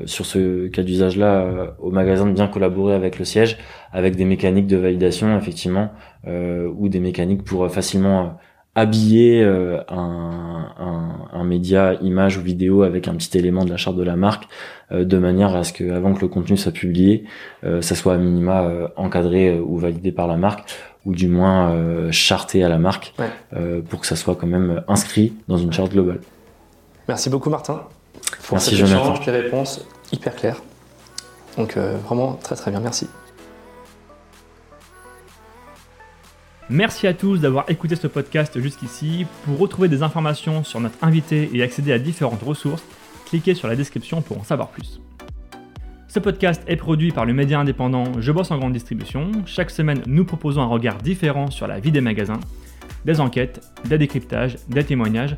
sur 0.06 0.26
ce 0.26 0.68
cas 0.68 0.84
d'usage-là 0.84 1.76
au 1.80 1.92
magasin 1.92 2.28
de 2.28 2.32
bien 2.32 2.48
collaborer 2.48 2.94
avec 2.96 3.20
le 3.20 3.26
siège, 3.26 3.58
avec 3.92 4.16
des 4.16 4.24
mécaniques 4.24 4.68
de 4.68 4.78
validation 4.78 5.38
effectivement, 5.38 5.92
ou 6.26 6.88
des 6.88 7.02
mécaniques 7.02 7.44
pour 7.44 7.70
facilement 7.70 8.38
habiller 8.78 9.44
euh, 9.44 9.82
un, 9.90 10.68
un, 10.78 11.40
un, 11.40 11.44
média 11.44 11.96
image 11.96 12.38
ou 12.38 12.42
vidéo 12.42 12.84
avec 12.84 13.08
un 13.08 13.16
petit 13.16 13.36
élément 13.36 13.66
de 13.66 13.72
la 13.72 13.78
charte 13.78 13.98
de 13.98 14.04
la 14.04 14.16
marque 14.16 14.48
euh, 14.92 15.04
de 15.04 15.18
manière 15.18 15.56
à 15.56 15.64
ce 15.64 15.74
que 15.74 15.92
avant 15.92 16.14
que 16.14 16.22
le 16.22 16.28
contenu 16.28 16.58
soit 16.58 16.72
publié 16.72 17.24
euh, 17.64 17.82
ça 17.82 17.96
soit 17.96 18.14
à 18.14 18.18
minima 18.18 18.70
encadré 18.96 19.60
ou 19.60 19.80
validé 19.80 20.12
par 20.12 20.28
la 20.28 20.38
marque 20.38 20.70
ou 21.06 21.16
du 21.16 21.28
moins 21.28 22.12
charté 22.12 22.64
à 22.64 22.70
la 22.70 22.78
marque 22.78 23.16
pour 23.90 24.02
que 24.02 24.06
ça 24.06 24.16
soit 24.16 24.36
quand 24.36 24.48
même 24.48 24.84
inscrit 24.88 25.34
dans 25.48 25.58
une 25.58 25.72
charte 25.72 25.94
globale. 25.94 26.20
Merci 27.08 27.30
beaucoup 27.30 27.50
Martin 27.50 27.82
pour 28.44 28.58
Merci 28.58 28.76
cet 28.76 28.86
échange, 28.86 29.22
tes 29.22 29.32
réponses 29.32 29.86
hyper 30.12 30.36
claires. 30.36 30.62
Donc 31.58 31.78
vraiment 31.78 32.34
très 32.34 32.56
très 32.56 32.72
bien, 32.72 32.82
merci. 32.82 33.08
Merci 36.70 37.08
à 37.08 37.14
tous 37.14 37.40
d'avoir 37.40 37.70
écouté 37.70 37.96
ce 37.96 38.08
podcast 38.08 38.60
jusqu'ici. 38.60 39.26
Pour 39.46 39.58
retrouver 39.58 39.88
des 39.88 40.04
informations 40.04 40.66
sur 40.66 40.82
notre 40.82 41.02
invité 41.02 41.50
et 41.54 41.64
accéder 41.64 41.94
à 41.94 42.00
différentes 42.00 42.44
ressources, 42.44 42.84
cliquez 43.26 43.54
sur 43.54 43.70
la 43.70 43.78
description 43.78 44.22
pour 44.22 44.38
en 44.38 44.44
savoir 44.44 44.68
plus. 44.68 45.00
Ce 46.10 46.20
podcast 46.20 46.62
est 46.68 46.76
produit 46.76 47.14
par 47.14 47.26
le 47.26 47.32
média 47.32 47.58
indépendant 47.58 48.20
Je 48.20 48.34
bosse 48.34 48.52
en 48.52 48.58
grande 48.58 48.74
distribution. 48.74 49.32
Chaque 49.46 49.72
semaine, 49.72 50.02
nous 50.08 50.26
proposons 50.26 50.62
un 50.62 50.66
regard 50.66 50.98
différent 50.98 51.50
sur 51.52 51.68
la 51.68 51.80
vie 51.80 51.94
des 51.94 52.02
magasins, 52.02 52.42
des 53.06 53.22
enquêtes, 53.22 53.62
des 53.86 53.98
décryptages, 53.98 54.58
des 54.68 54.84
témoignages. 54.84 55.38